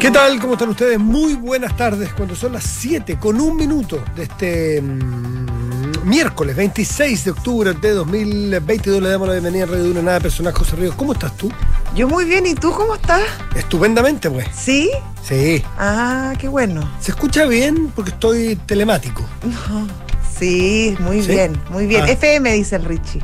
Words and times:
¿Qué 0.00 0.10
tal? 0.10 0.38
¿Cómo 0.40 0.52
están 0.54 0.68
ustedes? 0.68 0.98
Muy 0.98 1.34
buenas 1.34 1.76
tardes, 1.76 2.12
cuando 2.12 2.36
son 2.36 2.52
las 2.52 2.64
7 2.64 3.18
con 3.18 3.40
un 3.40 3.56
minuto 3.56 4.02
de 4.14 4.22
este 4.24 4.80
mm, 4.80 6.04
miércoles 6.04 6.54
26 6.54 7.24
de 7.24 7.30
octubre 7.30 7.72
de 7.74 7.90
2022. 7.90 9.02
Le 9.02 9.08
damos 9.08 9.26
la 9.28 9.34
bienvenida 9.34 9.64
a 9.64 9.66
Radio 9.66 9.90
Una 9.90 10.02
Nada 10.02 10.20
Personal 10.20 10.52
José 10.52 10.76
Ríos. 10.76 10.94
¿Cómo 10.94 11.14
estás 11.14 11.36
tú? 11.36 11.50
Yo 11.94 12.06
muy 12.08 12.24
bien, 12.26 12.46
¿y 12.46 12.54
tú 12.54 12.72
cómo 12.72 12.94
estás? 12.94 13.22
Estupendamente, 13.56 14.30
pues. 14.30 14.46
¿Sí? 14.54 14.90
Sí. 15.22 15.62
Ah, 15.78 16.34
qué 16.38 16.46
bueno. 16.48 16.88
¿Se 17.00 17.10
escucha 17.10 17.46
bien? 17.46 17.90
Porque 17.94 18.10
estoy 18.10 18.56
telemático. 18.66 19.22
Sí, 20.38 20.96
muy 21.00 21.20
¿Sí? 21.20 21.32
bien, 21.32 21.60
muy 21.70 21.86
bien. 21.88 22.04
Ah. 22.04 22.10
FM 22.10 22.52
dice 22.52 22.76
el 22.76 22.84
Richie. 22.84 23.20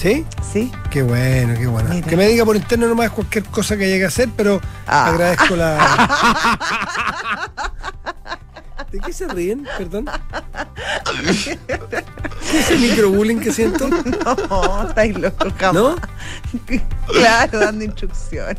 ¿Sí? 0.00 0.24
¿Sí? 0.52 0.70
Qué 0.90 1.02
bueno, 1.02 1.54
qué 1.58 1.66
bueno. 1.66 1.88
Mira. 1.92 2.06
Que 2.06 2.16
me 2.16 2.28
diga 2.28 2.44
por 2.44 2.54
interno 2.54 2.86
nomás 2.86 3.10
cualquier 3.10 3.44
cosa 3.46 3.76
que 3.76 3.88
llegue 3.88 4.04
a 4.04 4.08
hacer, 4.08 4.28
pero 4.36 4.60
Ah. 4.86 5.06
agradezco 5.06 5.56
la. 5.56 6.08
¿De 8.92 9.00
qué 9.00 9.12
se 9.12 9.26
ríen? 9.26 9.66
Perdón. 9.76 10.08
¿Qué 11.44 12.58
es 12.58 12.70
el 12.70 12.78
microbullying 12.78 13.40
que 13.40 13.52
siento? 13.52 13.88
No, 14.48 14.88
estáis 14.88 15.18
locos. 15.18 15.52
¿No? 15.74 15.96
Claro, 17.12 17.58
dando 17.58 17.84
instrucciones. 17.84 18.56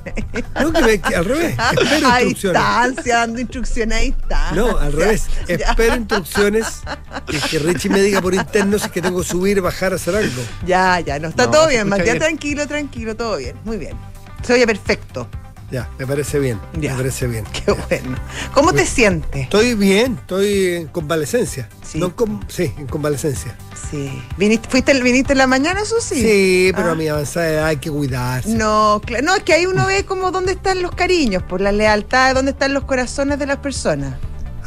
No, 0.59 0.71
que, 0.73 0.81
me- 0.81 0.99
que 1.01 1.15
al 1.15 1.25
revés. 1.25 1.55
Espero 1.71 2.07
A 2.07 2.21
instrucciones. 2.21 2.61
distancia, 2.61 3.17
dando 3.17 3.39
instrucciones, 3.39 3.97
ahí 3.97 4.15
está. 4.19 4.51
No, 4.53 4.77
al 4.77 4.93
revés. 4.93 5.27
ya. 5.47 5.55
Espero 5.55 5.95
instrucciones 5.95 6.81
y 7.29 7.37
que 7.39 7.59
Richie 7.59 7.89
me 7.89 8.01
diga 8.01 8.21
por 8.21 8.33
interno 8.33 8.77
si 8.79 8.85
es 8.85 8.91
que 8.91 9.01
tengo 9.01 9.21
que 9.21 9.27
subir, 9.27 9.61
bajar, 9.61 9.93
hacer 9.93 10.15
algo. 10.15 10.41
Ya, 10.65 10.99
ya, 10.99 11.19
no, 11.19 11.29
está 11.29 11.45
No, 11.45 11.51
todo 11.51 11.67
bien, 11.67 11.87
Matías, 11.87 12.17
tranquilo, 12.17 12.67
tranquilo, 12.67 13.15
todo 13.15 13.37
bien, 13.37 13.55
muy 13.63 13.77
bien. 13.77 13.95
Se 14.43 14.53
oye 14.53 14.65
perfecto. 14.65 15.27
Ya, 15.71 15.87
me 15.99 16.07
parece 16.07 16.39
bien. 16.39 16.59
Ya. 16.79 16.91
Me 16.91 16.97
parece 16.97 17.27
bien. 17.27 17.43
Qué 17.65 17.71
bueno. 17.71 18.17
¿Cómo 18.53 18.73
te 18.73 18.85
sientes? 18.85 19.43
Estoy 19.43 19.75
bien, 19.75 20.15
estoy 20.19 20.67
en 20.75 20.87
convalecencia. 20.87 21.69
Sí. 21.87 21.99
No 21.99 22.07
en 22.07 22.11
con- 22.13 22.45
sí, 22.49 22.73
en 22.77 22.87
convalecencia. 22.87 23.55
Sí. 23.91 24.21
¿Viniste, 24.37 24.67
fuiste, 24.69 24.99
¿Viniste 25.01 25.33
en 25.33 25.37
la 25.39 25.47
mañana, 25.47 25.81
eso 25.81 26.01
sí? 26.01 26.15
Sí, 26.21 26.71
pero 26.75 26.89
Ah. 26.89 26.91
a 26.91 26.95
mi 26.95 27.07
avanzada 27.07 27.49
edad 27.49 27.65
hay 27.67 27.77
que 27.77 27.89
cuidarse. 27.91 28.49
No, 28.49 29.01
no, 29.23 29.35
es 29.35 29.43
que 29.43 29.53
ahí 29.53 29.65
uno 29.65 29.85
ve 29.87 30.05
como 30.05 30.31
dónde 30.31 30.53
están 30.53 30.81
los 30.81 30.91
cariños, 30.95 31.43
por 31.43 31.61
la 31.61 31.71
lealtad, 31.71 32.33
dónde 32.35 32.51
están 32.51 32.73
los 32.73 32.83
corazones 32.85 33.37
de 33.39 33.45
las 33.45 33.57
personas. 33.57 34.15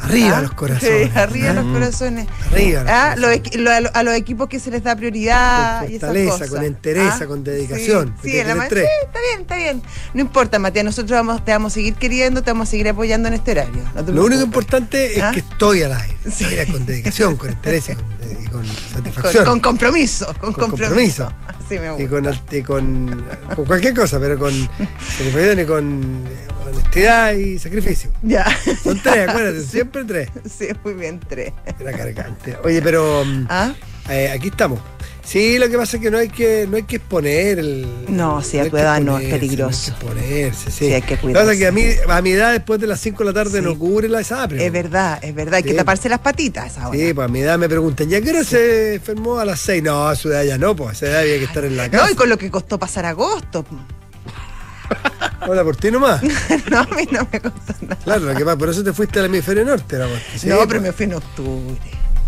Arriba 0.03 0.37
Ah, 0.37 0.41
los 0.41 0.53
corazones. 0.53 1.09
Sí, 1.11 1.11
arriba 1.19 1.53
los 1.53 1.65
corazones. 1.65 2.27
Arriba 2.51 2.83
los 2.83 2.91
Ah, 2.91 3.15
los 3.17 3.25
corazones. 3.31 3.55
lo- 3.61 3.71
a, 3.71 3.79
lo- 3.81 3.91
a 3.95 4.03
los 4.03 4.13
equipos 4.15 4.49
que 4.49 4.59
se 4.59 4.69
les 4.71 4.83
da 4.83 4.95
prioridad 4.95 5.81
Con 5.81 5.91
y 5.91 5.95
esas 5.95 6.07
fortaleza, 6.09 6.31
cosas. 6.31 6.49
con 6.49 6.63
entereza, 6.63 7.19
Ah, 7.21 7.25
con 7.27 7.43
dedicación, 7.43 8.15
Sí, 8.21 8.31
sí, 8.31 8.39
en 8.39 8.47
la 8.47 8.53
sí, 8.55 8.59
está 8.75 8.75
bien, 9.19 9.41
está 9.41 9.55
bien. 9.57 9.81
No 10.13 10.21
importa, 10.21 10.59
Matías, 10.59 10.85
nosotros 10.85 11.11
vamos, 11.11 11.43
te 11.45 11.51
vamos 11.51 11.71
a 11.71 11.75
seguir 11.75 11.95
queriendo, 11.95 12.41
te 12.43 12.51
vamos 12.51 12.67
a 12.67 12.71
seguir 12.71 12.89
apoyando 12.89 13.27
en 13.27 13.33
este 13.35 13.51
horario. 13.51 13.81
no 13.95 14.01
Lo 14.11 14.25
único 14.25 14.41
importante 14.43 15.15
es 15.17 15.23
¿Ah? 15.23 15.31
que 15.33 15.39
estoy 15.39 15.83
al 15.83 15.93
aire. 15.93 16.17
Sí. 16.31 16.45
Mira, 16.49 16.65
con 16.65 16.85
dedicación, 16.85 17.35
con 17.37 17.49
interés 17.51 17.89
y 17.89 17.95
con, 17.95 18.05
y 18.41 18.45
con 18.47 18.51
con, 18.63 18.65
satisfacción. 18.93 19.45
con 19.45 19.59
compromiso, 19.59 20.25
con, 20.39 20.53
Con 20.53 20.69
compromiso. 20.69 21.31
me 21.69 21.89
gusta. 21.89 22.03
y 22.03 22.07
con, 22.07 22.25
alt- 22.25 22.53
y 22.57 22.61
con, 22.61 23.25
con 23.55 23.65
cualquier 23.65 23.93
cosa, 23.95 24.19
pero 24.19 24.37
con 24.37 24.51
satisfacción 24.53 25.59
y 25.59 25.65
con 25.65 26.23
honestidad 26.67 27.33
y 27.33 27.57
sacrificio. 27.59 28.11
Ya. 28.21 28.45
Son 28.83 28.99
tres, 29.01 29.27
acuérdate, 29.27 29.61
siempre 29.65 29.92
tres. 30.05 30.29
Sí, 30.49 30.67
muy 30.83 30.93
bien, 30.95 31.19
tres. 31.19 31.53
Era 31.79 31.91
cargante. 31.91 32.57
Oye, 32.63 32.81
pero 32.81 33.23
mm, 33.25 33.45
¿Ah? 33.49 33.73
eh, 34.09 34.29
aquí 34.33 34.47
estamos. 34.47 34.79
Sí, 35.23 35.57
lo 35.57 35.69
que 35.69 35.77
pasa 35.77 35.95
es 35.95 36.03
que 36.03 36.11
no 36.11 36.17
hay 36.17 36.27
que, 36.27 36.67
no 36.69 36.75
hay 36.75 36.83
que 36.83 36.97
exponer 36.97 37.57
el. 37.59 37.87
No, 38.09 38.41
sí, 38.41 38.59
a 38.59 38.63
hay 38.63 38.69
tu 38.69 38.75
que 38.75 38.81
edad 38.81 38.99
no, 38.99 39.19
es 39.19 39.29
peligroso. 39.29 39.91
No 40.01 40.09
hay 40.09 40.13
que 40.15 40.19
exponerse, 40.19 40.71
sí. 40.71 40.85
Sí, 40.87 40.93
hay 40.93 41.01
que 41.01 41.15
Lo 41.15 41.21
que 41.27 41.33
pasa 41.33 41.53
es 41.53 41.59
que 41.59 41.67
a 41.67 41.71
mí, 41.71 41.81
cuidarse. 41.83 42.11
a 42.11 42.21
mi 42.21 42.31
edad, 42.31 42.51
después 42.51 42.79
de 42.81 42.87
las 42.87 42.99
5 42.99 43.19
de 43.23 43.25
la 43.31 43.33
tarde, 43.33 43.59
Sí. 43.59 43.65
no 43.65 43.79
cubre 43.79 44.09
la 44.09 44.19
ISAPRE. 44.19 44.65
Es 44.65 44.71
verdad, 44.71 45.19
es 45.23 45.33
verdad, 45.33 45.53
hay 45.55 45.63
que 45.63 45.73
taparse 45.73 46.09
las 46.09 46.19
patitas 46.19 46.77
ahora. 46.77 46.99
Sí, 46.99 47.13
pues 47.13 47.25
a 47.25 47.31
mi 47.31 47.39
edad 47.39 47.57
me 47.57 47.69
preguntan, 47.69 48.09
¿ya 48.09 48.19
qué 48.19 48.31
hora 48.31 48.43
se 48.43 48.95
enfermó 48.95 49.39
a 49.39 49.45
las 49.45 49.61
6? 49.61 49.81
No, 49.81 50.07
a 50.09 50.15
su 50.17 50.29
edad 50.29 50.43
ya 50.43 50.57
no, 50.57 50.75
pues 50.75 50.89
a 50.89 50.91
esa 50.91 51.05
edad 51.07 51.19
había 51.21 51.37
que 51.37 51.45
estar 51.45 51.63
en 51.63 51.77
la 51.77 51.89
casa. 51.89 52.03
No, 52.05 52.11
y 52.11 52.15
con 52.15 52.27
lo 52.27 52.37
que 52.37 52.51
costó 52.51 52.77
pasar 52.77 53.05
agosto. 53.05 53.65
Hola, 55.47 55.63
por 55.63 55.75
ti 55.75 55.91
nomás. 55.91 56.21
no, 56.71 56.79
a 56.79 56.85
mí 56.85 57.07
no 57.11 57.27
me 57.31 57.39
costó 57.39 57.73
nada. 57.81 57.95
Claro, 58.03 58.25
lo 58.25 58.35
que 58.35 58.45
pasa, 58.45 58.57
por 58.57 58.69
eso 58.69 58.83
te 58.83 58.93
fuiste 58.93 59.19
al 59.19 59.25
hemisferio 59.25 59.65
norte, 59.65 59.97
pues. 59.97 60.41
Sí, 60.41 60.47
no, 60.47 60.55
pues, 60.55 60.67
pero 60.67 60.81
me 60.81 60.91
fui 60.91 61.05
en 61.05 61.13
octubre. 61.15 61.77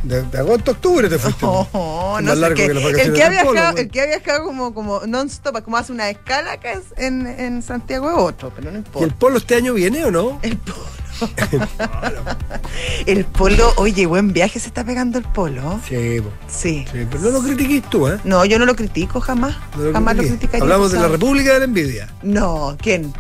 De, 0.08 0.22
de 0.24 0.38
agosto 0.38 0.72
a 0.72 0.74
octubre 0.74 1.10
te 1.10 1.18
fuiste. 1.20 1.46
No, 1.46 1.68
pues. 1.72 2.24
no 2.24 2.36
sé 2.36 2.54
que 2.54 2.74
las 2.74 2.84
el, 2.84 3.14
que 3.14 3.24
ha 3.24 3.44
polo, 3.44 3.62
pues. 3.72 3.80
el 3.80 3.90
que 3.90 4.02
ha 4.02 4.06
viajado 4.06 4.44
como, 4.46 4.74
como 4.74 5.02
non-stop, 5.06 5.62
como 5.64 5.78
hace 5.78 5.92
una 5.92 6.10
escala 6.10 6.54
acá 6.54 6.74
es 6.74 6.84
en, 6.98 7.28
en 7.28 7.62
Santiago 7.62 8.10
es 8.10 8.18
otro, 8.18 8.52
pero 8.56 8.72
no 8.72 8.78
¿Y 8.78 8.82
el 8.82 8.86
importa. 8.86 9.16
polo 9.20 9.38
este 9.38 9.56
año 9.56 9.74
viene 9.74 10.06
o 10.06 10.12
no? 10.12 10.40
El 10.42 10.58
polo. 10.58 10.86
el 13.06 13.26
polo, 13.26 13.74
oye, 13.78 14.06
buen 14.06 14.34
viaje 14.34 14.60
se 14.60 14.68
está 14.68 14.84
pegando 14.84 15.18
el 15.18 15.24
polo. 15.26 15.80
Sí. 15.88 16.22
Sí. 16.48 16.86
Sí, 16.92 17.08
pero 17.10 17.20
no 17.24 17.30
lo 17.32 17.42
critiques 17.42 17.90
tú, 17.90 18.08
¿eh? 18.08 18.20
No, 18.24 18.44
yo 18.46 18.60
no 18.60 18.66
lo 18.66 18.76
critico 18.76 19.22
jamás. 19.22 19.56
No 19.78 19.84
lo 19.84 19.94
jamás 19.94 20.16
lo 20.16 20.22
critiques. 20.24 20.40
criticaría. 20.40 20.64
Hablamos 20.64 20.92
de 20.92 21.00
la. 21.00 21.08
República 21.08 21.54
de 21.54 21.60
la 21.60 21.66
Envidia. 21.66 22.10
No, 22.22 22.76
¿quién? 22.82 23.14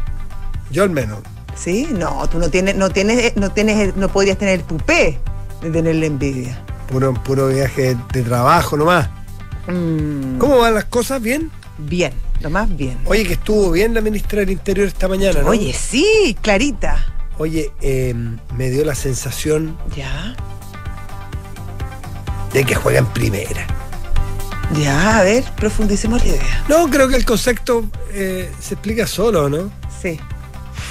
Yo 0.71 0.83
al 0.83 0.89
menos. 0.89 1.19
¿Sí? 1.55 1.87
No, 1.91 2.27
tú 2.29 2.37
no 2.37 2.49
tienes, 2.49 2.75
no 2.75 2.89
tienes, 2.89 3.35
no 3.37 3.49
tienes, 3.51 3.95
no 3.95 4.09
podrías 4.09 4.37
tener 4.37 4.59
el 4.59 4.65
tupé 4.65 5.19
de 5.61 5.71
tenerle 5.71 6.07
envidia. 6.07 6.61
Puro, 6.89 7.13
puro 7.13 7.47
viaje 7.49 7.97
de 8.13 8.21
trabajo 8.23 8.77
nomás. 8.77 9.09
Mm, 9.67 10.37
¿Cómo 10.37 10.59
van 10.59 10.75
las 10.75 10.85
cosas? 10.85 11.21
¿Bien? 11.21 11.49
Bien, 11.77 12.13
lo 12.41 12.49
más 12.49 12.73
bien. 12.75 12.97
Oye, 13.05 13.25
que 13.25 13.33
estuvo 13.33 13.71
bien 13.71 13.93
la 13.93 14.01
ministra 14.01 14.39
del 14.39 14.51
Interior 14.51 14.87
esta 14.87 15.07
mañana, 15.07 15.41
¿no? 15.41 15.49
Oye, 15.49 15.73
sí, 15.73 16.37
Clarita. 16.41 17.03
Oye, 17.37 17.71
eh, 17.81 18.13
me 18.55 18.69
dio 18.69 18.85
la 18.85 18.95
sensación 18.95 19.75
Ya, 19.95 20.35
de 22.53 22.63
que 22.63 22.75
juega 22.75 22.99
en 22.99 23.07
primera. 23.07 23.65
ya, 24.79 25.19
a 25.19 25.23
ver, 25.23 25.43
profundicemos 25.57 26.23
la 26.23 26.29
idea. 26.29 26.63
No, 26.69 26.87
creo 26.89 27.09
que 27.09 27.15
el 27.17 27.25
concepto 27.25 27.83
eh, 28.13 28.49
se 28.61 28.75
explica 28.75 29.05
solo, 29.07 29.49
¿no? 29.49 29.69
Sí, 30.01 30.17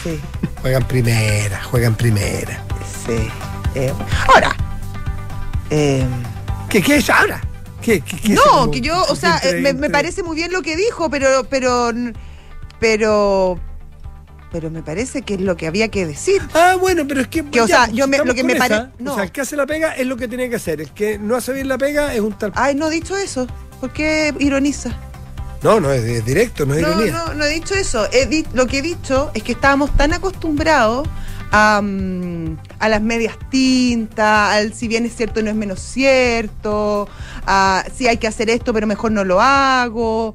sí, 0.03 0.21
Juega 0.61 0.78
en 0.78 0.84
primera, 0.84 1.62
juega 1.65 1.87
en 1.87 1.94
primera. 1.94 2.62
sí. 3.06 3.28
Eh, 3.76 3.93
ahora, 4.28 4.55
eh, 5.70 6.04
¿Qué, 6.69 6.82
qué 6.82 6.97
es 6.97 7.10
ahora? 7.10 7.41
¿Qué, 7.82 8.00
qué- 8.00 8.16
qué 8.16 8.28
no, 8.34 8.70
que 8.70 8.80
yo, 8.80 9.02
o 9.08 9.14
sea, 9.16 9.34
entre- 9.42 9.69
eh, 9.70 9.75
me, 9.75 9.91
parece 9.91 10.22
muy 10.22 10.36
bien 10.36 10.52
lo 10.52 10.62
que 10.62 10.75
dijo, 10.76 11.10
pero, 11.10 11.44
pero, 11.50 11.92
pero, 12.80 13.60
pero 14.50 14.70
me 14.70 14.82
parece 14.82 15.22
que 15.22 15.34
es 15.34 15.41
lo 15.41 15.56
que 15.56 15.66
había 15.66 15.88
que 15.88 16.06
decir. 16.06 16.41
Ah, 16.54 16.76
bueno, 16.80 17.04
pero 17.06 17.20
es 17.20 17.28
que. 17.28 17.44
Que, 17.44 17.60
o 17.60 17.66
sea, 17.66 17.88
yo 17.91 18.06
me- 18.08 18.19
lo 18.19 18.34
que 18.34 18.44
me 18.44 18.56
pare- 18.56 18.75
esa. 18.75 18.91
no. 18.98 19.12
O 19.12 19.14
sea, 19.16 19.25
el 19.25 19.32
que 19.32 19.41
hace 19.42 19.56
la 19.56 19.66
pega 19.66 19.92
es 19.94 20.06
lo 20.06 20.16
que 20.16 20.28
tiene 20.28 20.48
que 20.48 20.56
hacer. 20.56 20.80
El 20.80 20.91
que 20.92 21.19
no 21.19 21.36
hace 21.36 21.52
bien 21.52 21.69
la 21.69 21.78
pega 21.78 22.14
es 22.14 22.20
un 22.20 22.32
tal. 22.38 22.52
Ay, 22.54 22.75
no 22.75 22.88
he 22.88 22.91
dicho 22.91 23.16
eso. 23.16 23.46
¿Por 23.81 23.92
qué 23.92 24.32
ironiza? 24.38 24.91
No, 25.62 25.81
no, 25.81 25.91
es, 25.92 26.02
es 26.04 26.25
directo, 26.25 26.66
no 26.66 26.75
es 26.75 26.82
No, 26.82 26.88
ironía. 26.91 27.12
no, 27.12 27.34
no 27.34 27.44
he 27.44 27.48
dicho 27.50 27.75
eso. 27.75 28.06
He 28.12 28.26
di- 28.26 28.46
lo 28.52 28.66
que 28.66 28.78
he 28.78 28.82
dicho 28.82 29.31
es 29.34 29.42
que 29.42 29.52
estábamos 29.52 29.94
tan 29.96 30.12
acostumbrados 30.12 31.08
a, 31.56 31.81
a 32.81 32.88
las 32.88 33.00
medias 33.00 33.37
tintas, 33.48 34.54
al 34.54 34.75
si 34.75 34.88
bien 34.88 35.06
es 35.06 35.15
cierto 35.15 35.41
no 35.42 35.50
es 35.50 35.56
menos 35.56 35.78
cierto, 35.81 37.09
a 37.47 37.84
si 37.94 38.09
hay 38.09 38.16
que 38.16 38.26
hacer 38.26 38.50
esto 38.50 38.72
pero 38.72 38.87
mejor 38.88 39.12
no 39.12 39.22
lo 39.25 39.41
hago. 39.41 40.34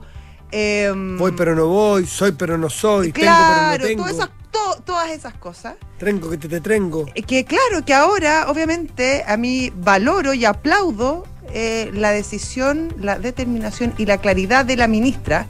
em, 0.52 1.18
Voy 1.18 1.34
pero 1.34 1.56
no 1.56 1.68
voy, 1.68 2.06
soy 2.08 2.32
pero 2.32 2.58
no 2.58 2.70
soy, 2.70 3.12
claro, 3.12 3.78
tengo 3.78 3.90
pero 3.90 3.96
no 3.96 3.98
todas, 3.98 4.14
tengo. 4.14 4.24
esas, 4.24 4.30
to- 4.52 4.82
todas 4.86 5.10
esas 5.12 5.34
cosas. 5.34 5.76
Trengo 5.98 6.30
que 6.30 6.38
te, 6.38 6.48
te 6.48 6.62
trengo. 6.62 7.06
Eh, 7.16 7.24
Que 7.24 7.44
claro, 7.44 7.84
que 7.86 7.94
ahora 7.94 8.46
obviamente 8.50 9.24
a 9.28 9.36
mí 9.36 9.72
valoro 9.76 10.34
y 10.34 10.46
aplaudo 10.46 11.26
eh, 11.54 11.92
la 11.94 12.12
decisión, 12.12 12.94
la 12.98 13.20
determinación 13.20 13.94
y 13.98 14.06
la 14.06 14.20
claridad 14.20 14.64
de 14.66 14.78
la 14.78 14.88
ministra, 14.88 15.46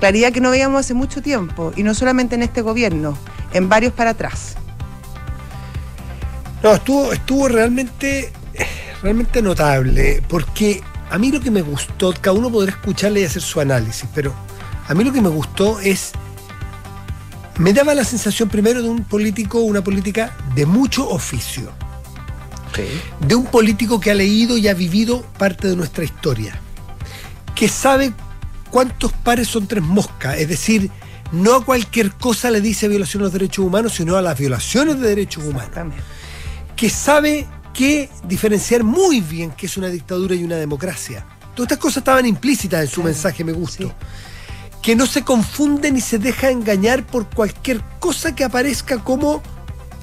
claridad 0.00 0.32
que 0.32 0.40
no 0.40 0.50
veíamos 0.50 0.80
hace 0.80 0.94
mucho 0.94 1.22
tiempo, 1.22 1.72
y 1.76 1.82
no 1.84 1.94
solamente 1.94 2.34
en 2.34 2.42
este 2.42 2.60
gobierno, 2.62 3.16
en 3.52 3.68
varios 3.68 3.92
para 3.92 4.10
atrás. 4.10 4.56
No, 6.62 6.74
estuvo, 6.74 7.12
estuvo 7.12 7.48
realmente, 7.48 8.32
realmente 9.02 9.42
notable, 9.42 10.22
porque 10.28 10.82
a 11.10 11.18
mí 11.18 11.30
lo 11.30 11.40
que 11.40 11.50
me 11.50 11.62
gustó, 11.62 12.12
cada 12.20 12.36
uno 12.36 12.50
podrá 12.50 12.70
escucharle 12.72 13.20
y 13.20 13.24
hacer 13.24 13.42
su 13.42 13.60
análisis, 13.60 14.08
pero 14.14 14.34
a 14.88 14.94
mí 14.94 15.04
lo 15.04 15.12
que 15.12 15.20
me 15.20 15.28
gustó 15.28 15.78
es, 15.80 16.12
me 17.58 17.72
daba 17.72 17.94
la 17.94 18.04
sensación 18.04 18.48
primero 18.48 18.82
de 18.82 18.88
un 18.88 19.04
político, 19.04 19.60
una 19.60 19.82
política 19.82 20.36
de 20.54 20.66
mucho 20.66 21.08
oficio, 21.08 21.72
de 23.20 23.34
un 23.34 23.46
político 23.46 24.00
que 24.00 24.10
ha 24.10 24.14
leído 24.14 24.58
y 24.58 24.68
ha 24.68 24.74
vivido 24.74 25.22
parte 25.38 25.68
de 25.68 25.76
nuestra 25.76 26.04
historia, 26.04 26.60
que 27.54 27.68
sabe 27.68 28.12
cuántos 28.70 29.12
pares 29.12 29.48
son 29.48 29.66
tres 29.66 29.82
moscas, 29.82 30.38
es 30.38 30.48
decir, 30.48 30.90
no 31.32 31.54
a 31.54 31.64
cualquier 31.64 32.12
cosa 32.12 32.50
le 32.50 32.60
dice 32.60 32.88
violación 32.88 33.22
a 33.22 33.24
los 33.24 33.32
derechos 33.32 33.64
humanos, 33.64 33.94
sino 33.94 34.16
a 34.16 34.22
las 34.22 34.38
violaciones 34.38 35.00
de 35.00 35.08
derechos 35.08 35.44
humanos. 35.44 35.70
Que 36.76 36.90
sabe 36.90 37.46
que 37.74 38.08
diferenciar 38.24 38.84
muy 38.84 39.20
bien 39.20 39.50
qué 39.52 39.66
es 39.66 39.76
una 39.76 39.88
dictadura 39.88 40.34
y 40.34 40.44
una 40.44 40.56
democracia. 40.56 41.26
Todas 41.54 41.66
estas 41.72 41.78
cosas 41.78 41.96
estaban 41.98 42.26
implícitas 42.26 42.80
en 42.82 42.86
su 42.88 42.94
Claro, 42.96 43.08
mensaje, 43.08 43.44
me 43.44 43.52
gustó. 43.52 43.88
sí. 43.88 43.92
que 44.82 44.94
no 44.94 45.06
se 45.06 45.22
confunde 45.24 45.90
ni 45.90 46.00
se 46.00 46.18
deja 46.18 46.48
engañar 46.50 47.04
por 47.04 47.28
cualquier 47.28 47.80
cosa 47.98 48.34
que 48.36 48.44
aparezca 48.44 48.98
como 49.02 49.42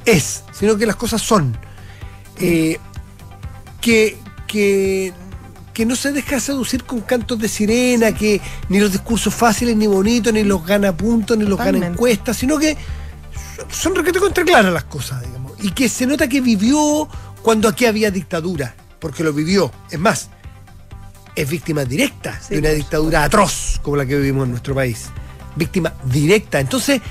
es, 0.03 0.43
sino 0.51 0.75
que 0.77 0.85
las 0.85 0.97
cosas 0.97 1.21
son. 1.21 1.55
Eh, 2.39 2.77
que, 3.79 4.17
que, 4.47 5.13
que 5.73 5.85
no 5.85 5.95
se 5.95 6.11
deja 6.11 6.39
seducir 6.39 6.83
con 6.83 7.01
cantos 7.01 7.39
de 7.39 7.47
sirena, 7.47 8.13
que 8.13 8.41
ni 8.69 8.79
los 8.79 8.91
discursos 8.91 9.33
fáciles, 9.33 9.75
ni 9.77 9.87
bonitos, 9.87 10.33
ni 10.33 10.43
los 10.43 10.65
gana 10.65 10.95
puntos, 10.95 11.37
ni 11.37 11.45
los 11.45 11.57
gana 11.57 11.87
encuestas, 11.87 12.35
sino 12.37 12.57
que 12.57 12.75
son 13.71 13.95
requete 13.95 14.19
contra 14.19 14.43
claras 14.43 14.73
las 14.73 14.83
cosas, 14.85 15.21
digamos. 15.21 15.42
Y 15.63 15.71
que 15.71 15.89
se 15.89 16.05
nota 16.05 16.27
que 16.27 16.41
vivió 16.41 17.07
cuando 17.41 17.67
aquí 17.67 17.85
había 17.85 18.11
dictadura, 18.11 18.75
porque 18.99 19.23
lo 19.23 19.33
vivió. 19.33 19.71
Es 19.89 19.99
más, 19.99 20.29
es 21.35 21.49
víctima 21.49 21.83
directa 21.85 22.39
Sí, 22.39 22.53
de 22.55 22.59
una 22.59 22.69
dictadura 22.69 23.23
atroz 23.23 23.79
como 23.81 23.97
la 23.97 24.05
que 24.05 24.15
vivimos 24.17 24.43
en 24.45 24.51
nuestro 24.51 24.75
país. 24.75 25.05
Víctima 25.55 25.93
directa. 26.05 26.59
Entonces, 26.59 27.01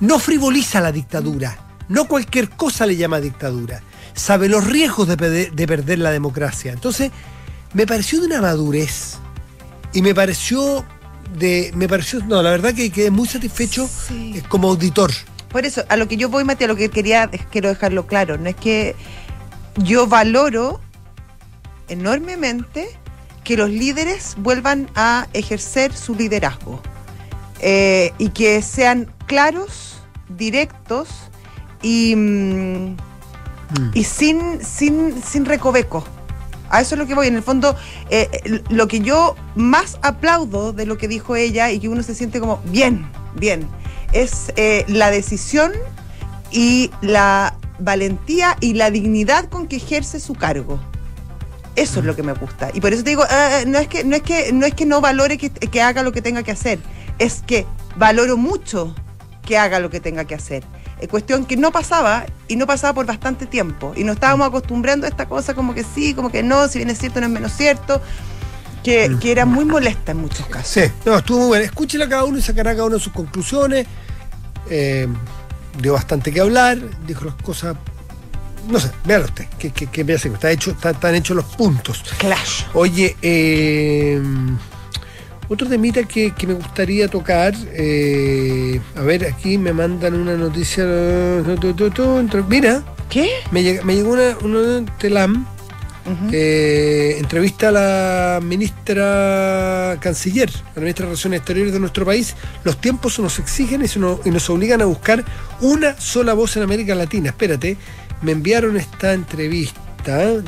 no 0.00 0.18
frivoliza 0.18 0.80
la 0.80 0.92
dictadura. 0.92 1.58
No 1.88 2.06
cualquier 2.06 2.50
cosa 2.50 2.86
le 2.86 2.96
llama 2.96 3.20
dictadura. 3.20 3.82
Sabe 4.14 4.48
los 4.48 4.64
riesgos 4.66 5.08
de, 5.08 5.50
de 5.50 5.66
perder 5.66 5.98
la 6.00 6.10
democracia. 6.10 6.72
Entonces, 6.72 7.10
me 7.72 7.86
pareció 7.86 8.20
de 8.20 8.26
una 8.26 8.40
madurez. 8.42 9.18
Y 9.92 10.02
me 10.02 10.14
pareció 10.14 10.84
de. 11.38 11.70
Me 11.74 11.88
pareció. 11.88 12.20
No, 12.24 12.42
la 12.42 12.50
verdad 12.50 12.74
que 12.74 12.90
quedé 12.90 13.10
muy 13.10 13.28
satisfecho 13.28 13.88
Sí. 13.88 14.34
eh, 14.36 14.42
como 14.48 14.68
auditor. 14.68 15.12
Por 15.52 15.66
eso, 15.66 15.84
a 15.88 15.96
lo 15.96 16.08
que 16.08 16.16
yo 16.16 16.28
voy, 16.28 16.44
Matías, 16.44 16.68
lo 16.68 16.76
que 16.76 16.88
quería, 16.88 17.28
quiero 17.50 17.68
dejarlo 17.68 18.06
claro, 18.06 18.38
no 18.38 18.48
es 18.48 18.56
que 18.56 18.96
yo 19.76 20.06
valoro 20.06 20.80
enormemente 21.88 22.88
que 23.44 23.56
los 23.56 23.70
líderes 23.70 24.34
vuelvan 24.38 24.88
a 24.94 25.26
ejercer 25.32 25.92
su 25.92 26.14
liderazgo 26.14 26.80
eh, 27.60 28.12
y 28.18 28.30
que 28.30 28.62
sean 28.62 29.12
claros, 29.26 30.00
directos 30.28 31.08
y, 31.82 32.14
mm, 32.16 32.96
y 33.94 34.04
sin, 34.04 34.64
sin, 34.64 35.22
sin 35.22 35.44
recoveco. 35.44 36.04
A 36.70 36.80
eso 36.80 36.94
es 36.94 36.98
lo 36.98 37.06
que 37.06 37.14
voy. 37.14 37.26
En 37.26 37.36
el 37.36 37.42
fondo, 37.42 37.76
eh, 38.08 38.62
lo 38.70 38.88
que 38.88 39.00
yo 39.00 39.36
más 39.54 39.98
aplaudo 40.00 40.72
de 40.72 40.86
lo 40.86 40.96
que 40.96 41.06
dijo 41.06 41.36
ella 41.36 41.70
y 41.70 41.78
que 41.78 41.88
uno 41.88 42.02
se 42.02 42.14
siente 42.14 42.40
como 42.40 42.62
bien, 42.64 43.06
bien, 43.34 43.68
es 44.12 44.52
eh, 44.56 44.84
la 44.88 45.10
decisión 45.10 45.72
y 46.50 46.90
la 47.00 47.56
valentía 47.78 48.56
y 48.60 48.74
la 48.74 48.90
dignidad 48.90 49.46
con 49.48 49.66
que 49.66 49.76
ejerce 49.76 50.20
su 50.20 50.34
cargo. 50.34 50.80
Eso 51.74 52.00
es 52.00 52.06
lo 52.06 52.14
que 52.14 52.22
me 52.22 52.34
gusta. 52.34 52.70
Y 52.74 52.80
por 52.80 52.92
eso 52.92 53.02
te 53.02 53.10
digo, 53.10 53.24
eh, 53.24 53.64
no, 53.66 53.78
es 53.78 53.88
que, 53.88 54.04
no, 54.04 54.16
es 54.16 54.22
que, 54.22 54.52
no 54.52 54.66
es 54.66 54.74
que 54.74 54.84
no 54.84 55.00
valore 55.00 55.38
que, 55.38 55.50
que 55.50 55.80
haga 55.80 56.02
lo 56.02 56.12
que 56.12 56.20
tenga 56.20 56.42
que 56.42 56.50
hacer, 56.50 56.78
es 57.18 57.42
que 57.46 57.66
valoro 57.96 58.36
mucho 58.36 58.94
que 59.42 59.56
haga 59.56 59.80
lo 59.80 59.90
que 59.90 60.00
tenga 60.00 60.24
que 60.24 60.34
hacer. 60.34 60.64
Es 61.00 61.08
cuestión 61.08 61.46
que 61.46 61.56
no 61.56 61.72
pasaba 61.72 62.26
y 62.46 62.56
no 62.56 62.66
pasaba 62.66 62.92
por 62.92 63.06
bastante 63.06 63.46
tiempo. 63.46 63.92
Y 63.96 64.04
nos 64.04 64.14
estábamos 64.14 64.46
acostumbrando 64.46 65.06
a 65.06 65.08
esta 65.08 65.26
cosa 65.26 65.54
como 65.54 65.74
que 65.74 65.82
sí, 65.82 66.14
como 66.14 66.30
que 66.30 66.42
no, 66.42 66.68
si 66.68 66.78
bien 66.78 66.90
es 66.90 66.98
cierto, 66.98 67.20
no 67.20 67.26
es 67.26 67.32
menos 67.32 67.52
cierto, 67.52 68.00
que, 68.84 69.16
que 69.20 69.32
era 69.32 69.44
muy 69.44 69.64
molesta 69.64 70.12
en 70.12 70.18
muchos 70.18 70.46
casos. 70.46 70.68
Sí, 70.68 70.82
no, 71.04 71.16
estuvo 71.16 71.38
muy 71.38 71.48
bueno. 71.48 71.64
Escúchela 71.64 72.08
cada 72.08 72.24
uno 72.24 72.38
y 72.38 72.42
sacará 72.42 72.72
cada 72.72 72.84
uno 72.84 72.98
sus 72.98 73.12
conclusiones. 73.12 73.86
Eh, 74.70 75.06
dio 75.80 75.92
bastante 75.94 76.32
que 76.32 76.40
hablar, 76.40 76.78
dijo 77.06 77.24
las 77.24 77.34
cosas. 77.36 77.76
No 78.68 78.78
sé, 78.78 78.90
véalo 79.04 79.24
usted, 79.24 79.46
que, 79.58 79.70
que, 79.70 79.86
que 79.88 80.04
vea 80.04 80.18
si 80.18 80.28
está 80.28 80.50
hecho, 80.50 80.70
está- 80.70 80.90
están 80.90 81.14
hechos 81.16 81.34
los 81.36 81.46
puntos. 81.46 82.02
Clash. 82.18 82.62
Oye, 82.74 83.16
eh, 83.22 84.20
otro 85.48 85.68
temita 85.68 86.04
que, 86.04 86.30
que 86.30 86.46
me 86.46 86.54
gustaría 86.54 87.08
tocar, 87.08 87.54
eh, 87.72 88.80
a 88.96 89.00
ver, 89.02 89.26
aquí 89.26 89.58
me 89.58 89.72
mandan 89.72 90.14
una 90.14 90.36
noticia. 90.36 90.84
Mira, 92.48 92.82
¿Qué? 93.10 93.28
me, 93.50 93.62
llega- 93.62 93.82
me 93.82 93.94
llegó 93.96 94.12
una, 94.12 94.36
una 94.42 94.86
telam, 94.98 95.46
Eh, 96.32 97.16
entrevista 97.18 97.68
a 97.68 97.72
la 97.72 98.40
ministra 98.42 99.96
canciller, 100.00 100.50
a 100.50 100.74
la 100.76 100.80
ministra 100.82 101.04
de 101.06 101.10
Relaciones 101.10 101.38
Exteriores 101.38 101.72
de 101.72 101.80
nuestro 101.80 102.04
país. 102.04 102.34
Los 102.64 102.80
tiempos 102.80 103.18
nos 103.18 103.38
exigen 103.38 103.82
y, 103.84 103.98
nos, 103.98 104.26
y 104.26 104.30
nos 104.30 104.48
obligan 104.50 104.82
a 104.82 104.86
buscar 104.86 105.24
una 105.60 105.98
sola 106.00 106.34
voz 106.34 106.56
en 106.56 106.64
América 106.64 106.94
Latina. 106.94 107.30
Espérate, 107.30 107.76
me 108.22 108.32
enviaron 108.32 108.76
esta 108.76 109.12
entrevista. 109.12 109.80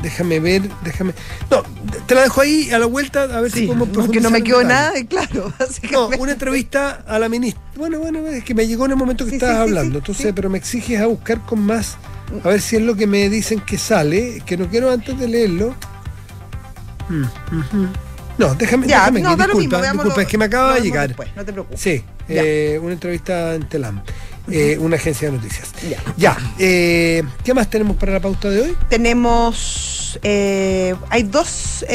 Déjame 0.01 0.41
ver, 0.41 0.63
déjame. 0.83 1.13
No, 1.49 1.63
te 2.05 2.13
la 2.15 2.23
dejo 2.23 2.41
ahí 2.41 2.69
a 2.71 2.79
la 2.79 2.87
vuelta 2.87 3.23
a 3.23 3.39
ver 3.39 3.49
si 3.51 3.61
Sí, 3.61 3.65
podemos 3.67 3.87
porque 3.87 4.19
no 4.19 4.29
me 4.29 4.43
quedó 4.43 4.61
nada 4.63 4.91
claro, 5.09 5.53
No, 5.91 6.09
una 6.19 6.33
entrevista 6.33 7.05
a 7.07 7.17
la 7.19 7.29
ministra. 7.29 7.61
Bueno, 7.77 7.99
bueno, 7.99 8.19
es 8.27 8.43
que 8.43 8.53
me 8.53 8.67
llegó 8.67 8.83
en 8.85 8.91
el 8.91 8.97
momento 8.97 9.23
que 9.23 9.29
Sí, 9.31 9.35
estabas 9.37 9.55
sí, 9.55 9.61
hablando. 9.61 9.99
entonces, 9.99 10.33
pero 10.35 10.49
me 10.49 10.57
exiges 10.57 10.99
a 10.99 11.05
buscar 11.05 11.39
con 11.45 11.61
más. 11.61 11.95
A 12.43 12.49
ver 12.49 12.61
si 12.61 12.75
es 12.77 12.81
lo 12.81 12.95
que 12.95 13.07
me 13.07 13.29
dicen 13.29 13.59
que 13.61 13.77
sale. 13.77 14.41
Que 14.45 14.57
no 14.57 14.67
quiero 14.67 14.91
antes 14.91 15.17
de 15.19 15.27
leerlo. 15.27 15.75
Mm. 17.09 17.23
No, 18.37 18.53
déjame, 18.55 18.87
Ya, 18.87 18.99
déjame 19.11 19.21
no, 19.21 19.29
mismo, 19.29 19.45
disculpa, 19.45 19.81
disculpa, 19.91 20.21
es 20.23 20.27
que 20.27 20.37
me 20.37 20.45
acaba 20.45 20.73
de 20.75 20.81
llegar. 20.81 21.07
después, 21.07 21.29
no 21.35 21.45
te 21.45 21.53
preocupes. 21.53 21.79
Sí, 21.79 22.03
eh, 22.27 22.79
una 22.83 22.93
entrevista 22.93 23.55
en 23.55 23.69
Telam, 23.69 24.01
eh, 24.51 24.77
una 24.79 24.97
agencia 24.97 25.29
de 25.31 25.37
noticias. 25.37 25.71
Ya. 25.89 25.99
Ya, 26.17 26.37
eh, 26.59 27.23
¿qué 27.45 27.53
más 27.53 27.69
tenemos 27.69 27.95
para 27.95 28.11
la 28.13 28.19
pauta 28.19 28.49
de 28.49 28.61
hoy? 28.61 28.77
Tenemos. 28.89 30.19
eh, 30.23 30.95
hay 31.09 31.23
dos. 31.23 31.85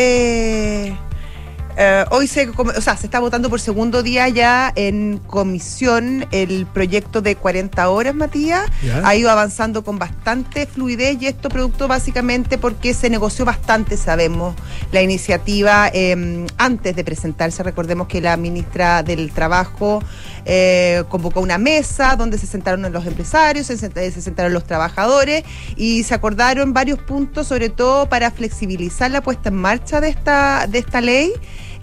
Eh, 1.77 2.05
hoy 2.11 2.27
se, 2.27 2.49
o 2.49 2.81
sea, 2.81 2.97
se 2.97 3.07
está 3.07 3.21
votando 3.21 3.51
por 3.51 3.61
segundo 3.61 4.03
día 4.03 4.29
ya 4.29 4.73
en 4.75 5.19
comisión 5.27 6.27
el 6.31 6.67
proyecto 6.67 7.23
de 7.23 7.37
40 7.37 7.89
horas, 7.89 8.15
Matías. 8.15 8.71
Ya. 8.83 9.07
Ha 9.07 9.15
ido 9.17 9.31
avanzando 9.31 9.85
con 9.85 9.99
bastante 9.99 10.67
fluidez 10.67 11.21
y 11.21 11.27
esto 11.27 11.49
producto 11.49 11.89
básicamente 11.89 12.59
porque 12.59 12.95
se 12.95 13.11
negoció 13.11 13.45
bastante, 13.45 13.97
sabemos, 13.97 14.55
la 14.93 15.03
iniciativa 15.03 15.91
eh, 15.93 16.47
antes 16.59 16.97
de 16.97 17.05
presentarse. 17.05 17.63
Recordemos 17.63 18.09
que 18.09 18.21
la 18.21 18.37
ministra 18.37 19.03
del 19.03 19.31
Trabajo 19.33 20.03
eh, 20.45 21.05
convocó 21.09 21.41
una 21.41 21.59
mesa 21.59 22.17
donde 22.17 22.39
se 22.39 22.47
sentaron 22.47 22.91
los 22.93 23.07
empresarios, 23.07 23.67
se, 23.67 23.77
sent- 23.77 24.13
se 24.13 24.21
sentaron 24.21 24.53
los 24.53 24.65
trabajadores 24.65 25.45
y 25.77 26.03
se 26.05 26.15
acordaron 26.15 26.73
varios 26.73 26.99
puntos, 26.99 27.47
sobre 27.47 27.69
todo 27.69 28.09
para 28.09 28.31
flexibilizar 28.31 29.11
la 29.11 29.23
puesta 29.23 29.49
en 29.51 29.57
marcha 29.57 30.01
de 30.01 30.09
esta, 30.09 30.67
de 30.67 30.79
esta 30.79 31.01
ley, 31.01 31.33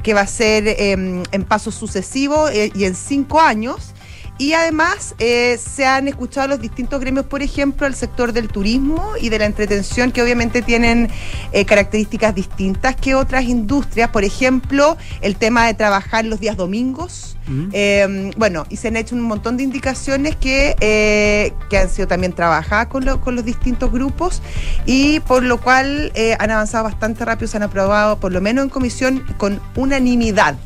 que 0.04 0.14
va 0.14 0.22
a 0.22 0.28
ser 0.28 0.68
eh, 0.68 0.92
en 0.92 1.44
pasos 1.48 1.76
sucesivos 1.76 2.52
eh, 2.52 2.72
y 2.76 2.86
en 2.86 2.96
cinco 2.96 3.42
años. 3.42 3.94
Y 4.40 4.54
además 4.54 5.16
eh, 5.18 5.58
se 5.58 5.86
han 5.88 6.08
escuchado 6.08 6.48
los 6.50 6.62
distintos 6.62 7.00
gremios, 7.00 7.26
por 7.26 7.42
ejemplo, 7.42 7.88
el 7.88 7.96
sector 7.96 8.34
del 8.34 8.50
turismo 8.50 9.14
y 9.20 9.30
de 9.30 9.40
la 9.40 9.46
entretención, 9.46 10.12
que 10.12 10.22
obviamente 10.22 10.62
tienen 10.62 11.10
eh, 11.54 11.66
características 11.66 12.36
distintas 12.36 12.96
que 12.96 13.16
otras 13.16 13.46
industrias. 13.46 14.10
Por 14.12 14.24
ejemplo, 14.24 14.96
el 15.22 15.38
tema 15.38 15.66
de 15.66 15.74
trabajar 15.74 16.24
los 16.26 16.40
días 16.40 16.56
domingos. 16.56 17.36
Mm. 17.48 17.70
Eh, 17.74 18.32
bueno, 18.38 18.66
y 18.70 18.76
se 18.76 18.90
han 18.90 18.98
hecho 18.98 19.16
un 19.16 19.22
montón 19.22 19.58
de 19.58 19.64
indicaciones 19.64 20.36
que, 20.36 20.76
eh, 20.82 21.54
que 21.70 21.78
han 21.80 21.90
sido 21.90 22.08
también 22.08 22.34
trabajadas 22.34 22.88
con, 22.88 23.06
lo- 23.06 23.22
con 23.22 23.36
los 23.36 23.46
distintos 23.46 23.92
grupos 23.92 24.42
y 24.86 25.20
por 25.22 25.44
lo 25.44 25.60
cual 25.60 26.12
eh, 26.14 26.36
han 26.40 26.52
avanzado 26.52 26.84
bastante 26.84 27.24
rápido, 27.26 27.48
se 27.48 27.58
han 27.58 27.64
aprobado 27.64 28.20
por 28.20 28.32
lo 28.34 28.42
menos 28.42 28.66
en 28.66 28.70
comisión 28.70 29.24
con 29.38 29.62
unanimidad. 29.76 30.58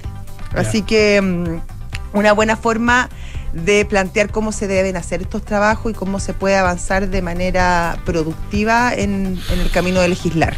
Así 0.56 0.82
que 0.82 1.22
mm, 1.22 2.18
una 2.18 2.34
buena 2.34 2.58
forma 2.58 3.10
de 3.54 3.86
plantear 3.86 4.32
cómo 4.32 4.52
se 4.52 4.68
deben 4.68 4.96
hacer 4.96 5.22
estos 5.22 5.44
trabajos 5.44 5.92
y 5.92 5.96
cómo 5.96 6.20
se 6.20 6.34
puede 6.34 6.56
avanzar 6.56 7.10
de 7.10 7.22
manera 7.22 7.98
productiva 8.06 8.94
en, 8.94 9.40
en 9.50 9.60
el 9.60 9.70
camino 9.72 10.00
de 10.02 10.10
legislar. 10.10 10.56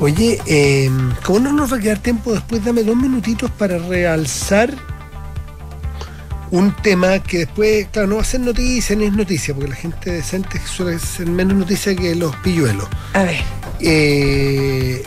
Oye, 0.00 0.40
eh, 0.46 0.90
como 1.24 1.40
no 1.40 1.52
nos 1.52 1.72
va 1.72 1.76
a 1.76 1.80
quedar 1.80 1.98
tiempo 1.98 2.32
después, 2.32 2.64
dame 2.64 2.84
dos 2.84 2.96
minutitos 2.96 3.50
para 3.50 3.78
realzar 3.78 4.72
un 6.50 6.74
tema 6.76 7.18
que 7.18 7.38
después, 7.38 7.88
claro, 7.88 8.08
no 8.08 8.16
va 8.16 8.22
a 8.22 8.24
ser 8.24 8.40
noticia 8.40 8.94
ni 8.96 9.06
es 9.06 9.12
noticia, 9.12 9.54
porque 9.54 9.70
la 9.70 9.76
gente 9.76 10.12
decente 10.12 10.60
suele 10.66 10.98
ser 10.98 11.26
menos 11.26 11.56
noticia 11.56 11.94
que 11.96 12.14
los 12.14 12.34
pilluelos. 12.36 12.88
A 13.12 13.24
ver. 13.24 13.36
Eh, 13.80 15.02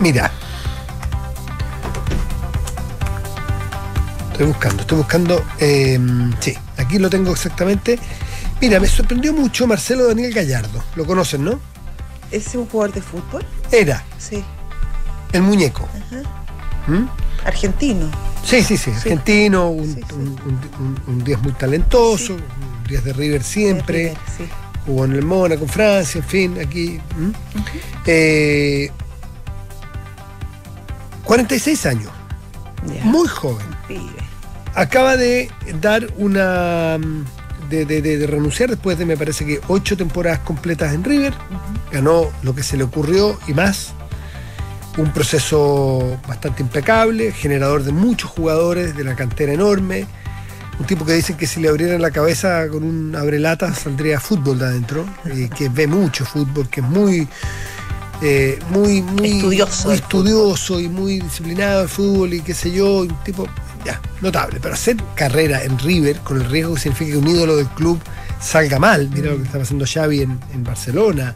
mira. 0.00 0.30
Estoy 4.36 4.48
buscando, 4.48 4.82
estoy 4.82 4.98
buscando. 4.98 5.44
eh, 5.60 5.98
sí, 6.40 6.54
aquí 6.76 6.98
lo 6.98 7.08
tengo 7.08 7.32
exactamente. 7.32 7.98
Mira, 8.60 8.78
me 8.78 8.86
sorprendió 8.86 9.32
mucho 9.32 9.66
Marcelo 9.66 10.06
Daniel 10.08 10.30
Gallardo. 10.34 10.84
Lo 10.94 11.06
conocen, 11.06 11.42
¿no? 11.44 11.58
¿Es 12.30 12.54
un 12.54 12.66
jugador 12.66 12.94
de 12.94 13.00
fútbol? 13.00 13.46
Era 13.72 14.04
Sí. 14.18 14.44
el 15.32 15.40
muñeco. 15.40 15.88
¿Mm? 16.86 17.06
Argentino. 17.46 18.10
Sí, 18.44 18.62
sí, 18.62 18.76
sí, 18.76 18.90
argentino, 18.90 19.70
un, 19.70 19.86
Sí, 19.94 20.00
sí. 20.06 20.14
un, 20.14 20.20
un- 20.28 20.70
un- 20.80 21.00
un 21.06 21.24
10 21.24 21.40
muy 21.40 21.52
talentoso, 21.52 22.34
un 22.34 22.84
10 22.86 23.04
de 23.04 23.12
River 23.14 23.42
siempre, 23.42 23.98
De 23.98 24.08
River, 24.10 24.18
sí. 24.36 24.44
jugó 24.84 25.04
en 25.06 25.12
el 25.12 25.22
Mónaco, 25.24 25.62
en 25.64 25.68
Francia, 25.70 26.18
en 26.18 26.24
fin, 26.28 26.58
aquí. 26.60 27.00
¿m? 27.16 27.32
Eh, 28.04 28.90
46 31.24 31.86
años. 31.86 32.10
Ya. 32.94 33.02
muy 33.04 33.26
joven. 33.26 33.66
Pibe. 33.88 34.02
Acaba 34.76 35.16
de 35.16 35.50
dar 35.80 36.06
una. 36.18 36.98
De, 37.70 37.84
de- 37.84 38.00
de- 38.00 38.16
de 38.18 38.26
renunciar 38.28 38.70
después 38.70 38.96
de, 38.96 39.04
me 39.04 39.16
parece 39.16 39.44
que, 39.44 39.60
ocho 39.66 39.96
temporadas 39.96 40.38
completas 40.40 40.94
en 40.94 41.02
River. 41.02 41.34
Ganó 41.90 42.30
lo 42.42 42.54
que 42.54 42.62
se 42.62 42.76
le 42.76 42.84
ocurrió 42.84 43.36
y 43.48 43.54
más. 43.54 43.92
Un 44.98 45.12
proceso 45.12 46.18
bastante 46.28 46.62
impecable, 46.62 47.32
generador 47.32 47.82
de 47.82 47.92
muchos 47.92 48.30
jugadores, 48.30 48.96
de 48.96 49.02
la 49.04 49.16
cantera 49.16 49.52
enorme. 49.52 50.06
Un 50.78 50.86
tipo 50.86 51.04
que 51.04 51.14
dicen 51.14 51.36
que 51.36 51.46
si 51.46 51.60
le 51.60 51.68
abrieran 51.68 52.00
la 52.02 52.10
cabeza 52.10 52.68
con 52.68 52.84
un 52.84 53.16
abrelata 53.16 53.74
saldría 53.74 54.20
fútbol 54.20 54.58
de 54.58 54.66
adentro, 54.66 55.04
y 55.34 55.48
que 55.48 55.68
ve 55.68 55.86
mucho 55.86 56.24
fútbol, 56.24 56.68
que 56.68 56.80
es 56.80 56.86
muy, 56.86 57.26
eh, 58.22 58.58
muy, 58.70 59.02
muy 59.02 59.32
Estudioso 59.38 59.88
muy 59.88 59.96
estudioso 59.96 60.80
y 60.80 60.88
muy 60.88 61.18
disciplinado 61.20 61.82
de 61.82 61.88
fútbol 61.88 62.34
y 62.34 62.40
qué 62.42 62.54
sé 62.54 62.70
yo, 62.70 63.00
un 63.00 63.22
tipo 63.24 63.46
ya, 63.86 64.00
notable. 64.20 64.58
Pero 64.60 64.74
hacer 64.74 64.96
carrera 65.14 65.62
en 65.62 65.78
River, 65.78 66.18
con 66.18 66.40
el 66.40 66.50
riesgo 66.50 66.74
que 66.74 66.80
significa 66.80 67.12
que 67.12 67.18
un 67.18 67.28
ídolo 67.28 67.56
del 67.56 67.68
club 67.68 68.00
salga 68.40 68.78
mal, 68.78 69.08
mira 69.12 69.30
lo 69.30 69.38
que 69.38 69.44
está 69.44 69.58
pasando 69.58 69.84
Xavi 69.86 70.22
en, 70.22 70.38
en 70.52 70.64
Barcelona. 70.64 71.34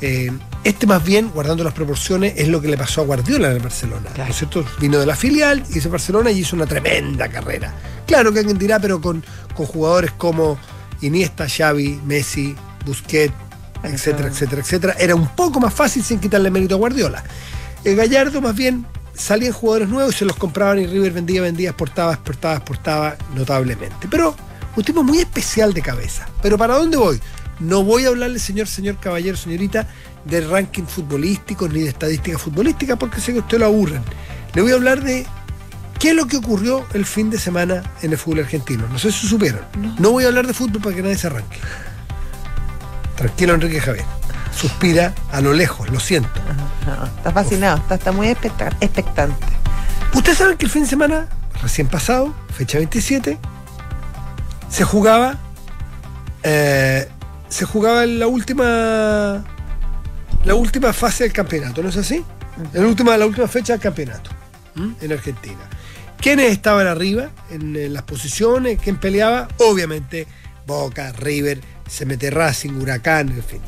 Eh, 0.00 0.30
este 0.64 0.86
más 0.86 1.04
bien, 1.04 1.30
guardando 1.30 1.62
las 1.62 1.74
proporciones, 1.74 2.34
es 2.36 2.48
lo 2.48 2.60
que 2.60 2.68
le 2.68 2.76
pasó 2.76 3.02
a 3.02 3.04
Guardiola 3.04 3.48
en 3.48 3.56
el 3.56 3.62
Barcelona. 3.62 4.10
Claro. 4.14 4.24
¿no 4.24 4.30
es 4.30 4.36
cierto? 4.36 4.64
Vino 4.80 4.98
de 4.98 5.06
la 5.06 5.14
filial, 5.14 5.62
hizo 5.74 5.90
Barcelona 5.90 6.30
y 6.30 6.40
hizo 6.40 6.56
una 6.56 6.66
tremenda 6.66 7.28
carrera. 7.28 7.72
Claro 8.06 8.32
que 8.32 8.40
alguien 8.40 8.58
dirá, 8.58 8.80
pero 8.80 9.00
con, 9.00 9.24
con 9.54 9.66
jugadores 9.66 10.12
como 10.12 10.58
Iniesta, 11.02 11.46
Xavi, 11.48 12.00
Messi, 12.04 12.54
Busquets, 12.84 13.34
etcétera, 13.82 14.28
etcétera, 14.28 14.62
etcétera, 14.62 14.96
era 14.98 15.14
un 15.14 15.28
poco 15.28 15.60
más 15.60 15.72
fácil 15.72 16.02
sin 16.02 16.18
quitarle 16.18 16.50
mérito 16.50 16.74
a 16.74 16.78
Guardiola. 16.78 17.22
El 17.84 17.96
Gallardo 17.96 18.40
más 18.40 18.54
bien 18.54 18.86
salían 19.14 19.52
jugadores 19.52 19.88
nuevos 19.88 20.14
y 20.14 20.18
se 20.18 20.24
los 20.24 20.36
compraban 20.36 20.78
y 20.78 20.86
River 20.86 21.12
vendía, 21.12 21.42
vendía, 21.42 21.70
exportaba, 21.70 22.12
exportaba, 22.12 22.56
exportaba 22.56 23.16
notablemente. 23.34 24.08
Pero 24.10 24.34
un 24.76 24.84
tipo 24.84 25.02
muy 25.02 25.18
especial 25.18 25.72
de 25.72 25.82
cabeza. 25.82 26.28
Pero 26.42 26.58
¿para 26.58 26.74
dónde 26.74 26.96
voy? 26.96 27.20
No 27.60 27.84
voy 27.84 28.04
a 28.04 28.08
hablarle, 28.08 28.38
señor, 28.38 28.66
señor, 28.66 28.98
caballero, 28.98 29.36
señorita, 29.36 29.86
de 30.24 30.40
ranking 30.40 30.84
futbolístico 30.84 31.68
ni 31.68 31.80
de 31.80 31.88
estadística 31.88 32.38
futbolística 32.38 32.96
porque 32.96 33.20
sé 33.20 33.32
que 33.32 33.38
usted 33.38 33.58
lo 33.58 33.66
aburren. 33.66 34.02
Le 34.54 34.62
voy 34.62 34.72
a 34.72 34.74
hablar 34.74 35.02
de 35.02 35.26
qué 35.98 36.10
es 36.10 36.16
lo 36.16 36.26
que 36.26 36.36
ocurrió 36.36 36.84
el 36.94 37.06
fin 37.06 37.30
de 37.30 37.38
semana 37.38 37.82
en 38.02 38.12
el 38.12 38.18
fútbol 38.18 38.40
argentino. 38.40 38.86
No 38.88 38.98
sé 38.98 39.12
si 39.12 39.26
supieron. 39.26 39.60
No, 39.98 40.10
voy 40.10 40.24
a 40.24 40.28
hablar 40.28 40.46
de 40.46 40.54
fútbol 40.54 40.82
para 40.82 40.96
que 40.96 41.02
nadie 41.02 41.16
se 41.16 41.28
arranque. 41.28 41.58
Tranquilo, 43.16 43.54
Enrique 43.54 43.80
Javier. 43.80 44.04
Suspira 44.56 45.14
a 45.32 45.40
lo 45.40 45.52
lejos, 45.52 45.88
lo 45.90 46.00
siento. 46.00 46.28
No, 46.86 47.04
está 47.04 47.32
fascinado, 47.32 47.78
está, 47.78 47.94
está 47.96 48.12
muy 48.12 48.28
expecta- 48.28 48.74
expectante. 48.80 49.46
Ustedes 50.14 50.38
saben 50.38 50.56
que 50.56 50.64
el 50.66 50.70
fin 50.70 50.82
de 50.84 50.88
semana, 50.88 51.26
recién 51.60 51.88
pasado, 51.88 52.32
fecha 52.56 52.78
27, 52.78 53.38
se 54.68 54.84
jugaba. 54.84 55.36
eh, 56.42 57.08
se 57.48 57.64
jugaba 57.64 58.04
la 58.06 58.26
última. 58.26 59.44
La 60.44 60.54
última 60.54 60.92
fase 60.92 61.24
del 61.24 61.32
campeonato, 61.32 61.82
¿no 61.82 61.88
es 61.88 61.96
así? 61.96 62.24
La 62.72 62.86
última, 62.86 63.16
la 63.16 63.26
última 63.26 63.48
fecha 63.48 63.72
del 63.74 63.80
campeonato 63.82 64.30
¿m? 64.76 64.94
en 65.00 65.12
Argentina. 65.12 65.58
¿Quiénes 66.20 66.52
estaban 66.52 66.86
arriba 66.86 67.30
en, 67.50 67.92
las 67.92 68.02
posiciones? 68.02 68.78
¿Quién 68.82 68.96
peleaba? 68.96 69.48
Obviamente 69.58 70.26
Boca, 70.66 71.12
River, 71.12 71.60
se 71.88 72.06
mete 72.06 72.30
Racing, 72.30 72.72
Huracán, 72.80 73.28
en 73.30 73.42
fin. 73.42 73.60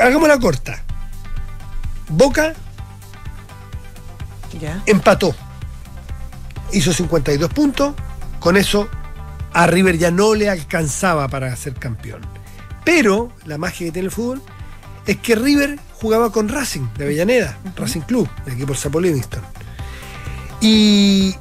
Hagamos 0.00 0.28
la 0.28 0.38
corta. 0.38 0.82
Boca 2.08 2.54
empató. 4.86 5.34
Hizo 6.72 6.92
52 6.92 7.52
puntos. 7.52 7.94
Con 8.40 8.56
eso 8.56 8.88
a 9.52 9.66
River 9.66 9.98
ya 9.98 10.10
no 10.10 10.34
le 10.34 10.48
alcanzaba 10.48 11.28
para 11.28 11.54
ser 11.56 11.74
campeón. 11.74 12.22
Pero 12.84 13.32
la 13.46 13.58
magia 13.58 13.86
que 13.86 13.92
tiene 13.92 14.06
el 14.06 14.12
fútbol 14.12 14.42
es 15.06 15.18
que 15.18 15.34
River 15.34 15.78
jugaba 15.94 16.32
con 16.32 16.48
Racing 16.48 16.88
de 16.96 17.04
Avellaneda, 17.04 17.58
Racing 17.76 18.00
Club, 18.00 18.28
de 18.44 18.52
aquí 18.52 18.64
por 18.64 18.76
Sapo 18.76 19.00
Livingston. 19.00 19.42
Y 20.60 21.34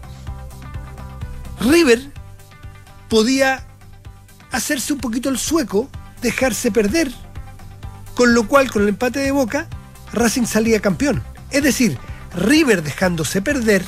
River 1.59 2.11
podía 3.09 3.63
hacerse 4.51 4.93
un 4.93 4.99
poquito 4.99 5.29
el 5.29 5.37
sueco, 5.37 5.89
dejarse 6.21 6.71
perder, 6.71 7.11
con 8.15 8.33
lo 8.33 8.47
cual 8.47 8.71
con 8.71 8.83
el 8.83 8.89
empate 8.89 9.19
de 9.19 9.31
Boca, 9.31 9.67
Racing 10.13 10.45
salía 10.45 10.79
campeón. 10.79 11.23
Es 11.49 11.63
decir, 11.63 11.97
River 12.35 12.83
dejándose 12.83 13.41
perder, 13.41 13.83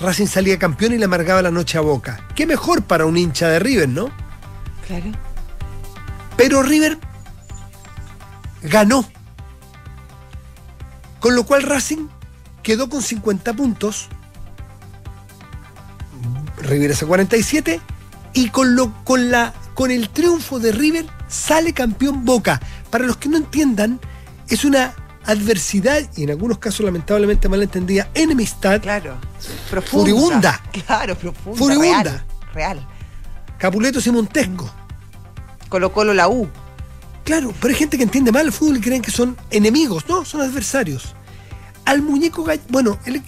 Racing 0.00 0.26
salía 0.26 0.58
campeón 0.58 0.92
y 0.92 0.98
le 0.98 1.06
amargaba 1.06 1.42
la 1.42 1.50
noche 1.50 1.78
a 1.78 1.80
Boca. 1.80 2.20
Qué 2.34 2.46
mejor 2.46 2.82
para 2.82 3.06
un 3.06 3.16
hincha 3.16 3.48
de 3.48 3.58
River, 3.58 3.88
¿no? 3.88 4.10
Claro. 4.86 5.12
Pero 6.36 6.62
River 6.62 6.98
ganó. 8.62 9.08
Con 11.20 11.34
lo 11.34 11.44
cual 11.44 11.62
Racing 11.62 12.08
quedó 12.62 12.88
con 12.88 13.02
50 13.02 13.54
puntos. 13.54 14.08
River 16.58 16.92
hace 16.92 17.06
47. 17.06 17.80
Y 18.34 18.50
con, 18.50 18.76
lo, 18.76 18.92
con, 19.04 19.30
la, 19.30 19.54
con 19.74 19.90
el 19.90 20.10
triunfo 20.10 20.58
de 20.58 20.72
River 20.72 21.06
sale 21.28 21.72
campeón 21.72 22.24
Boca. 22.24 22.60
Para 22.90 23.06
los 23.06 23.16
que 23.16 23.28
no 23.28 23.36
entiendan, 23.36 24.00
es 24.48 24.64
una 24.64 24.94
adversidad 25.24 26.02
y 26.16 26.22
en 26.22 26.30
algunos 26.30 26.58
casos 26.58 26.86
lamentablemente 26.86 27.48
malentendida 27.48 28.08
enemistad 28.14 28.80
Claro. 28.80 29.16
Profunda. 29.70 29.90
Furibunda. 29.90 30.62
Claro, 30.86 31.16
profunda. 31.16 31.58
Furibunda. 31.58 32.24
Real. 32.54 32.78
real. 32.78 32.86
Capuletos 33.58 34.06
y 34.06 34.10
Montesco. 34.10 34.70
Colo 35.68 35.92
Colo 35.92 36.14
la 36.14 36.28
U. 36.28 36.48
Claro, 37.24 37.52
pero 37.60 37.72
hay 37.72 37.78
gente 37.78 37.96
que 37.96 38.04
entiende 38.04 38.30
mal 38.30 38.46
el 38.46 38.52
fútbol 38.52 38.76
y 38.76 38.80
creen 38.80 39.02
que 39.02 39.10
son 39.10 39.36
enemigos, 39.50 40.08
no, 40.08 40.24
son 40.24 40.42
adversarios. 40.42 41.16
Al 41.84 42.02
muñeco 42.02 42.46
bueno, 42.68 42.98
el 43.04 43.22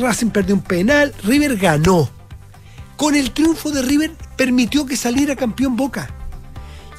Racing 0.00 0.30
perdió 0.30 0.54
un 0.54 0.62
penal, 0.62 1.12
River 1.24 1.56
ganó. 1.56 2.08
Con 2.96 3.16
el 3.16 3.32
triunfo 3.32 3.70
de 3.70 3.82
River 3.82 4.12
permitió 4.36 4.86
que 4.86 4.96
saliera 4.96 5.34
campeón 5.34 5.74
Boca. 5.76 6.08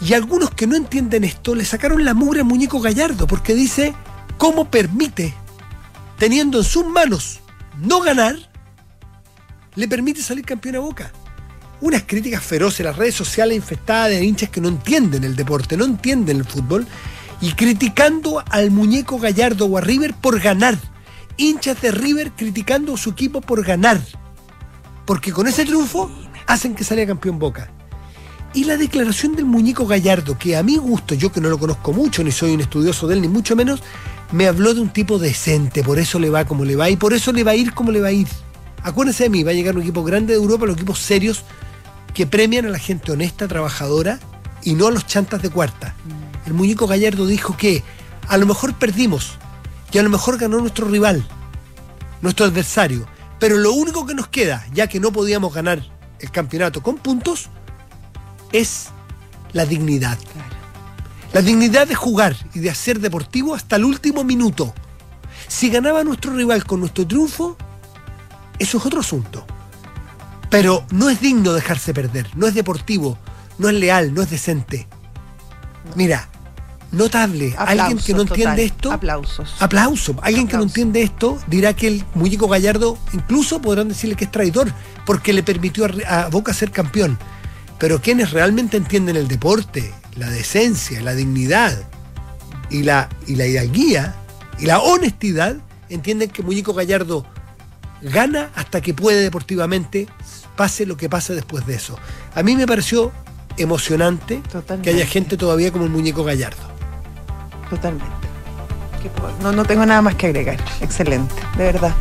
Y 0.02 0.14
algunos 0.14 0.52
que 0.52 0.68
no 0.68 0.76
entienden 0.76 1.24
esto 1.24 1.56
le 1.56 1.66
sacaron 1.66 2.06
la 2.06 2.14
mugre 2.14 2.42
al 2.42 2.46
muñeco 2.46 2.80
Gallardo 2.80 3.28
porque 3.28 3.56
dice, 3.56 3.94
¿cómo 4.38 4.70
permite, 4.70 5.34
teniendo 6.18 6.60
en 6.60 6.64
sus 6.64 6.86
manos 6.86 7.40
no 7.80 8.02
ganar, 8.02 8.36
le 9.76 9.88
permite 9.88 10.22
salir 10.22 10.46
campeón 10.46 10.76
a 10.76 10.80
Boca? 10.80 11.12
unas 11.82 12.04
críticas 12.04 12.44
feroces, 12.44 12.86
las 12.86 12.96
redes 12.96 13.16
sociales 13.16 13.56
infestadas 13.56 14.10
de 14.10 14.24
hinchas 14.24 14.50
que 14.50 14.62
no 14.62 14.70
entienden 14.70 15.24
el 15.24 15.36
deporte, 15.36 15.78
no 15.78 15.86
entienden 15.86 16.38
el 16.38 16.46
fútbol, 16.46 16.88
y 17.40 17.54
criticando 17.54 18.44
al 18.50 18.72
muñeco 18.72 19.20
Gallardo 19.20 19.66
o 19.66 19.78
a 19.78 19.82
River 19.82 20.14
por 20.16 20.40
ganar. 20.40 20.78
Hinchas 21.38 21.80
de 21.82 21.92
River 21.92 22.32
criticando 22.32 22.96
a 22.96 22.98
su 22.98 23.12
equipo 23.12 23.42
por 23.42 23.64
ganar. 23.64 24.02
Porque 25.06 25.32
con 25.32 25.48
ese 25.48 25.66
triunfo 25.66 26.12
hacen 26.48 26.74
que 26.74 26.84
salga 26.84 27.06
campeón 27.06 27.38
Boca. 27.38 27.72
Y 28.58 28.64
la 28.64 28.76
declaración 28.76 29.36
del 29.36 29.46
muñeco 29.46 29.86
Gallardo, 29.86 30.36
que 30.36 30.58
a 30.58 30.64
mi 30.64 30.78
gusto, 30.78 31.14
yo 31.14 31.32
que 31.32 31.40
no 31.40 31.48
lo 31.48 31.60
conozco 31.60 31.94
mucho, 31.94 32.24
ni 32.24 32.32
soy 32.32 32.56
un 32.56 32.62
estudioso 32.62 33.06
de 33.06 33.14
él, 33.14 33.22
ni 33.22 33.28
mucho 33.28 33.56
menos, 33.56 33.84
me 34.32 34.48
habló 34.48 34.74
de 34.74 34.82
un 34.82 34.90
tipo 34.90 35.20
decente, 35.20 35.84
por 35.84 36.00
eso 36.00 36.18
le 36.18 36.32
va 36.32 36.46
como 36.46 36.66
le 36.66 36.76
va, 36.76 36.90
y 36.90 36.96
por 36.96 37.14
eso 37.14 37.32
le 37.32 37.44
va 37.44 37.52
a 37.52 37.56
ir 37.56 37.76
como 37.76 37.92
le 37.92 38.02
va 38.02 38.08
a 38.08 38.14
ir. 38.14 38.28
Acuérdense 38.82 39.26
de 39.26 39.30
mí, 39.30 39.44
va 39.44 39.52
a 39.52 39.54
llegar 39.54 39.76
un 39.76 39.84
equipo 39.84 40.04
grande 40.04 40.34
de 40.34 40.40
Europa, 40.40 40.66
los 40.66 40.76
equipos 40.76 40.98
serios 40.98 41.44
que 42.16 42.26
premian 42.26 42.66
a 42.66 42.70
la 42.70 42.80
gente 42.80 43.12
honesta, 43.12 43.48
trabajadora 43.48 44.20
y 44.64 44.74
no 44.74 44.88
a 44.88 44.92
los 44.92 45.06
chantas 45.06 45.44
de 45.44 45.52
cuarta. 45.52 45.94
El 46.48 46.56
muñeco 46.56 46.88
Gallardo 46.88 47.28
dijo 47.28 47.56
que 47.58 47.84
a 48.28 48.38
lo 48.38 48.48
mejor 48.48 48.74
perdimos 48.74 49.38
y 49.92 50.00
a 50.00 50.02
lo 50.02 50.10
mejor 50.10 50.40
ganó 50.40 50.60
nuestro 50.62 50.88
rival, 50.88 51.24
nuestro 52.24 52.48
adversario, 52.48 53.06
pero 53.38 53.58
lo 53.58 53.74
único 53.74 54.08
que 54.08 54.16
nos 54.16 54.30
queda, 54.30 54.66
ya 54.74 54.88
que 54.88 55.00
no 55.00 55.12
podíamos 55.12 55.54
ganar 55.54 55.84
el 56.20 56.32
campeonato 56.32 56.82
con 56.82 56.98
puntos, 56.98 57.52
es 58.52 58.88
la 59.54 59.66
dignidad. 59.66 60.18
La 61.34 61.42
dignidad 61.42 61.88
de 61.88 61.96
jugar 61.96 62.36
y 62.54 62.60
de 62.60 62.70
hacer 62.70 63.00
deportivo 63.00 63.54
hasta 63.54 63.76
el 63.76 63.86
último 63.86 64.24
minuto. 64.24 64.74
Si 65.48 65.70
ganaba 65.70 66.04
nuestro 66.04 66.34
rival 66.34 66.66
con 66.66 66.80
nuestro 66.80 67.06
triunfo, 67.06 67.58
eso 68.60 68.78
es 68.78 68.86
otro 68.86 69.02
asunto. 69.02 69.46
Pero 70.50 70.86
no 70.92 71.10
es 71.10 71.20
digno 71.20 71.54
dejarse 71.54 71.94
perder, 71.94 72.30
no 72.36 72.48
es 72.48 72.54
deportivo, 72.54 73.18
no 73.58 73.68
es 73.70 73.76
leal, 73.76 74.14
no 74.14 74.22
es 74.22 74.30
decente. 74.30 74.88
Mira, 75.96 76.30
notable, 76.92 77.54
alguien 77.58 77.98
que 77.98 78.14
no 78.14 78.22
entiende 78.22 78.44
total. 78.44 78.60
esto, 78.60 78.92
Aplausos. 78.92 79.56
aplauso. 79.60 80.16
Alguien 80.22 80.48
que 80.48 80.58
no 80.58 80.64
entiende 80.64 81.02
esto 81.02 81.38
dirá 81.48 81.74
que 81.74 81.88
el 81.88 82.06
muñeco 82.14 82.48
Gallardo 82.48 82.98
incluso 83.14 83.62
podrán 83.62 83.90
decirle 83.90 84.16
que 84.16 84.26
es 84.26 84.32
traidor 84.32 84.72
porque 85.06 85.34
le 85.34 85.44
permitió 85.44 85.86
a, 85.86 86.24
a 86.26 86.30
Boca 86.30 86.54
ser 86.54 86.72
campeón. 86.72 87.18
Pero 87.80 88.02
quienes 88.02 88.32
realmente 88.32 88.78
entienden 88.78 89.16
el 89.16 89.28
deporte, 89.28 89.94
la 90.16 90.30
decencia, 90.30 91.02
la 91.02 91.14
dignidad 91.14 91.78
y 92.70 92.84
la, 92.84 93.10
y 93.28 93.36
la 93.36 93.46
hidalguía 93.46 94.16
y 94.60 94.66
la 94.66 94.80
honestidad, 94.80 95.58
entienden 95.90 96.30
que 96.30 96.42
Muñeco 96.44 96.74
Gallardo 96.74 97.26
gana 98.02 98.50
hasta 98.56 98.82
que 98.82 98.94
puede 98.94 99.22
deportivamente, 99.22 100.08
pase 100.56 100.86
lo 100.86 100.98
que 100.98 101.10
pase 101.10 101.34
después 101.34 101.66
de 101.66 101.76
eso. 101.76 101.98
A 102.34 102.44
mí 102.44 102.56
me 102.56 102.66
pareció 102.66 103.12
emocionante 103.58 104.42
Totalmente. 104.52 104.90
que 104.90 104.96
haya 104.96 105.06
gente 105.08 105.38
todavía 105.38 105.72
como 105.72 105.86
el 105.86 105.92
Muñeco 105.92 106.24
Gallardo. 106.24 106.68
Totalmente. 107.70 108.28
No, 109.42 109.52
no 109.52 109.66
tengo 109.66 109.86
nada 109.86 110.02
más 110.02 110.16
que 110.16 110.28
agregar. 110.28 110.58
Excelente, 110.82 111.36
de 111.58 111.64
verdad. 111.64 111.96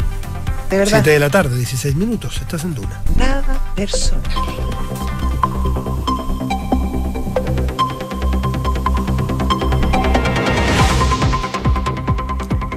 De 0.71 0.78
verdad. 0.78 0.99
7 1.02 1.11
de 1.11 1.18
la 1.21 1.30
tarde, 1.30 1.56
16 1.56 1.95
minutos, 1.95 2.38
estás 2.40 2.64
en 2.64 2.75
Duna. 2.75 3.00
Nada 3.16 3.61
personal. 3.76 4.23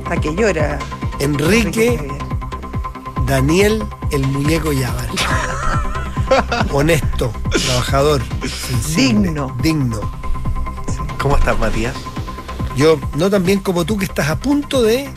Hasta 0.09 0.21
que 0.21 0.33
llora. 0.33 0.79
Enrique 1.19 1.95
Javier. 1.95 2.17
Daniel 3.27 3.83
el 4.09 4.25
Muñeco 4.25 4.73
Yabar. 4.73 5.07
Honesto, 6.71 7.31
trabajador, 7.67 8.19
sensible, 8.47 9.27
Digno. 9.27 9.55
digno. 9.61 9.99
¿Cómo 11.21 11.37
estás, 11.37 11.59
Matías? 11.59 11.93
Yo, 12.75 12.99
no 13.17 13.29
tan 13.29 13.43
bien 13.43 13.59
como 13.59 13.85
tú, 13.85 13.99
que 13.99 14.05
estás 14.05 14.29
a 14.29 14.39
punto 14.39 14.81
de 14.81 15.07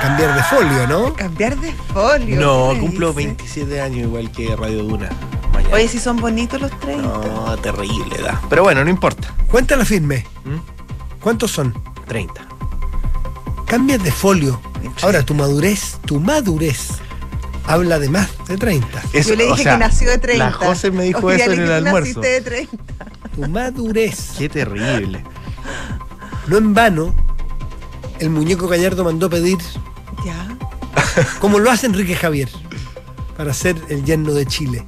cambiar 0.00 0.36
de 0.36 0.42
folio, 0.44 0.86
¿no? 0.86 1.14
Cambiar 1.14 1.56
de 1.56 1.72
folio. 1.72 2.40
No, 2.40 2.68
¿qué 2.68 2.74
me 2.74 2.80
cumplo 2.82 3.12
dice? 3.12 3.26
27 3.30 3.80
años 3.80 3.98
igual 3.98 4.30
que 4.30 4.54
Radio 4.54 4.84
Duna. 4.84 5.08
Mañana. 5.52 5.74
Oye, 5.74 5.88
si 5.88 5.98
son 5.98 6.18
bonitos 6.18 6.60
los 6.60 6.70
30. 6.78 7.02
No, 7.02 7.56
terrible 7.56 8.14
edad. 8.16 8.38
Pero 8.48 8.62
bueno, 8.62 8.84
no 8.84 8.90
importa. 8.90 9.34
Cuéntala 9.50 9.84
firme. 9.84 10.24
¿Mm? 10.44 11.20
¿Cuántos 11.20 11.50
son? 11.50 11.74
30. 12.06 12.51
Cambias 13.72 14.02
de 14.04 14.12
folio. 14.12 14.60
Ahora, 15.00 15.24
tu 15.24 15.32
madurez, 15.32 15.96
tu 16.04 16.20
madurez 16.20 16.88
habla 17.66 17.98
de 17.98 18.10
más 18.10 18.28
de 18.46 18.58
30. 18.58 18.86
Eso, 19.14 19.30
Yo 19.30 19.36
le 19.36 19.44
o 19.44 19.52
dije 19.52 19.62
sea, 19.62 19.72
que 19.72 19.78
nació 19.78 20.10
de 20.10 20.18
30. 20.18 20.44
La 20.44 20.52
José 20.52 20.90
me 20.90 21.04
dijo 21.04 21.30
eso 21.30 21.50
en 21.50 21.60
el 21.60 21.66
que 21.68 21.72
almuerzo. 21.72 22.20
Naciste 22.20 22.28
de 22.28 22.40
30. 22.42 22.76
Tu 23.34 23.48
madurez. 23.48 24.32
Qué 24.36 24.50
terrible. 24.50 25.24
No 26.48 26.58
en 26.58 26.74
vano, 26.74 27.14
el 28.18 28.28
muñeco 28.28 28.68
Gallardo 28.68 29.04
mandó 29.04 29.30
pedir, 29.30 29.56
Ya. 30.22 30.54
como 31.40 31.58
lo 31.58 31.70
hace 31.70 31.86
Enrique 31.86 32.14
Javier, 32.14 32.50
para 33.38 33.54
ser 33.54 33.76
el 33.88 34.04
yerno 34.04 34.34
de 34.34 34.44
Chile. 34.44 34.84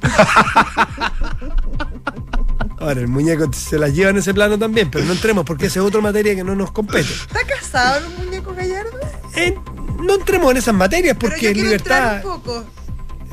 Ahora, 2.77 3.01
el 3.01 3.07
muñeco 3.07 3.51
se 3.51 3.79
las 3.79 3.95
lleva 3.95 4.11
en 4.11 4.17
ese 4.17 4.31
plano 4.31 4.59
también, 4.59 4.91
pero 4.91 5.05
no 5.05 5.13
entremos 5.13 5.43
porque 5.43 5.65
esa 5.67 5.79
es 5.79 5.85
otra 5.87 6.01
materia 6.01 6.35
que 6.35 6.43
no 6.43 6.53
nos 6.55 6.71
compete. 6.71 7.11
¿Está 7.11 7.39
casado 7.47 7.97
el 7.97 8.03
muñeco 8.09 8.24
Gallardo? 9.35 9.61
Eh, 9.61 10.01
no 10.01 10.15
entremos 10.15 10.51
en 10.51 10.57
esas 10.57 10.73
materias 10.73 11.15
Pero 11.19 11.31
porque 11.31 11.53
yo 11.53 11.63
libertad, 11.63 12.15
entrar 12.17 12.25
un 12.25 12.41
poco. 12.41 12.63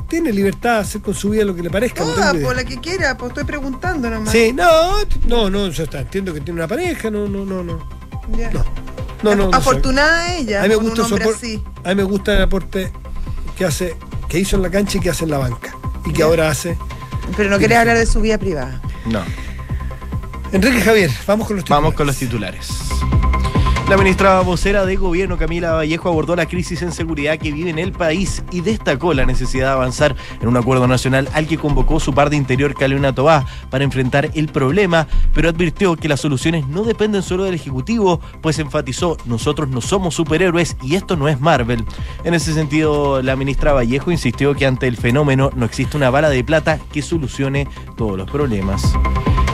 tiene 0.08 0.32
libertad 0.32 0.74
de 0.74 0.80
hacer 0.80 1.00
con 1.02 1.14
su 1.14 1.30
vida 1.30 1.44
lo 1.44 1.54
que 1.54 1.62
le 1.62 1.70
parezca. 1.70 2.04
no 2.04 2.10
Toda, 2.12 2.34
idea. 2.34 2.46
por 2.46 2.56
la 2.56 2.64
que 2.64 2.78
quiera, 2.78 3.16
pues 3.16 3.30
estoy 3.30 3.44
preguntando 3.44 4.08
nomás. 4.10 4.30
Sí, 4.32 4.52
no, 4.52 4.92
no, 5.26 5.50
no, 5.50 5.68
yo 5.68 5.84
está, 5.84 6.00
entiendo 6.00 6.32
que 6.34 6.40
tiene 6.40 6.60
una 6.60 6.68
pareja, 6.68 7.10
no, 7.10 7.28
no, 7.28 7.44
no, 7.44 7.62
no. 7.62 7.88
Ya. 8.36 8.50
No, 8.52 8.64
no, 9.22 9.34
no. 9.34 9.50
no. 9.50 9.56
Afortunada 9.56 10.34
ella. 10.34 10.60
A 10.60 10.62
mí 10.64 10.68
me 10.70 10.76
gusta 10.76 11.02
un 11.02 11.08
su 11.08 11.14
hombre 11.14 11.30
apor- 11.30 11.34
así. 11.36 11.62
A 11.84 11.88
mí 11.90 11.94
me 11.96 12.02
gusta 12.04 12.34
el 12.36 12.42
aporte 12.42 12.92
que 13.56 13.64
hace, 13.64 13.96
que 14.28 14.38
hizo 14.38 14.56
en 14.56 14.62
la 14.62 14.70
cancha 14.70 14.98
y 14.98 15.00
que 15.00 15.10
hace 15.10 15.24
en 15.24 15.30
la 15.30 15.38
banca. 15.38 15.74
Y 16.04 16.12
que 16.12 16.22
ahora 16.22 16.48
hace. 16.48 16.76
Pero 17.36 17.50
no 17.50 17.58
quiere 17.58 17.76
hablar 17.76 17.96
de 17.98 18.06
su 18.06 18.20
vida 18.20 18.38
privada. 18.38 18.80
No. 19.06 19.22
Enrique 20.52 20.80
Javier, 20.82 21.10
vamos 21.26 21.46
con 21.46 21.56
los 21.56 21.64
Vamos 21.66 21.94
con 21.94 22.06
los 22.06 22.16
titulares. 22.16 22.68
La 23.88 23.98
ministra 23.98 24.40
vocera 24.40 24.86
de 24.86 24.96
Gobierno, 24.96 25.36
Camila 25.36 25.72
Vallejo, 25.72 26.08
abordó 26.08 26.34
la 26.34 26.46
crisis 26.46 26.80
en 26.80 26.92
seguridad 26.92 27.38
que 27.38 27.52
vive 27.52 27.68
en 27.68 27.78
el 27.78 27.92
país 27.92 28.42
y 28.50 28.62
destacó 28.62 29.12
la 29.12 29.26
necesidad 29.26 29.66
de 29.66 29.72
avanzar 29.72 30.16
en 30.40 30.48
un 30.48 30.56
acuerdo 30.56 30.86
nacional 30.86 31.28
al 31.34 31.46
que 31.46 31.58
convocó 31.58 32.00
su 32.00 32.14
par 32.14 32.30
de 32.30 32.36
interior, 32.36 32.74
Carolina 32.74 33.14
Tobá, 33.14 33.44
para 33.70 33.84
enfrentar 33.84 34.30
el 34.34 34.48
problema, 34.48 35.08
pero 35.34 35.50
advirtió 35.50 35.96
que 35.96 36.08
las 36.08 36.20
soluciones 36.20 36.66
no 36.68 36.84
dependen 36.84 37.22
solo 37.22 37.44
del 37.44 37.54
Ejecutivo, 37.54 38.20
pues 38.40 38.58
enfatizó, 38.58 39.18
nosotros 39.26 39.68
no 39.68 39.82
somos 39.82 40.14
superhéroes 40.14 40.76
y 40.82 40.94
esto 40.94 41.16
no 41.16 41.28
es 41.28 41.38
Marvel. 41.40 41.84
En 42.24 42.32
ese 42.32 42.54
sentido, 42.54 43.20
la 43.20 43.36
ministra 43.36 43.74
Vallejo 43.74 44.10
insistió 44.10 44.54
que 44.54 44.64
ante 44.64 44.86
el 44.86 44.96
fenómeno 44.96 45.50
no 45.54 45.66
existe 45.66 45.98
una 45.98 46.08
bala 46.08 46.30
de 46.30 46.42
plata 46.44 46.78
que 46.92 47.02
solucione 47.02 47.68
todos 47.96 48.16
los 48.16 48.30
problemas. 48.30 48.94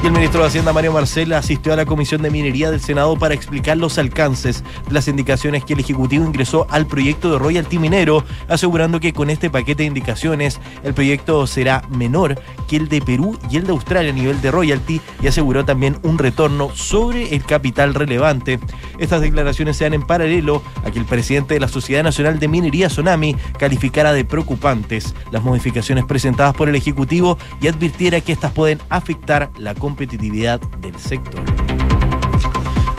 El 0.05 0.13
ministro 0.13 0.41
de 0.41 0.47
Hacienda, 0.47 0.73
Mario 0.73 0.93
Marcel, 0.93 1.33
asistió 1.33 1.73
a 1.73 1.77
la 1.77 1.85
Comisión 1.85 2.23
de 2.23 2.31
Minería 2.31 2.71
del 2.71 2.81
Senado 2.81 3.19
para 3.19 3.35
explicar 3.35 3.77
los 3.77 3.99
alcances 3.99 4.63
de 4.87 4.95
las 4.95 5.09
indicaciones 5.09 5.65
que 5.65 5.75
el 5.75 5.81
Ejecutivo 5.81 6.25
ingresó 6.25 6.67
al 6.71 6.87
proyecto 6.87 7.33
de 7.33 7.39
royalty 7.39 7.79
minero, 7.79 8.25
asegurando 8.49 9.01
que 9.01 9.13
con 9.13 9.29
este 9.29 9.51
paquete 9.51 9.83
de 9.83 9.89
indicaciones 9.89 10.61
el 10.85 10.95
proyecto 10.95 11.47
será 11.49 11.83
menor 11.91 12.41
que 12.69 12.77
el 12.77 12.89
de 12.89 13.03
Perú 13.03 13.39
y 13.51 13.57
el 13.57 13.65
de 13.65 13.73
Australia 13.73 14.13
a 14.13 14.15
nivel 14.15 14.41
de 14.41 14.51
royalty 14.53 15.01
y 15.21 15.27
aseguró 15.27 15.65
también 15.65 15.99
un 16.03 16.17
retorno 16.17 16.71
sobre 16.75 17.35
el 17.35 17.45
capital 17.45 17.93
relevante. 17.93 18.61
Estas 18.99 19.21
declaraciones 19.21 19.77
se 19.77 19.85
dan 19.85 19.95
en 19.95 20.07
paralelo 20.07 20.63
a 20.85 20.91
que 20.91 21.01
el 21.01 21.07
presidente 21.07 21.55
de 21.55 21.61
la 21.61 21.69
Sociedad 21.69 22.05
Nacional 22.05 22.39
de 22.39 22.49
Minería, 22.49 22.89
Sonami, 22.89 23.37
calificara 23.59 24.13
de 24.13 24.25
preocupantes 24.25 25.15
las 25.33 25.43
modificaciones 25.43 26.05
presentadas 26.05 26.55
por 26.55 26.69
el 26.69 26.77
Ejecutivo 26.77 27.37
y 27.61 27.67
advirtiera 27.67 28.21
que 28.21 28.33
estas 28.33 28.53
pueden 28.53 28.79
afectar 28.91 29.51
la 29.59 29.75
competitividad 29.89 30.61
del 30.83 30.95
sector. 30.99 31.78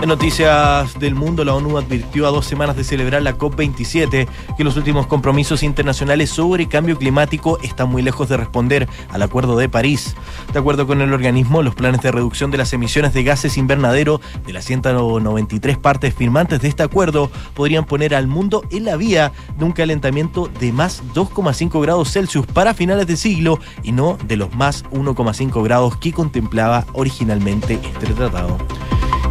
En 0.01 0.07
noticias 0.07 0.97
del 0.97 1.13
mundo, 1.13 1.43
la 1.43 1.53
ONU 1.53 1.77
advirtió 1.77 2.25
a 2.25 2.31
dos 2.31 2.45
semanas 2.45 2.77
de 2.77 2.85
celebrar 2.85 3.21
la 3.21 3.37
COP27 3.37 4.29
que 4.55 4.63
los 4.63 4.77
últimos 4.77 5.07
compromisos 5.07 5.61
internacionales 5.61 6.29
sobre 6.29 6.69
cambio 6.69 6.97
climático 6.97 7.59
están 7.63 7.89
muy 7.89 8.01
lejos 8.01 8.29
de 8.29 8.37
responder 8.37 8.87
al 9.09 9.21
Acuerdo 9.23 9.57
de 9.57 9.67
París. 9.67 10.15
De 10.53 10.59
acuerdo 10.59 10.87
con 10.87 11.01
el 11.01 11.11
organismo, 11.11 11.61
los 11.63 11.75
planes 11.75 12.01
de 12.01 12.13
reducción 12.13 12.49
de 12.49 12.57
las 12.57 12.71
emisiones 12.71 13.13
de 13.13 13.23
gases 13.23 13.57
invernadero 13.57 14.21
de 14.47 14.53
las 14.53 14.63
193 14.63 15.77
partes 15.77 16.13
firmantes 16.13 16.61
de 16.61 16.69
este 16.69 16.83
acuerdo 16.83 17.29
podrían 17.53 17.83
poner 17.83 18.15
al 18.15 18.27
mundo 18.27 18.63
en 18.71 18.85
la 18.85 18.95
vía 18.95 19.33
de 19.57 19.65
un 19.65 19.73
calentamiento 19.73 20.49
de 20.61 20.71
más 20.71 21.03
2,5 21.13 21.81
grados 21.81 22.13
Celsius 22.13 22.47
para 22.47 22.73
finales 22.73 23.05
de 23.05 23.17
siglo 23.17 23.59
y 23.83 23.91
no 23.91 24.17
de 24.29 24.37
los 24.37 24.55
más 24.55 24.85
1,5 24.91 25.61
grados 25.61 25.97
que 25.97 26.13
contemplaba 26.13 26.85
originalmente 26.93 27.81
este 27.83 28.13
tratado. 28.13 28.57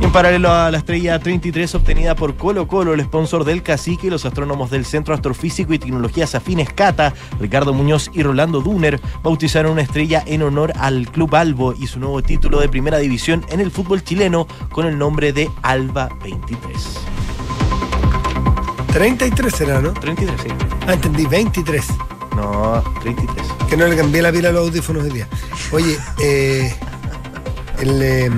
Y 0.00 0.04
en 0.04 0.12
paralelo 0.12 0.52
a 0.52 0.70
la 0.70 0.78
estrella 0.78 1.18
33 1.18 1.74
obtenida 1.74 2.14
por 2.14 2.37
Colo 2.37 2.68
Colo, 2.68 2.94
el 2.94 3.02
sponsor 3.02 3.44
del 3.44 3.62
cacique 3.62 4.11
los 4.11 4.24
astrónomos 4.24 4.70
del 4.70 4.84
Centro 4.84 5.12
Astrofísico 5.12 5.72
y 5.72 5.78
Tecnologías 5.78 6.34
Afines 6.34 6.72
Cata, 6.72 7.14
Ricardo 7.40 7.74
Muñoz 7.74 8.11
y 8.12 8.22
Rolando 8.22 8.61
Duner, 8.61 9.00
bautizaron 9.22 9.72
una 9.72 9.82
estrella 9.82 10.22
en 10.24 10.42
honor 10.42 10.72
al 10.78 11.11
Club 11.11 11.34
Albo 11.34 11.74
y 11.74 11.88
su 11.88 11.98
nuevo 11.98 12.22
título 12.22 12.61
de 12.61 12.68
primera 12.68 12.98
división 12.98 13.44
en 13.48 13.61
el 13.61 13.70
fútbol 13.70 14.04
chileno 14.04 14.46
con 14.70 14.87
el 14.87 14.96
nombre 14.96 15.32
de 15.32 15.50
Alba 15.62 16.08
23. 16.22 17.08
33 18.92 19.54
será, 19.54 19.80
¿no? 19.80 19.92
33, 19.92 20.40
sí. 20.40 20.48
Ah, 20.87 20.94
entendí, 20.94 21.26
23. 21.26 21.87
No, 22.37 22.82
33. 23.02 23.46
Que 23.68 23.76
no 23.76 23.87
le 23.87 23.96
cambié 23.96 24.22
la 24.22 24.32
pila 24.32 24.48
a 24.48 24.52
los 24.52 24.68
audífonos 24.68 25.04
hoy 25.04 25.11
día. 25.11 25.28
Oye, 25.72 25.98
eh, 26.20 26.74
el, 27.80 28.02
eh, 28.02 28.30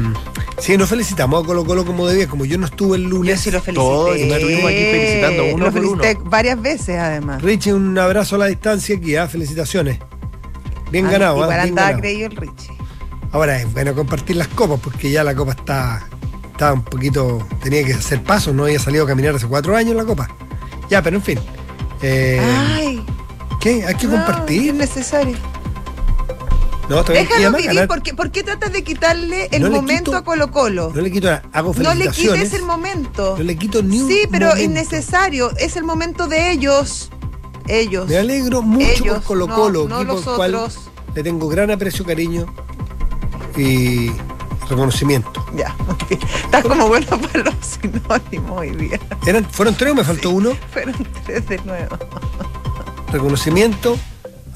sí, 0.61 0.77
nos 0.77 0.89
felicitamos 0.89 1.43
a 1.43 1.47
Colo 1.47 1.65
Colo 1.65 1.85
como 1.85 2.07
debía, 2.07 2.27
como 2.29 2.45
yo 2.45 2.59
no 2.59 2.67
estuve 2.67 2.97
el 2.97 3.05
Yo 3.05 3.09
lunes. 3.11 3.41
sí 3.41 3.51
lo 3.51 3.61
felicité. 3.61 3.75
Todo, 3.87 4.17
y 4.17 4.23
estuvimos 4.31 4.65
aquí 4.65 4.85
felicitando 4.91 5.45
uno 5.55 5.65
Lo 5.67 5.73
por 5.73 5.85
uno. 5.85 6.03
varias 6.25 6.61
veces, 6.61 6.99
además. 6.99 7.43
Richie, 7.43 7.73
un 7.75 7.99
abrazo 7.99 8.37
a 8.37 8.39
la 8.39 8.47
distancia 8.47 8.97
aquí, 8.97 9.17
ah, 9.17 9.27
felicitaciones. 9.29 9.99
Bien 10.91 11.07
Ah, 11.07 11.11
ganado, 11.11 11.35
ah, 11.35 11.45
Igual 11.45 11.49
bien 11.63 11.79
andaba 11.79 11.99
creído 11.99 12.27
el 12.29 12.37
Richie. 12.37 12.73
Ahora 13.33 13.61
es 13.61 13.73
bueno 13.73 13.95
compartir 13.95 14.37
las 14.37 14.49
copas 14.49 14.81
porque 14.83 15.11
ya 15.11 15.23
la 15.23 15.35
copa 15.35 15.53
está, 15.53 16.07
está 16.51 16.73
un 16.73 16.83
poquito. 16.83 17.47
tenía 17.63 17.85
que 17.85 17.95
hacer 17.95 18.23
pasos, 18.23 18.55
no 18.55 18.65
había 18.65 18.79
salido 18.81 19.05
a 19.05 19.07
caminar 19.07 19.35
hace 19.37 19.47
cuatro 19.47 19.77
años 19.77 19.95
la 19.95 20.05
copa. 20.05 20.29
Ya, 20.89 21.01
pero 21.03 21.17
en 21.17 21.23
fin. 21.23 21.39
Eh, 22.03 22.41
Ay, 22.43 23.05
¿Qué? 23.61 23.85
Hay 23.87 23.95
que 23.95 24.07
no, 24.07 24.13
compartir. 24.15 24.71
Es 24.71 24.75
necesario. 24.75 25.37
No, 26.91 27.03
Déjalo 27.05 27.53
vivir. 27.57 27.67
ganar- 27.67 27.89
¿Por 27.89 28.03
qué, 28.03 28.15
por 28.15 28.31
qué 28.33 28.43
tratas 28.43 28.73
de 28.73 28.83
quitarle 28.85 29.49
el 29.53 29.63
No 29.63 29.71
momento 29.71 30.11
quito- 30.11 30.17
a 30.17 30.25
Colo 30.25 30.51
Colo? 30.51 30.93
No 30.95 31.01
le 31.01 31.11
quito 31.11 31.29
nada, 31.29 31.43
hago 31.53 31.73
No 31.79 31.95
le 31.95 32.09
quites 32.09 32.53
el 32.53 32.65
momento. 32.65 33.37
No 33.39 33.45
le 33.45 33.57
quito 33.57 33.83
ni 33.83 34.01
un 34.01 34.09
Sí, 34.09 34.23
pero 34.31 34.49
momento. 34.49 34.65
innecesario. 34.71 35.57
Es 35.57 35.77
el 35.77 35.85
momento 35.85 36.27
de 36.27 36.51
ellos. 36.51 37.11
Ellos. 37.69 38.09
Me 38.09 38.17
alegro 38.19 38.61
mucho 38.63 38.87
Ellos, 38.91 39.15
por 39.19 39.23
Colo 39.25 39.49
Colo, 39.49 39.83
no, 39.89 39.97
no 39.97 40.03
equipo 40.03 40.15
los 40.17 40.27
al 40.27 40.35
cual 40.37 40.55
otros. 40.57 40.91
le 41.15 41.23
tengo 41.23 41.49
gran 41.49 41.71
aprecio, 41.71 42.05
cariño 42.05 42.47
y 43.57 44.11
reconocimiento. 44.69 45.47
Ya, 45.55 45.77
ok. 45.89 46.11
Estás 46.45 46.63
como 46.65 46.89
bueno 46.89 47.07
para 47.21 47.45
los 47.45 47.55
sinónimos 47.81 48.61
hoy 48.61 48.71
día. 48.75 48.99
Eran, 49.27 49.45
¿Fueron 49.49 49.77
tres 49.77 49.93
o 49.93 49.95
me 49.95 50.03
faltó 50.03 50.31
uno? 50.31 50.57
Fueron 50.73 50.95
tres 51.27 51.47
de 51.49 51.59
nuevo. 51.59 51.97
Reconocimiento, 53.13 53.97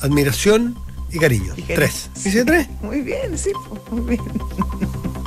admiración 0.01 0.77
y 1.15 1.19
cariño. 1.19 1.53
Y 1.57 1.63
cariño. 1.63 1.75
Tres. 1.77 2.11
¿Hice 2.25 2.45
tres? 2.45 2.69
Muy 2.83 3.01
bien, 3.01 3.37
sí, 3.39 3.51
pues, 3.69 3.81
muy 3.91 4.01
bien. 4.17 4.23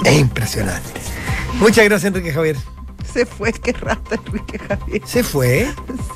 Es 0.05 0.19
impresionante. 0.19 0.89
Muchas 1.59 1.85
gracias, 1.85 2.05
Enrique 2.13 2.31
Javier. 2.33 2.57
Se 3.11 3.25
fue, 3.25 3.51
qué 3.53 3.71
rata 3.73 4.15
Enrique 4.27 4.59
Javier. 4.59 5.01
¿Se 5.05 5.23
fue? 5.23 5.67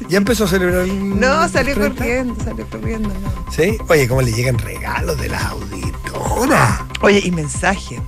¿Ya 0.09 0.17
empezó 0.17 0.43
a 0.43 0.47
celebrar 0.47 0.81
el 0.81 1.19
No, 1.19 1.47
salió 1.49 1.73
30? 1.75 1.95
corriendo, 1.97 2.43
salió 2.43 2.67
corriendo. 2.69 3.09
no. 3.09 3.51
¿Sí? 3.51 3.77
Oye, 3.89 4.07
¿cómo 4.07 4.21
le 4.21 4.31
llegan 4.33 4.57
regalos 4.59 5.19
de 5.19 5.29
las 5.29 5.43
auditoras? 5.45 6.81
Oye, 7.01 7.21
y 7.23 7.31
mensajes. 7.31 7.99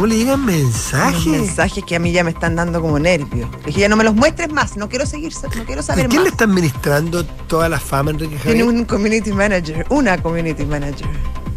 ¿Cómo 0.00 0.08
le 0.08 0.16
llegan 0.16 0.46
mensajes? 0.46 1.26
mensajes 1.26 1.84
que 1.84 1.94
a 1.94 1.98
mí 1.98 2.10
ya 2.10 2.24
me 2.24 2.30
están 2.30 2.56
dando 2.56 2.80
como 2.80 2.98
nervios. 2.98 3.50
Dije, 3.66 3.80
ya 3.80 3.88
no 3.90 3.96
me 3.96 4.04
los 4.04 4.14
muestres 4.14 4.50
más, 4.50 4.78
no 4.78 4.88
quiero 4.88 5.04
seguir, 5.04 5.30
no 5.54 5.64
quiero 5.66 5.80
¿A 5.80 5.84
saber 5.84 6.08
quién 6.08 6.22
más. 6.22 6.24
le 6.24 6.30
está 6.30 6.44
administrando 6.44 7.22
toda 7.22 7.68
la 7.68 7.78
fama, 7.78 8.10
Enrique 8.12 8.36
Tiene 8.42 8.60
Javier? 8.60 8.78
un 8.78 8.86
community 8.86 9.30
manager, 9.30 9.84
una 9.90 10.16
community 10.16 10.64
manager. 10.64 11.06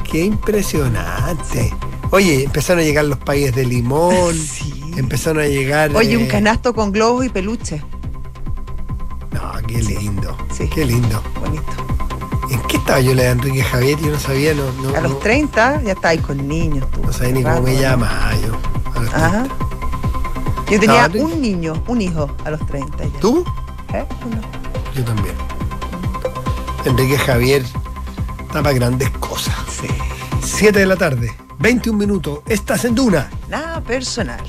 Qué 0.03 0.25
impresionante. 0.25 1.73
Oye, 2.11 2.43
empezaron 2.43 2.81
a 2.81 2.83
llegar 2.83 3.05
los 3.05 3.19
países 3.19 3.55
de 3.55 3.65
limón. 3.65 4.35
Sí. 4.37 4.73
Empezaron 4.97 5.41
a 5.41 5.47
llegar. 5.47 5.95
Oye, 5.95 6.17
un 6.17 6.23
eh, 6.23 6.27
canasto 6.27 6.73
con 6.73 6.91
globos 6.91 7.25
y 7.25 7.29
peluche. 7.29 7.81
No, 9.31 9.53
qué 9.65 9.81
lindo. 9.81 10.37
Sí. 10.53 10.67
Qué 10.67 10.83
lindo. 10.83 11.23
Bonito. 11.39 11.92
¿En 12.53 12.61
qué 12.67 12.77
estaba 12.77 12.99
yo 12.99 13.15
la 13.15 13.23
de 13.23 13.29
Enrique 13.29 13.63
Javier? 13.63 13.97
Yo 13.99 14.11
no 14.11 14.19
sabía, 14.19 14.53
no, 14.53 14.71
no, 14.73 14.95
A 14.95 15.01
los 15.01 15.19
30 15.21 15.81
ya 15.81 15.93
está 15.93 16.09
ahí 16.09 16.19
con 16.19 16.47
niños. 16.47 16.87
tú. 16.91 17.01
no 17.03 17.11
sabía 17.11 17.33
ni 17.33 17.43
cómo 17.43 17.61
me 17.61 17.75
llamaba 17.79 18.31
yo. 18.45 18.55
a 18.95 18.99
los 18.99 19.13
Ajá. 19.13 19.43
30. 20.67 20.71
Yo 20.71 20.79
tenía 20.79 21.25
un 21.25 21.41
niño, 21.41 21.83
un 21.87 22.01
hijo 22.01 22.29
a 22.45 22.51
los 22.51 22.65
30 22.67 23.05
ya. 23.05 23.19
¿Tú? 23.19 23.43
¿Eh? 23.93 24.05
Uno. 24.25 24.41
Yo 24.95 25.03
también. 25.03 25.35
Enrique 26.85 27.17
Javier 27.17 27.63
está 28.41 28.61
para 28.61 28.73
grandes 28.73 29.09
cosas. 29.19 29.55
Sí. 29.69 29.87
7 30.43 30.77
de 30.79 30.85
la 30.85 30.95
tarde, 30.95 31.33
21 31.59 31.97
minutos. 31.97 32.39
Estás 32.45 32.85
en 32.85 32.93
Duna. 32.93 33.29
Nada 33.49 33.81
personal. 33.81 34.41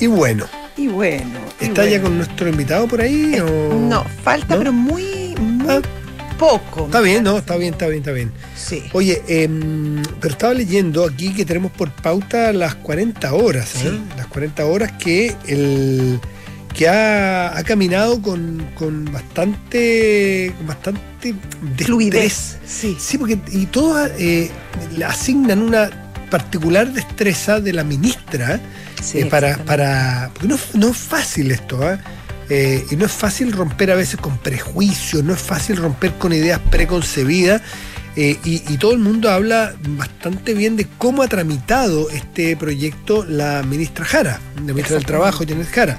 Y 0.00 0.06
bueno, 0.06 0.44
Y 0.76 0.88
bueno. 0.88 1.38
y 1.60 1.66
¿está 1.66 1.86
ya 1.86 2.00
con 2.02 2.16
nuestro 2.16 2.48
invitado 2.48 2.86
por 2.88 3.00
ahí? 3.00 3.34
Eh, 3.34 3.42
o- 3.42 3.74
No, 3.88 4.04
falta, 4.22 4.54
¿No? 4.54 4.58
pero 4.58 4.72
muy, 4.72 5.34
muy 5.38 5.66
Ah. 5.68 5.80
poco. 6.38 6.86
Está 6.86 7.00
bien, 7.00 7.22
no, 7.22 7.38
está 7.38 7.56
bien, 7.56 7.74
está 7.74 7.86
bien, 7.86 8.00
está 8.00 8.10
bien. 8.12 8.32
Sí. 8.56 8.82
Oye, 8.92 9.22
em, 9.28 10.02
pero 10.20 10.32
estaba 10.34 10.52
leyendo 10.54 11.04
aquí 11.04 11.32
que 11.32 11.44
tenemos 11.44 11.70
por 11.72 11.90
pauta 11.92 12.52
las 12.52 12.74
40 12.76 13.32
horas, 13.34 13.76
¿eh? 13.76 13.90
Sí. 13.90 14.00
las 14.16 14.26
40 14.26 14.66
horas 14.66 14.92
que 14.92 15.34
el 15.46 16.18
que 16.76 16.88
ha, 16.88 17.56
ha 17.56 17.62
caminado 17.62 18.20
con, 18.20 18.66
con 18.74 19.04
bastante 19.12 20.52
con 20.56 20.66
bastante 20.66 21.34
destreza. 21.62 21.84
Fluidez. 21.86 22.56
Sí. 22.66 22.96
Sí, 22.98 23.16
porque 23.16 23.38
y 23.52 23.66
todos 23.66 24.10
eh, 24.18 24.50
le 24.96 25.04
asignan 25.04 25.62
una 25.62 25.88
particular 26.30 26.92
destreza 26.92 27.60
de 27.60 27.72
la 27.72 27.84
ministra 27.84 28.58
Sí, 29.04 29.20
eh, 29.20 29.26
para, 29.26 29.58
para. 29.64 30.30
Porque 30.32 30.48
no, 30.48 30.58
no 30.74 30.88
es 30.88 30.96
fácil 30.96 31.50
esto, 31.50 31.78
¿ah? 31.82 31.98
Eh, 32.48 32.84
y 32.90 32.96
no 32.96 33.06
es 33.06 33.12
fácil 33.12 33.52
romper 33.52 33.90
a 33.90 33.94
veces 33.94 34.18
con 34.20 34.38
prejuicios, 34.38 35.22
no 35.24 35.32
es 35.34 35.40
fácil 35.40 35.76
romper 35.76 36.12
con 36.14 36.32
ideas 36.32 36.60
preconcebidas. 36.70 37.62
eh, 38.16 38.38
y, 38.44 38.62
y 38.72 38.78
todo 38.78 38.92
el 38.92 38.98
mundo 39.00 39.30
habla 39.30 39.74
bastante 39.88 40.54
bien 40.54 40.76
de 40.76 40.86
cómo 40.98 41.22
ha 41.22 41.28
tramitado 41.28 42.10
este 42.10 42.56
proyecto 42.56 43.24
la 43.24 43.62
ministra 43.62 44.04
Jara, 44.04 44.40
la 44.56 44.72
ministra 44.72 44.96
del. 44.96 45.06
Trabajo, 45.06 45.44
Janet 45.46 45.68
Jara. 45.70 45.98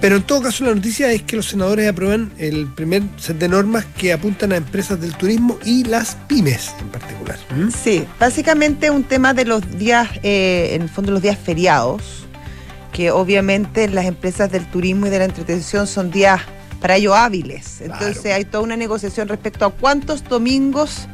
Pero 0.00 0.16
en 0.16 0.22
todo 0.22 0.42
caso 0.42 0.64
la 0.64 0.74
noticia 0.74 1.10
es 1.10 1.22
que 1.22 1.34
los 1.34 1.46
senadores 1.46 1.88
aprueban 1.88 2.32
el 2.38 2.66
primer 2.68 3.02
set 3.16 3.38
de 3.38 3.48
normas 3.48 3.84
que 3.96 4.12
apuntan 4.12 4.52
a 4.52 4.56
empresas 4.56 5.00
del 5.00 5.16
turismo 5.16 5.58
y 5.64 5.82
las 5.84 6.14
pymes 6.28 6.72
en 6.80 6.88
particular. 6.88 7.36
¿Mm? 7.50 7.70
Sí, 7.70 8.06
básicamente 8.20 8.90
un 8.90 9.02
tema 9.02 9.34
de 9.34 9.44
los 9.44 9.76
días, 9.76 10.08
eh, 10.22 10.70
en 10.74 10.82
el 10.82 10.88
fondo 10.88 11.10
los 11.10 11.22
días 11.22 11.36
feriados, 11.36 12.26
que 12.92 13.10
obviamente 13.10 13.88
las 13.88 14.06
empresas 14.06 14.52
del 14.52 14.66
turismo 14.70 15.08
y 15.08 15.10
de 15.10 15.18
la 15.18 15.24
entretención 15.24 15.88
son 15.88 16.12
días 16.12 16.42
para 16.80 16.94
ello 16.94 17.14
hábiles. 17.16 17.80
Entonces 17.80 18.20
Claro. 18.20 18.36
hay 18.36 18.44
toda 18.44 18.62
una 18.62 18.76
negociación 18.76 19.26
respecto 19.26 19.66
a 19.66 19.70
cuántos 19.72 20.22
domingos 20.22 21.08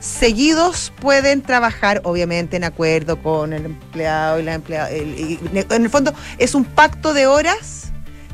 seguidos 0.00 0.92
pueden 1.00 1.40
trabajar, 1.40 2.00
obviamente 2.02 2.56
en 2.56 2.64
acuerdo 2.64 3.22
con 3.22 3.52
el 3.52 3.64
empleado 3.66 4.40
y 4.40 4.42
la 4.42 4.54
empleada. 4.54 4.90
en 4.90 5.68
el 5.70 5.88
fondo 5.88 6.12
es 6.38 6.56
un 6.56 6.64
pacto 6.64 7.14
de 7.14 7.28
horas 7.28 7.83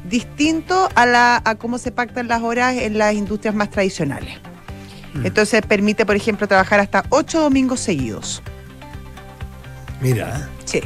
distinto 0.08 0.88
a, 0.94 1.06
la, 1.06 1.42
a 1.44 1.54
cómo 1.56 1.78
se 1.78 1.92
pactan 1.92 2.28
las 2.28 2.42
horas 2.42 2.74
en 2.76 2.98
las 2.98 3.14
industrias 3.14 3.54
más 3.54 3.70
tradicionales. 3.70 4.34
Mm. 5.14 5.26
Entonces 5.26 5.62
permite, 5.66 6.06
por 6.06 6.16
ejemplo, 6.16 6.46
trabajar 6.48 6.80
hasta 6.80 7.04
ocho 7.10 7.40
domingos 7.40 7.80
seguidos. 7.80 8.42
Mira. 10.00 10.48
Sí. 10.64 10.80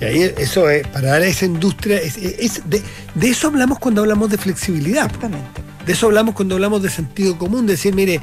Y 0.00 0.04
ahí 0.04 0.34
eso 0.38 0.68
es, 0.70 0.86
para 0.88 1.10
dar 1.10 1.22
a 1.22 1.26
esa 1.26 1.44
industria, 1.44 1.98
es, 1.98 2.16
es- 2.16 2.68
de, 2.68 2.82
de 3.14 3.28
eso 3.28 3.48
hablamos 3.48 3.78
cuando 3.78 4.00
hablamos 4.02 4.30
de 4.30 4.38
flexibilidad. 4.38 5.06
Exactamente. 5.06 5.62
De 5.86 5.92
eso 5.92 6.06
hablamos 6.06 6.34
cuando 6.34 6.54
hablamos 6.54 6.82
de 6.82 6.90
sentido 6.90 7.36
común, 7.38 7.66
de 7.66 7.72
decir, 7.72 7.94
mire, 7.94 8.20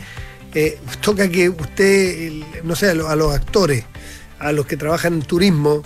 eh, 0.53 0.79
toca 1.01 1.27
que 1.29 1.49
usted, 1.49 2.31
no 2.63 2.75
sé, 2.75 2.89
a 2.89 2.93
los 2.93 3.33
actores, 3.35 3.83
a 4.39 4.51
los 4.51 4.65
que 4.65 4.77
trabajan 4.77 5.13
en 5.15 5.21
turismo, 5.21 5.81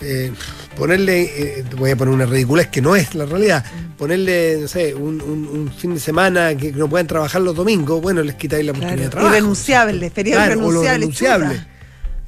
eh, 0.00 0.32
ponerle, 0.76 1.22
eh, 1.60 1.64
voy 1.76 1.90
a 1.90 1.96
poner 1.96 2.12
una 2.14 2.26
ridiculez 2.26 2.68
que 2.68 2.80
no 2.82 2.94
es 2.96 3.14
la 3.14 3.24
realidad, 3.26 3.64
ponerle, 3.96 4.58
no 4.60 4.68
sé, 4.68 4.94
un, 4.94 5.20
un- 5.22 5.46
un 5.48 5.72
fin 5.72 5.94
de 5.94 6.00
semana 6.00 6.54
que 6.56 6.72
no 6.72 6.88
puedan 6.88 7.06
trabajar 7.06 7.40
los 7.42 7.54
domingos, 7.56 8.00
bueno, 8.02 8.22
les 8.22 8.34
quitáis 8.34 8.64
la 8.64 8.72
oportunidad 8.72 9.04
de 9.04 9.08
trabajo. 9.10 9.34
Irrenunciable, 9.34 10.10
feriado 10.10 10.40
Claro, 10.44 10.52
irrenunciable. 10.60 10.98
renunciable. 10.98 11.66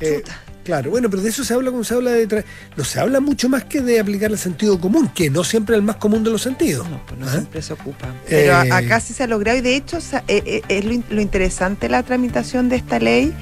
Eh, 0.01 0.23
claro, 0.65 0.91
bueno, 0.91 1.11
pero 1.11 1.23
de 1.23 1.29
eso 1.31 1.45
se 1.45 1.53
habla 1.55 1.71
cuando 1.71 1.85
se 1.85 1.95
habla 1.95 2.13
de... 2.13 2.29
tra- 2.29 2.45
No 2.77 2.85
se 2.85 3.01
habla 3.01 3.21
mucho 3.21 3.49
más 3.49 3.65
que 3.65 3.81
de 3.81 3.99
aplicar 4.01 4.31
el 4.31 4.39
sentido 4.39 4.79
común, 4.81 5.09
que 5.15 5.29
no 5.29 5.43
siempre 5.45 5.75
es 5.75 5.79
el 5.81 5.85
más 5.85 5.97
común 5.97 6.23
de 6.25 6.31
los 6.31 6.41
sentidos. 6.43 6.89
No, 6.89 7.05
pues 7.07 7.19
no 7.21 7.27
Ajá. 7.27 7.35
siempre 7.39 7.63
se 7.63 7.73
ocupa. 7.73 8.07
Pero 8.29 8.57
a- 8.57 8.67
Eh. 8.67 8.73
acá 8.73 9.01
sí 9.01 9.13
se 9.13 9.25
ha 9.25 9.27
logrado 9.27 9.59
y 9.59 9.61
de 9.61 9.77
hecho 9.77 9.99
eh, 10.29 10.63
es 10.69 10.85
lo, 10.85 10.93
in- 10.93 11.05
lo 11.11 11.21
interesante 11.21 11.89
la 11.89 12.03
tramitación 12.03 12.69
de 12.69 12.77
esta 12.77 12.99
ley, 12.99 13.35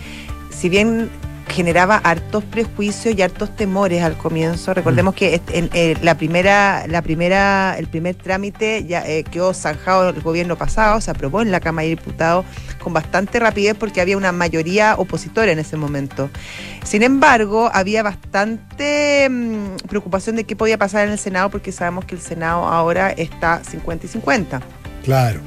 si 0.50 0.68
bien 0.68 1.10
generaba 1.48 1.96
hartos 1.96 2.44
prejuicios 2.44 3.14
y 3.16 3.22
hartos 3.22 3.54
temores 3.56 4.02
al 4.02 4.16
comienzo. 4.16 4.74
Recordemos 4.74 5.14
Mm. 5.14 5.16
que 5.16 5.40
en, 5.52 5.70
eh, 5.72 5.96
la 6.02 6.16
primera, 6.16 6.84
la 6.88 7.02
primera, 7.02 7.76
el 7.78 7.86
primer 7.86 8.14
trámite 8.16 8.84
ya 8.84 9.06
eh, 9.06 9.24
quedó 9.24 9.54
zanjado 9.54 10.08
el 10.10 10.20
gobierno 10.20 10.56
pasado, 10.56 11.00
se 11.00 11.10
aprobó 11.10 11.42
en 11.42 11.50
la 11.52 11.60
Cámara 11.60 11.84
de 11.84 11.90
Diputados 11.90 12.44
con 12.82 12.92
bastante 12.92 13.38
rapidez 13.40 13.74
porque 13.78 14.00
había 14.00 14.16
una 14.16 14.32
mayoría 14.32 14.94
opositora 14.98 15.52
en 15.52 15.58
ese 15.58 15.76
momento. 15.76 16.30
Sin 16.84 17.02
embargo, 17.02 17.70
había 17.72 18.02
bastante 18.02 19.28
mm, 19.28 19.76
preocupación 19.88 20.36
de 20.36 20.44
qué 20.44 20.56
podía 20.56 20.78
pasar 20.78 21.06
en 21.06 21.12
el 21.12 21.18
Senado 21.18 21.50
porque 21.50 21.72
sabemos 21.72 22.04
que 22.04 22.14
el 22.14 22.20
Senado 22.20 22.64
ahora 22.66 23.10
está 23.10 23.62
50 23.64 24.06
y 24.06 24.08
50. 24.08 24.60
Claro. 25.04 25.40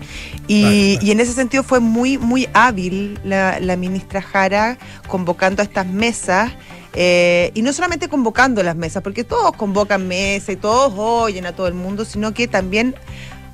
Y, 0.49 0.61
Claro, 0.61 0.75
claro. 0.75 1.05
y 1.07 1.11
en 1.11 1.19
ese 1.19 1.33
sentido 1.33 1.61
fue 1.63 1.79
muy, 1.79 2.17
muy 2.17 2.49
hábil 2.53 3.19
la, 3.23 3.59
la 3.59 3.75
ministra 3.77 4.19
Jara 4.21 4.77
convocando 5.07 5.61
a 5.61 5.65
estas 5.65 5.85
mesas. 5.85 6.51
eh, 6.95 7.51
y 7.53 7.61
no 7.61 7.71
solamente 7.71 8.07
convocando 8.09 8.63
las 8.63 8.75
mesas, 8.75 9.03
porque 9.03 9.23
todos 9.23 9.51
convocan 9.55 10.07
mesas 10.07 10.49
y 10.49 10.55
todos 10.55 10.91
oyen 10.97 11.45
a 11.45 11.51
todo 11.55 11.67
el 11.67 11.75
mundo, 11.75 12.03
sino 12.03 12.33
que 12.33 12.47
también 12.47 12.95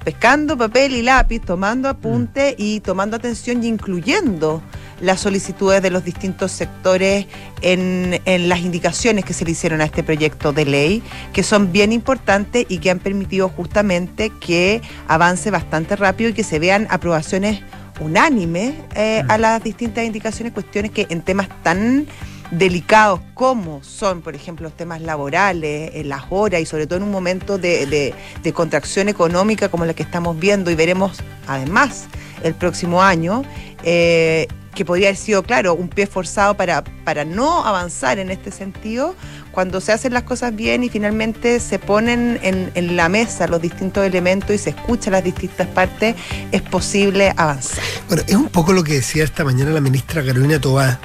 pescando 0.06 0.58
papel 0.58 0.96
y 0.96 1.02
lápiz, 1.02 1.42
tomando 1.42 1.90
apunte 1.90 2.56
y 2.58 2.80
tomando 2.80 3.18
atención 3.18 3.62
y 3.62 3.68
incluyendo 3.68 4.62
las 5.02 5.20
solicitudes 5.20 5.82
de 5.82 5.90
los 5.90 6.04
distintos 6.04 6.52
sectores 6.52 7.26
en, 7.62 8.22
en 8.26 8.50
las 8.50 8.60
indicaciones 8.60 9.26
que 9.26 9.34
se 9.34 9.46
le 9.46 9.52
hicieron 9.52 9.82
a 9.82 9.86
este 9.86 10.04
proyecto 10.04 10.54
de 10.54 10.66
ley, 10.66 11.04
que 11.34 11.44
son 11.44 11.72
bien 11.72 11.92
importantes 11.92 12.66
y 12.70 12.78
que 12.80 12.92
han 12.92 13.00
permitido 13.00 13.50
justamente 13.50 14.32
que 14.40 14.82
avance 15.08 15.52
bastante 15.52 15.96
rápido 15.96 16.30
y 16.30 16.34
que 16.34 16.44
se 16.44 16.60
vean 16.60 16.88
aprobaciones 16.90 17.62
unánimes 18.00 18.74
eh, 18.96 19.24
a 19.28 19.38
las 19.38 19.64
distintas 19.64 20.04
indicaciones, 20.06 20.54
cuestiones 20.54 20.92
que 20.92 21.08
en 21.10 21.22
temas 21.22 21.48
tan 21.64 22.06
delicados 22.52 23.22
como 23.34 23.84
son, 23.84 24.22
por 24.22 24.36
ejemplo, 24.36 24.66
los 24.66 24.78
temas 24.78 25.02
laborales, 25.02 25.92
en 25.96 26.10
las 26.10 26.24
horas 26.30 26.62
y 26.62 26.66
sobre 26.66 26.86
todo 26.88 26.98
en 26.98 27.04
un 27.04 27.12
momento 27.12 27.58
de, 27.58 27.86
de- 27.88 28.14
de 28.44 28.54
contracción 28.54 29.10
económica 29.10 29.70
como 29.70 29.84
la 29.86 29.94
que 29.94 30.04
estamos 30.04 30.38
viendo 30.40 30.70
y 30.72 30.76
veremos 30.76 31.20
además 31.48 32.06
el 32.44 32.54
próximo 32.54 33.02
año, 33.02 33.44
eh, 33.84 34.48
que 34.76 34.86
podría 34.86 35.08
haber 35.08 35.18
sido, 35.18 35.42
claro, 35.42 35.74
un 35.74 35.90
pie 35.90 36.06
forzado 36.06 36.56
para, 36.56 36.84
para 37.04 37.26
no 37.26 37.66
avanzar 37.66 38.20
en 38.20 38.30
este 38.30 38.52
sentido, 38.52 39.16
cuando 39.52 39.82
se 39.82 39.92
hacen 39.92 40.14
las 40.14 40.24
cosas 40.24 40.56
bien 40.56 40.84
y 40.84 40.90
finalmente 40.90 41.60
se 41.60 41.80
ponen 41.80 42.40
en, 42.44 42.72
en 42.76 42.96
la 42.96 43.10
mesa 43.10 43.48
los 43.48 43.62
distintos 43.62 44.06
elementos 44.06 44.52
y 44.52 44.58
se 44.60 44.72
escuchan 44.72 45.14
las 45.14 45.24
distintas 45.24 45.68
partes, 45.68 46.16
es 46.52 46.62
posible 46.62 47.34
avanzar. 47.38 47.84
Bueno, 48.08 48.24
es 48.28 48.36
un 48.36 48.50
poco 48.50 48.74
lo 48.74 48.84
que 48.84 48.94
decía 48.94 49.24
esta 49.24 49.44
mañana 49.44 49.72
la 49.72 49.82
ministra 49.82 50.24
Carolina 50.24 50.60
Tobá, 50.60 51.00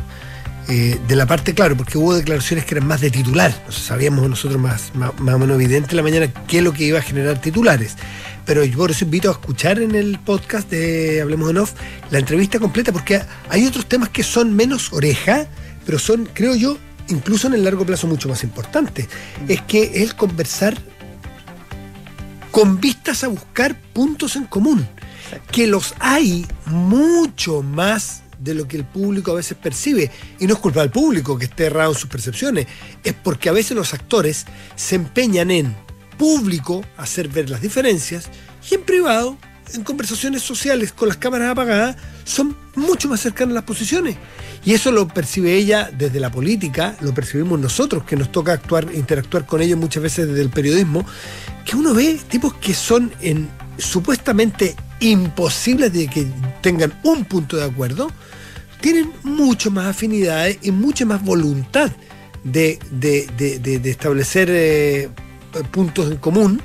eh, 0.68 1.00
de 1.08 1.16
la 1.16 1.26
parte, 1.26 1.52
claro, 1.52 1.76
porque 1.76 1.98
hubo 1.98 2.14
declaraciones 2.14 2.64
que 2.64 2.76
eran 2.76 2.86
más 2.86 3.00
de 3.00 3.10
titular. 3.10 3.52
Sabíamos 3.70 4.28
nosotros 4.28 4.60
más, 4.60 4.92
más, 4.94 5.18
más 5.18 5.34
o 5.34 5.38
menos 5.38 5.56
evidente 5.56 5.90
en 5.90 5.96
la 5.96 6.02
mañana 6.04 6.28
qué 6.46 6.58
es 6.58 6.64
lo 6.64 6.72
que 6.72 6.84
iba 6.84 7.00
a 7.00 7.02
generar 7.02 7.40
titulares. 7.40 7.96
Pero 8.50 8.64
yo 8.64 8.78
por 8.78 8.90
eso 8.90 9.04
invito 9.04 9.28
a 9.28 9.32
escuchar 9.34 9.80
en 9.80 9.94
el 9.94 10.18
podcast 10.18 10.68
de 10.68 11.20
Hablemos 11.20 11.50
en 11.50 11.58
Off 11.58 11.72
la 12.10 12.18
entrevista 12.18 12.58
completa, 12.58 12.90
porque 12.90 13.22
hay 13.48 13.64
otros 13.64 13.86
temas 13.86 14.08
que 14.08 14.24
son 14.24 14.56
menos 14.56 14.92
oreja, 14.92 15.46
pero 15.86 16.00
son, 16.00 16.28
creo 16.34 16.56
yo, 16.56 16.76
incluso 17.10 17.46
en 17.46 17.54
el 17.54 17.62
largo 17.62 17.86
plazo 17.86 18.08
mucho 18.08 18.28
más 18.28 18.42
importante, 18.42 19.08
es 19.46 19.62
que 19.62 20.02
es 20.02 20.14
conversar 20.14 20.76
con 22.50 22.80
vistas 22.80 23.22
a 23.22 23.28
buscar 23.28 23.80
puntos 23.92 24.34
en 24.34 24.46
común, 24.46 24.84
que 25.52 25.68
los 25.68 25.94
hay 26.00 26.44
mucho 26.66 27.62
más 27.62 28.24
de 28.40 28.54
lo 28.54 28.66
que 28.66 28.78
el 28.78 28.84
público 28.84 29.30
a 29.30 29.36
veces 29.36 29.56
percibe. 29.62 30.10
Y 30.40 30.48
no 30.48 30.54
es 30.54 30.58
culpa 30.58 30.80
del 30.80 30.90
público 30.90 31.38
que 31.38 31.44
esté 31.44 31.66
errado 31.66 31.92
en 31.92 31.98
sus 32.00 32.10
percepciones, 32.10 32.66
es 33.04 33.14
porque 33.14 33.48
a 33.48 33.52
veces 33.52 33.76
los 33.76 33.94
actores 33.94 34.44
se 34.74 34.96
empeñan 34.96 35.52
en 35.52 35.89
público 36.20 36.84
hacer 36.98 37.28
ver 37.28 37.48
las 37.48 37.62
diferencias 37.62 38.28
y 38.70 38.74
en 38.74 38.82
privado, 38.82 39.38
en 39.72 39.82
conversaciones 39.82 40.42
sociales 40.42 40.92
con 40.92 41.08
las 41.08 41.16
cámaras 41.16 41.50
apagadas, 41.50 41.96
son 42.24 42.54
mucho 42.76 43.08
más 43.08 43.20
cercanas 43.20 43.54
las 43.54 43.64
posiciones. 43.64 44.18
Y 44.62 44.74
eso 44.74 44.92
lo 44.92 45.08
percibe 45.08 45.54
ella 45.54 45.90
desde 45.96 46.20
la 46.20 46.30
política, 46.30 46.94
lo 47.00 47.14
percibimos 47.14 47.58
nosotros, 47.58 48.04
que 48.04 48.16
nos 48.16 48.30
toca 48.30 48.52
actuar, 48.52 48.86
interactuar 48.92 49.46
con 49.46 49.62
ellos 49.62 49.78
muchas 49.78 50.02
veces 50.02 50.28
desde 50.28 50.42
el 50.42 50.50
periodismo, 50.50 51.06
que 51.64 51.74
uno 51.74 51.94
ve 51.94 52.20
tipos 52.28 52.52
que 52.52 52.74
son 52.74 53.10
en, 53.22 53.48
supuestamente 53.78 54.76
imposibles 55.00 55.90
de 55.90 56.06
que 56.06 56.26
tengan 56.60 56.92
un 57.02 57.24
punto 57.24 57.56
de 57.56 57.64
acuerdo, 57.64 58.10
tienen 58.82 59.10
mucho 59.22 59.70
más 59.70 59.86
afinidades 59.86 60.58
y 60.60 60.70
mucha 60.70 61.06
más 61.06 61.24
voluntad 61.24 61.90
de, 62.44 62.78
establecer 63.84 64.48
eh, 64.50 65.08
puntos 65.70 66.10
en 66.10 66.18
común 66.18 66.60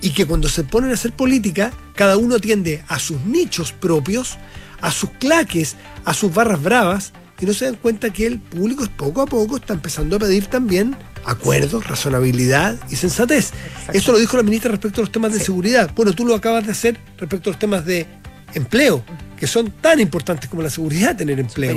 y 0.00 0.10
que 0.10 0.26
cuando 0.26 0.48
se 0.48 0.64
ponen 0.64 0.90
a 0.90 0.94
hacer 0.94 1.12
política, 1.12 1.72
cada 1.94 2.16
uno 2.16 2.36
atiende 2.36 2.84
a 2.88 2.98
sus 2.98 3.20
nichos 3.22 3.72
propios, 3.72 4.36
a 4.80 4.90
sus 4.90 5.10
claques, 5.10 5.76
a 6.04 6.14
sus 6.14 6.32
barras 6.32 6.62
bravas, 6.62 7.12
y 7.40 7.46
no 7.46 7.52
se 7.52 7.66
dan 7.66 7.74
cuenta 7.74 8.10
que 8.10 8.26
el 8.26 8.38
público 8.38 8.86
poco 8.96 9.22
a 9.22 9.26
poco 9.26 9.56
está 9.56 9.74
empezando 9.74 10.16
a 10.16 10.18
pedir 10.18 10.46
también 10.46 10.96
acuerdos, 11.24 11.86
razonabilidad 11.86 12.76
y 12.88 12.96
sensatez. 12.96 13.50
Eso 13.92 14.12
lo 14.12 14.18
dijo 14.18 14.36
la 14.36 14.42
ministra 14.42 14.70
respecto 14.70 15.00
a 15.00 15.04
los 15.04 15.12
temas 15.12 15.32
de 15.32 15.40
seguridad. 15.40 15.90
Bueno, 15.94 16.12
tú 16.12 16.24
lo 16.24 16.34
acabas 16.34 16.64
de 16.64 16.72
hacer 16.72 16.98
respecto 17.18 17.50
a 17.50 17.52
los 17.52 17.58
temas 17.58 17.84
de 17.84 18.06
empleo, 18.54 19.04
que 19.38 19.46
son 19.46 19.70
tan 19.70 20.00
importantes 20.00 20.48
como 20.48 20.62
la 20.62 20.70
seguridad 20.70 21.16
tener 21.16 21.38
empleo. 21.38 21.74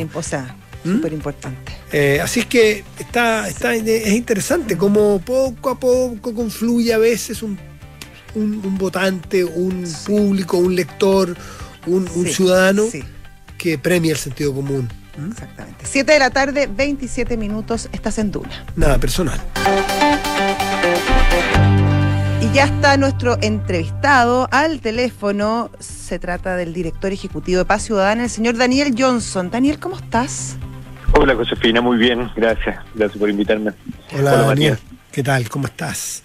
¿Mm? 0.83 0.95
súper 0.95 1.13
importante. 1.13 1.73
Eh, 1.91 2.19
así 2.21 2.41
es 2.41 2.45
que 2.45 2.83
está, 2.97 3.47
está, 3.47 3.73
es 3.75 4.13
interesante 4.13 4.77
cómo 4.77 5.19
poco 5.19 5.69
a 5.69 5.79
poco 5.79 6.33
confluye 6.33 6.93
a 6.93 6.97
veces 6.97 7.43
un, 7.43 7.57
un, 8.35 8.77
votante, 8.77 9.43
un 9.43 9.85
público, 10.05 10.57
un 10.57 10.75
lector, 10.75 11.35
un, 11.87 12.07
ciudadano 12.27 12.83
que 13.57 13.77
premia 13.77 14.11
el 14.11 14.17
sentido 14.17 14.53
común. 14.53 14.89
¿Mm? 15.17 15.31
Exactamente. 15.31 15.85
7 15.85 16.13
de 16.13 16.19
la 16.19 16.29
tarde, 16.29 16.67
27 16.67 17.37
minutos, 17.37 17.89
estás 17.91 18.17
en 18.19 18.31
Duna. 18.31 18.65
Nada 18.75 18.97
personal. 18.97 19.39
Y 22.41 22.53
ya 22.53 22.65
está 22.65 22.95
nuestro 22.97 23.37
entrevistado 23.41 24.47
al 24.51 24.79
teléfono. 24.79 25.71
Se 25.79 26.19
trata 26.19 26.55
del 26.55 26.73
director 26.73 27.11
ejecutivo 27.11 27.59
de 27.59 27.65
Paz 27.65 27.83
Ciudadana, 27.83 28.23
el 28.23 28.29
señor 28.29 28.55
Daniel 28.55 28.95
Johnson. 28.97 29.51
Daniel, 29.51 29.79
¿cómo 29.79 29.97
estás? 29.97 30.55
Hola, 31.13 31.35
Josefina, 31.35 31.81
muy 31.81 31.97
bien, 31.97 32.29
gracias. 32.35 32.79
Gracias 32.93 33.17
por 33.17 33.29
invitarme. 33.29 33.71
Hola, 34.17 34.31
Daniel. 34.43 34.77
¿Qué 35.11 35.23
tal? 35.23 35.49
¿Cómo 35.49 35.67
estás? 35.67 36.23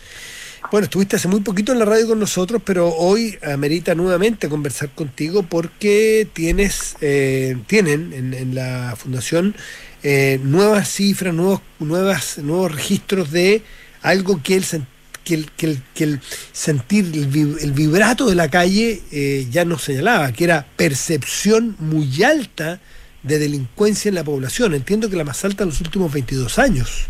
Bueno, 0.71 0.87
estuviste 0.87 1.17
hace 1.17 1.29
muy 1.29 1.41
poquito 1.41 1.73
en 1.73 1.79
la 1.79 1.85
radio 1.85 2.09
con 2.09 2.19
nosotros, 2.19 2.61
pero 2.65 2.89
hoy 2.89 3.39
amerita 3.43 3.95
nuevamente 3.95 4.49
conversar 4.49 4.91
contigo 4.91 5.43
porque 5.43 6.27
tienes, 6.33 6.97
eh, 7.01 7.57
tienen 7.67 8.13
en, 8.13 8.55
la 8.55 8.95
fundación 8.97 9.55
eh, 10.03 10.41
nuevas 10.43 10.89
cifras, 10.89 11.35
nuevos, 11.35 11.61
nuevas, 11.79 12.39
nuevos 12.39 12.73
registros 12.73 13.31
de 13.31 13.63
algo 14.03 14.43
que 14.43 14.57
el, 14.57 14.65
que 15.23 15.35
el, 15.35 15.83
que 15.95 16.05
el, 16.05 16.21
sentir, 16.53 17.11
el, 17.15 17.73
vibrato 17.73 18.27
de 18.27 18.35
la 18.35 18.49
calle 18.49 19.03
eh, 19.13 19.47
ya 19.51 19.65
nos 19.65 19.83
señalaba, 19.83 20.33
que 20.33 20.45
era 20.45 20.67
percepción 20.77 21.77
muy 21.79 22.23
alta 22.23 22.81
de 23.25 23.39
delincuencia 23.39 24.09
en 24.09 24.15
la 24.15 24.23
población. 24.23 24.75
Entiendo 24.75 25.11
que 25.11 25.17
la 25.17 25.25
más 25.25 25.45
alta 25.45 25.65
en 25.65 25.71
los 25.71 25.81
últimos 25.81 26.13
22 26.13 26.59
años. 26.59 27.09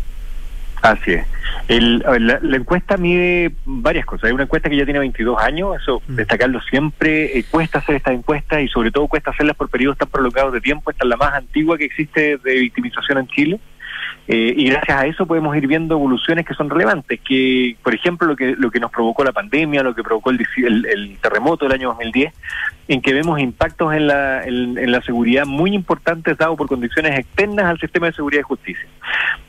Así 0.81 1.13
es. 1.13 1.25
la, 1.67 2.55
encuesta 2.55 2.97
mide 2.97 3.51
varias 3.65 4.05
cosas. 4.05 4.25
Hay 4.25 4.33
una 4.33 4.43
encuesta 4.43 4.69
que 4.69 4.77
ya 4.77 4.85
tiene 4.85 4.99
22 4.99 5.41
años, 5.41 5.75
eso 5.81 6.01
mm. 6.07 6.15
destacarlo 6.15 6.61
siempre. 6.61 7.37
Eh, 7.37 7.45
cuesta 7.49 7.79
hacer 7.79 7.95
esta 7.95 8.13
encuesta 8.13 8.61
y 8.61 8.67
sobre 8.67 8.91
todo 8.91 9.07
cuesta 9.07 9.31
hacerlas 9.31 9.55
por 9.55 9.69
periodos 9.69 9.97
tan 9.97 10.09
prolongados 10.09 10.53
de 10.53 10.61
tiempo. 10.61 10.91
Esta 10.91 11.05
es 11.05 11.09
la 11.09 11.17
más 11.17 11.33
antigua 11.33 11.77
que 11.77 11.85
existe 11.85 12.37
de 12.37 12.53
victimización 12.59 13.17
en 13.19 13.27
Chile. 13.27 13.59
Eh, 14.27 14.53
y 14.57 14.69
gracias 14.69 14.97
a 14.97 15.05
eso 15.05 15.27
podemos 15.27 15.55
ir 15.55 15.67
viendo 15.67 15.93
evoluciones 15.93 16.47
que 16.47 16.55
son 16.55 16.69
relevantes, 16.69 17.19
que 17.21 17.75
por 17.83 17.93
ejemplo 17.93 18.27
lo 18.27 18.35
que 18.35 18.55
lo 18.55 18.71
que 18.71 18.79
nos 18.79 18.89
provocó 18.89 19.23
la 19.23 19.31
pandemia, 19.31 19.83
lo 19.83 19.93
que 19.93 20.01
provocó 20.01 20.31
el, 20.31 21.17
terremoto 21.21 21.65
del 21.65 21.75
año 21.75 21.89
2010, 21.89 22.33
en 22.87 23.01
que 23.01 23.13
vemos 23.13 23.39
impactos 23.39 23.93
en 23.93 24.07
la, 24.07 24.43
en, 24.43 24.91
la 24.91 25.01
seguridad 25.01 25.45
muy 25.45 25.75
importantes 25.75 26.37
dados 26.39 26.57
por 26.57 26.67
condiciones 26.67 27.19
externas 27.19 27.65
al 27.65 27.79
sistema 27.79 28.07
de 28.07 28.13
seguridad 28.13 28.39
y 28.39 28.43
justicia. 28.43 28.87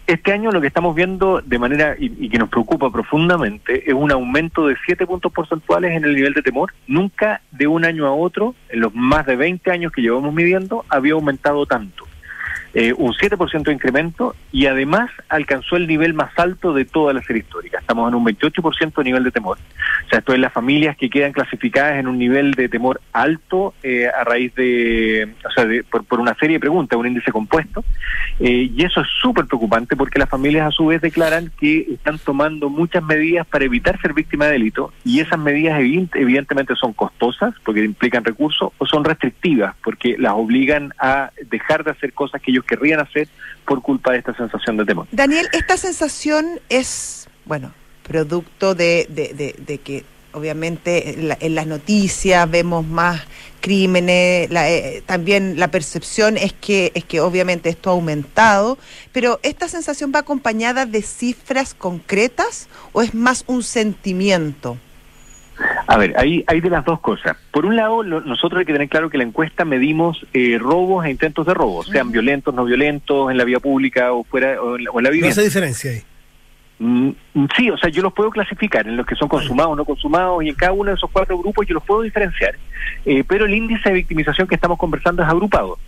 Este 0.07 0.33
año 0.33 0.51
lo 0.51 0.61
que 0.61 0.67
estamos 0.67 0.95
viendo 0.95 1.41
de 1.41 1.59
manera 1.59 1.97
y, 1.99 2.29
que 2.29 2.39
nos 2.39 2.51
preocupa 2.51 2.93
profundamente 2.93 3.89
es 3.89 3.95
un 3.95 4.13
aumento 4.13 4.67
de 4.67 4.77
7 4.85 5.07
puntos 5.07 5.33
porcentuales 5.33 5.97
en 5.97 6.05
el 6.05 6.15
nivel 6.15 6.35
de 6.35 6.43
temor. 6.43 6.75
Nunca 6.87 7.41
de 7.51 7.67
un 7.67 7.85
año 7.87 8.07
a 8.07 8.13
otro, 8.13 8.55
en 8.69 8.81
los 8.81 8.95
más 8.95 9.25
de 9.25 9.37
20 9.37 9.71
años 9.71 9.91
que 9.91 10.03
llevamos 10.03 10.35
midiendo, 10.35 10.85
había 10.91 11.15
aumentado 11.15 11.65
tanto. 11.65 12.06
Eh, 12.79 12.93
un 12.93 13.15
7% 13.15 13.63
de 13.63 13.73
incremento 13.73 14.37
y 14.53 14.67
además 14.67 15.09
alcanzó 15.31 15.77
el 15.77 15.87
nivel 15.87 16.13
más 16.13 16.39
alto 16.39 16.75
de 16.75 16.85
toda 16.85 17.15
la 17.15 17.23
serie 17.23 17.41
histórica. 17.41 17.79
Estamos 17.79 18.07
en 18.07 18.15
un 18.15 18.27
28% 18.27 18.95
de 18.97 19.05
nivel 19.05 19.25
de 19.25 19.31
temor. 19.31 19.57
O 20.05 20.09
sea, 20.11 20.19
esto 20.19 20.35
es 20.35 20.39
las 20.39 20.53
familias 20.53 20.95
que 20.95 21.09
quedan 21.09 21.33
clasificadas 21.33 21.99
en 21.99 22.07
un 22.07 22.19
nivel 22.19 22.53
de 22.53 22.69
temor 22.69 23.01
alto 23.15 23.73
eh, 23.83 24.09
a 24.09 24.25
raíz 24.25 24.55
de, 24.57 25.27
o 25.43 25.51
sea, 25.53 25.67
por, 25.91 26.21
una 26.21 26.35
serie 26.35 26.57
de 26.57 26.61
preguntas, 26.61 26.99
un 26.99 27.07
índice 27.07 27.33
compuesto. 27.33 27.83
Eh, 28.41 28.71
y 28.71 28.85
eso 28.85 29.01
es 29.01 29.09
súper 29.23 29.47
preocupante 29.47 29.97
porque 29.97 30.19
las 30.19 30.29
familias 30.29 30.67
a 30.67 30.71
su 30.71 30.85
vez 30.85 31.01
declaran 31.01 31.51
que 31.59 31.87
están 31.95 32.19
tomando 32.19 32.69
muchas 32.69 33.03
medidas 33.03 33.47
para 33.47 33.65
evitar 33.65 33.99
ser 34.03 34.13
víctima 34.13 34.45
de 34.45 34.53
delito 34.53 34.93
y 35.03 35.21
esas 35.21 35.39
medidas 35.39 35.81
evidentemente 35.81 36.75
son 36.77 36.93
costosas 36.93 37.55
porque 37.65 37.83
implican 37.83 38.23
recursos 38.23 38.73
o 38.77 38.85
son 38.85 39.03
restrictivas 39.03 39.75
porque 39.83 40.17
las 40.19 40.35
obligan 40.35 40.93
a 40.99 41.31
dejar 41.49 41.83
de 41.83 41.93
hacer 41.93 42.13
cosas 42.13 42.43
que 42.43 42.51
ellos 42.51 42.66
querrían 42.67 43.01
hacer 43.01 43.29
por 43.65 43.83
culpa 43.83 44.13
de 44.13 44.19
esta 44.19 44.35
sensación 44.35 44.77
de 44.77 44.85
temor. 44.85 45.07
Daniel, 45.13 45.49
esta 45.53 45.77
sensación 45.77 46.61
es, 46.69 47.29
bueno, 47.45 47.73
producto 48.03 48.75
de, 48.75 49.07
de, 49.09 49.79
que 49.79 50.05
obviamente 50.33 51.35
en, 51.41 51.55
las 51.55 51.67
noticias 51.67 52.49
vemos 52.51 52.87
más 52.87 53.23
crímenes, 53.61 54.49
eh, 54.51 55.03
también 55.07 55.59
la 55.59 55.71
percepción 55.71 56.37
es 56.37 56.53
que, 56.53 56.93
es 56.95 57.05
que 57.05 57.21
obviamente 57.21 57.69
esto 57.69 57.91
ha 57.91 57.95
aumentado, 57.95 58.79
pero 59.13 59.41
¿esta 59.43 59.67
sensación 59.69 60.13
va 60.15 60.21
acompañada 60.21 60.87
de 60.87 61.03
cifras 61.03 61.75
concretas 61.75 62.69
o 62.93 63.03
es 63.03 63.15
más 63.15 63.45
un 63.47 63.63
sentimiento? 63.63 64.79
A 65.87 65.97
ver, 65.97 66.15
hay, 66.19 66.45
hay 66.47 66.61
de 66.61 66.71
las 66.71 66.85
dos 66.85 67.01
cosas. 67.01 67.37
Por 67.51 67.65
un 67.65 67.77
lado, 67.77 68.03
nosotros 68.03 68.61
hay 68.61 68.67
que 68.67 68.73
tener 68.73 68.89
claro 68.89 69.09
que 69.09 69.19
la 69.19 69.25
encuesta 69.25 69.65
medimos 69.65 70.27
eh, 70.33 70.59
robos 70.59 71.07
e 71.07 71.11
intentos 71.11 71.47
de 71.47 71.55
robo, 71.55 71.83
sean 71.85 72.13
violentos, 72.13 72.55
no 72.55 72.65
violentos, 72.65 73.31
en 73.31 73.39
la 73.39 73.45
vía 73.45 73.61
pública 73.61 74.13
o 74.13 74.25
fuera 74.25 74.61
o 74.61 74.77
en 74.77 74.85
la, 74.85 74.91
o 74.91 75.01
vivienda. 75.01 75.35
No 75.35 75.43
diferencia 75.43 75.91
ahí. 75.91 76.03
Mm, 76.79 77.11
sí, 77.57 77.71
o 77.71 77.79
sea, 77.79 77.89
yo 77.89 78.03
los 78.03 78.13
puedo 78.13 78.31
clasificar 78.31 78.87
en 78.87 78.99
los 78.99 79.07
que 79.07 79.15
son 79.15 79.29
consumados 79.29 79.73
o 79.73 79.77
no 79.77 79.85
consumados 79.87 80.45
y 80.45 80.51
en 80.51 80.55
cada 80.55 80.73
uno 80.73 80.91
de 80.91 80.97
esos 80.97 81.11
cuatro 81.11 81.39
grupos 81.39 81.67
yo 81.67 81.75
los 81.75 81.85
puedo 81.85 82.03
diferenciar. 82.03 82.57
Eh, 83.07 83.25
pero 83.27 83.47
el 83.47 83.55
índice 83.55 83.89
de 83.89 83.95
victimización 83.95 84.47
que 84.47 84.57
estamos 84.57 84.79
conversando 84.79 85.23
es 85.23 85.29
agrupado. 85.29 85.79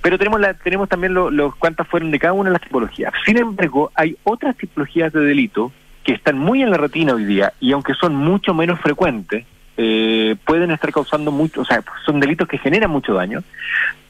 Pero 0.00 0.18
tenemos 0.18 0.40
la, 0.40 0.54
tenemos 0.54 0.88
también 0.88 1.14
los 1.14 1.54
cuántas 1.56 1.86
fueron 1.86 2.10
de 2.10 2.18
cada 2.18 2.32
una 2.32 2.50
de 2.50 2.54
las 2.54 2.62
tipologías. 2.62 3.12
Sin 3.24 3.38
embargo, 3.38 3.92
hay 3.94 4.16
otras 4.24 4.56
tipologías 4.56 5.12
de 5.12 5.20
delito 5.20 5.70
que 6.04 6.12
están 6.12 6.38
muy 6.38 6.62
en 6.62 6.70
la 6.70 6.76
retina 6.76 7.14
hoy 7.14 7.24
día 7.24 7.52
y 7.60 7.72
aunque 7.72 7.94
son 7.94 8.14
mucho 8.14 8.54
menos 8.54 8.80
frecuentes, 8.80 9.44
eh, 9.76 10.36
pueden 10.44 10.70
estar 10.70 10.92
causando 10.92 11.30
mucho, 11.30 11.62
o 11.62 11.64
sea, 11.64 11.82
son 12.04 12.20
delitos 12.20 12.46
que 12.46 12.58
generan 12.58 12.90
mucho 12.90 13.14
daño 13.14 13.42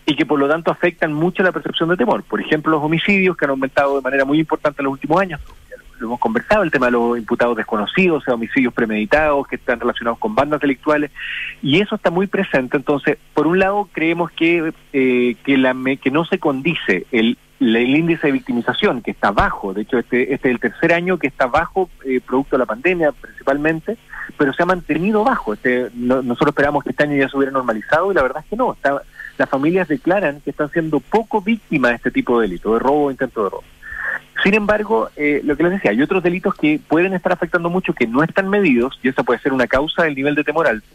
y 0.05 0.17
que 0.17 0.27
por 0.27 0.39
lo 0.39 0.49
tanto 0.49 0.71
afectan 0.71 1.13
mucho 1.13 1.43
la 1.43 1.53
percepción 1.53 1.89
de 1.89 1.97
temor. 1.97 2.25
Por 2.25 2.41
ejemplo, 2.41 2.73
los 2.73 2.83
homicidios 2.83 3.37
que 3.37 3.45
han 3.45 3.53
aumentado 3.53 3.97
de 3.97 4.03
manera 4.03 4.25
muy 4.25 4.41
importante 4.41 4.83
en 4.83 4.85
los 4.85 4.93
últimos 4.93 5.21
años. 5.21 5.41
Lo 5.99 6.09
hemos 6.09 6.21
conversado, 6.21 6.65
el 6.65 6.73
tema 6.73 6.87
de 6.87 6.93
los 6.93 7.17
imputados 7.17 7.57
desconocidos, 7.57 8.23
o 8.23 8.25
sea, 8.25 8.35
homicidios 8.35 8.75
premeditados 8.75 9.47
que 9.47 9.55
están 9.55 9.79
relacionados 9.79 10.19
con 10.19 10.35
bandas 10.35 10.61
delictuales, 10.61 11.13
y 11.63 11.81
eso 11.81 11.95
está 11.95 12.11
muy 12.11 12.27
presente. 12.27 12.77
Entonces, 12.77 13.19
por 13.35 13.47
un 13.47 13.61
lado, 13.61 13.89
creemos 13.93 14.33
que, 14.33 14.73
eh, 14.93 15.37
que, 15.45 15.57
la, 15.57 15.77
que 16.03 16.11
no 16.11 16.25
se 16.25 16.41
condice 16.41 17.07
el 17.13 17.39
el 17.63 17.97
índice 17.97 18.27
de 18.27 18.33
victimización, 18.33 19.03
que 19.03 19.13
está 19.13 19.31
bajo, 19.31 19.73
de 19.73 19.83
hecho 19.83 19.99
este, 19.99 20.35
este 20.35 20.49
es 20.49 20.55
el 20.55 20.61
tercer 20.61 20.93
año 20.93 21.19
que 21.19 21.29
está 21.29 21.47
bajo, 21.47 21.89
eh, 22.05 22.21
producto 22.21 22.57
de 22.57 22.61
la 22.61 22.67
pandemia 22.67 23.13
principalmente, 23.13 23.97
pero 24.37 24.53
se 24.53 24.63
ha 24.63 24.67
mantenido 24.67 25.25
bajo. 25.25 25.55
Este, 25.55 25.91
nosotros 25.95 26.49
esperamos 26.49 26.83
que 26.83 26.91
este 26.91 27.05
año 27.05 27.17
ya 27.17 27.29
se 27.29 27.37
hubiera 27.37 27.53
normalizado 27.53 28.11
y 28.11 28.15
la 28.15 28.23
verdad 28.23 28.43
es 28.43 28.51
que 28.51 28.57
no. 28.57 28.77
las 29.39 29.49
familias 29.49 29.89
declaran 29.89 30.41
que 30.41 30.51
están 30.51 30.71
siendo 30.71 31.01
poco 31.01 31.41
víctimas 31.41 31.93
de 31.93 31.97
este 31.97 32.11
tipo 32.11 32.41
de 32.41 32.49
delito, 32.49 32.75
de 32.75 32.81
robo 32.81 33.05
o 33.05 33.11
intento 33.11 33.45
de 33.45 33.51
robo. 33.51 33.65
Sin 34.43 34.55
embargo, 34.55 35.11
eh, 35.17 35.41
lo 35.45 35.57
que 35.57 35.63
les 35.63 35.73
decía, 35.73 35.93
hay 35.93 36.03
otros 36.03 36.23
delitos 36.23 36.55
que 36.55 36.81
pueden 36.89 37.15
estar 37.15 37.33
afectando 37.33 37.71
mucho 37.71 37.93
que 37.93 38.07
no 38.07 38.25
están 38.25 38.49
medidos 38.49 38.99
y 39.03 39.09
esa 39.09 39.23
puede 39.23 39.41
ser 39.41 39.53
una 39.53 39.69
causa 39.69 40.03
del 40.03 40.17
nivel 40.17 40.35
de 40.35 40.43
temor 40.43 40.67
alto. 40.67 40.87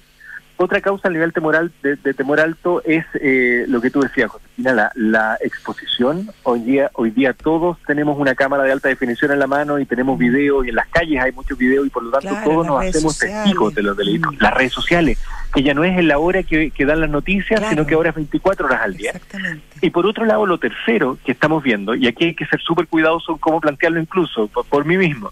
Otra 0.60 0.82
causa 0.82 1.08
a 1.08 1.12
nivel 1.12 1.34
temoral, 1.34 1.72
de, 1.84 1.98
de 1.98 2.14
temor 2.16 2.40
alto 2.40 2.82
es 2.84 3.06
eh, 3.22 3.66
lo 3.68 3.80
que 3.80 3.92
tú 3.92 4.02
decías, 4.02 4.32
Josefina, 4.32 4.74
la, 4.74 4.92
la 4.96 5.38
exposición. 5.42 6.32
Hoy 6.42 6.62
día, 6.62 6.90
hoy 6.94 7.12
día 7.12 7.34
todos 7.34 7.78
tenemos 7.86 8.18
una 8.18 8.34
cámara 8.34 8.64
de 8.64 8.72
alta 8.72 8.90
definición 8.90 9.32
en 9.32 9.38
la 9.38 9.46
mano 9.46 9.78
y 9.78 9.86
tenemos 9.86 10.18
video 10.18 10.66
y 10.66 10.70
en 10.70 10.76
las 10.76 10.88
calles 10.88 11.22
hay 11.22 11.32
muchos 11.32 11.60
videos 11.60 11.86
y 11.86 11.92
por 11.92 12.02
lo 12.04 12.10
tanto 12.10 12.30
Claro, 12.30 12.44
todos 12.50 12.66
nos 12.66 12.82
hacemos 12.84 13.14
sociales. 13.14 13.44
testigos 13.44 13.76
de 13.76 13.84
los 13.84 13.96
delitos. 13.98 14.34
Mm. 14.34 14.38
Las 14.42 14.54
redes 14.56 14.74
sociales, 14.74 15.20
que 15.54 15.62
ya 15.62 15.76
no 15.76 15.84
es 15.84 15.96
en 15.96 16.08
la 16.08 16.18
hora 16.18 16.42
que, 16.42 16.72
que 16.72 16.86
dan 16.86 17.02
las 17.02 17.10
noticias, 17.12 17.60
Claro. 17.60 17.70
sino 17.76 17.86
que 17.86 17.94
ahora 17.94 18.10
es 18.10 18.16
24 18.16 18.66
horas 18.66 18.82
al 18.82 18.98
día. 18.98 19.12
Exactamente. 19.12 19.64
Y 19.82 19.92
por 19.92 20.08
otro 20.08 20.26
lado, 20.26 20.46
lo 20.48 20.58
tercero 20.58 21.20
que 21.24 21.34
estamos 21.34 21.62
viendo, 21.62 21.94
y 21.94 22.08
aquí 22.08 22.26
hay 22.26 22.34
que 22.34 22.48
ser 22.48 22.60
súper 22.62 22.88
cuidadoso 22.88 23.34
en 23.34 23.38
cómo 23.38 23.62
plantearlo 23.62 24.00
incluso, 24.00 24.48
por, 24.48 24.66
por 24.66 24.86
mí 24.86 24.98
mismo, 24.98 25.32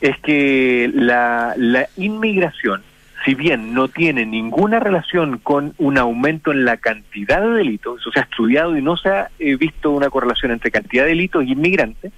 es 0.00 0.18
que 0.18 0.90
la, 0.92 1.54
la 1.56 1.86
inmigración, 1.96 2.82
si 3.26 3.34
bien 3.34 3.74
no 3.74 3.88
tiene 3.88 4.24
ninguna 4.24 4.78
relación 4.78 5.38
con 5.38 5.74
un 5.78 5.98
aumento 5.98 6.52
en 6.52 6.64
la 6.64 6.76
cantidad 6.76 7.42
de 7.42 7.48
delitos, 7.48 8.00
eso 8.00 8.12
se 8.12 8.20
ha 8.20 8.22
estudiado 8.22 8.76
y 8.76 8.82
no 8.82 8.96
se 8.96 9.08
ha 9.08 9.30
eh, 9.40 9.56
visto 9.56 9.90
una 9.90 10.08
correlación 10.08 10.52
entre 10.52 10.70
cantidad 10.70 11.02
de 11.02 11.10
delitos 11.10 11.44
y 11.44 11.52
inmigrantes, 11.52 12.12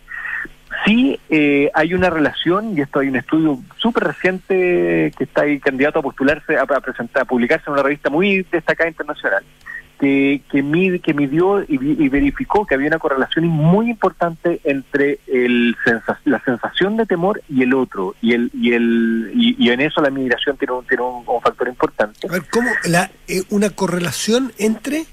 sí 0.85 1.19
eh, 1.31 1.71
hay 1.73 1.95
una 1.95 2.11
relación, 2.11 2.77
y 2.77 2.83
esto 2.83 2.99
hay 2.99 3.09
un 3.09 3.17
estudio 3.17 3.59
súper 3.79 4.05
reciente 4.05 5.11
que 5.17 5.25
está 5.25 5.43
ahí 5.43 5.59
candidato 5.59 6.01
a 6.01 6.03
postularse, 6.03 6.59
a, 6.59 6.63
a 6.63 6.81
presentar, 6.81 7.23
a 7.23 7.25
publicarse 7.25 7.65
en 7.69 7.73
una 7.73 7.83
revista 7.83 8.11
muy 8.11 8.47
destacada 8.53 8.91
internacional, 8.91 9.43
que, 9.99 10.43
que, 10.51 10.63
midió 10.63 11.63
y, 11.63 11.67
y 11.71 12.09
verificó 12.09 12.65
que 12.65 12.75
había 12.75 12.89
una 12.89 12.99
correlación 12.99 13.47
muy 13.47 13.91
importante 13.91 14.61
entre 14.65 15.19
el 15.27 15.77
sensa- 15.85 16.19
la 16.25 16.41
sensación 16.45 16.97
de 16.97 17.07
temor 17.07 17.43
y 17.49 17.63
el 17.63 17.75
otro, 17.75 18.15
y 18.21 18.33
el 18.33 18.51
y 18.55 18.73
el 18.73 19.31
y, 19.35 19.57
y 19.59 19.71
en 19.71 19.81
eso 19.81 20.01
la 20.01 20.11
migración 20.11 20.57
tiene 20.57 20.75
un, 20.75 20.85
tiene 20.87 21.03
un, 21.03 21.25
un 21.27 21.41
factor 21.43 21.69
importante. 21.69 22.29
A 22.29 22.33
ver, 22.33 22.43
¿cómo? 22.51 22.71
La, 22.85 23.11
eh, 23.27 23.43
una 23.51 23.71
correlación 23.71 24.53
entre. 24.59 25.05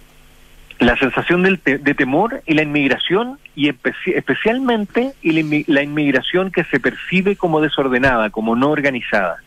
La 0.78 0.98
sensación 0.98 1.41
del 1.41 1.60
te- 1.60 1.78
de 1.78 1.93
temor 1.93 2.43
y 2.45 2.54
la 2.54 2.63
inmigración, 2.63 3.39
y 3.56 3.69
especi- 3.69 4.13
especialmente 4.13 5.13
y 5.21 5.32
la, 5.32 5.39
inmi- 5.39 5.63
la 5.67 5.82
inmigración 5.84 6.52
que 6.52 6.65
se 6.65 6.82
percibe 6.82 7.38
como 7.38 7.62
desordenada, 7.62 8.30
como 8.30 8.58
no 8.58 8.71
organizada. 8.71 9.38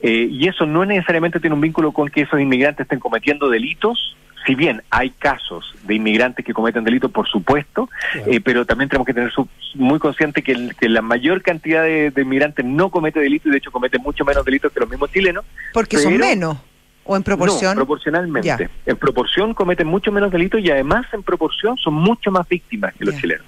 Eh, 0.00 0.28
y 0.30 0.46
eso 0.46 0.64
no 0.64 0.84
necesariamente 0.84 1.40
tiene 1.40 1.54
un 1.54 1.60
vínculo 1.60 1.90
con 1.90 2.08
que 2.08 2.20
esos 2.20 2.40
inmigrantes 2.40 2.84
estén 2.84 3.00
cometiendo 3.00 3.48
delitos, 3.50 4.16
si 4.46 4.54
bien 4.54 4.82
hay 4.90 5.10
casos 5.10 5.74
de 5.84 5.94
inmigrantes 5.94 6.44
que 6.44 6.52
cometen 6.52 6.84
delitos, 6.84 7.10
por 7.10 7.26
supuesto, 7.28 7.88
Claro. 8.12 8.32
eh, 8.32 8.40
pero 8.40 8.64
también 8.66 8.88
tenemos 8.88 9.06
que 9.06 9.14
tener 9.14 9.30
su- 9.32 9.48
muy 9.74 9.98
consciente 9.98 10.42
que, 10.42 10.52
el- 10.52 10.74
que 10.76 10.88
la 10.88 11.02
mayor 11.02 11.42
cantidad 11.42 11.82
de, 11.82 12.10
de 12.10 12.22
inmigrantes 12.22 12.64
no 12.64 12.90
comete 12.90 13.20
delitos 13.20 13.46
y 13.46 13.50
de 13.50 13.58
hecho 13.58 13.70
comete 13.70 13.98
mucho 13.98 14.24
menos 14.24 14.44
delitos 14.44 14.72
que 14.72 14.80
los 14.80 14.88
mismos 14.88 15.10
chilenos. 15.10 15.44
Porque 15.72 15.98
son 15.98 16.16
menos. 16.18 16.58
O 17.06 17.16
en 17.16 17.22
proporción. 17.22 17.72
No, 17.74 17.80
proporcionalmente. 17.80 18.46
Ya. 18.48 18.58
En 18.86 18.96
proporción 18.96 19.52
cometen 19.54 19.86
mucho 19.86 20.10
menos 20.10 20.32
delitos 20.32 20.60
y 20.60 20.70
además 20.70 21.06
en 21.12 21.22
proporción 21.22 21.76
son 21.76 21.94
mucho 21.94 22.30
más 22.30 22.48
víctimas 22.48 22.94
que 22.94 23.04
los 23.04 23.14
Ya. 23.14 23.20
chilenos. 23.20 23.46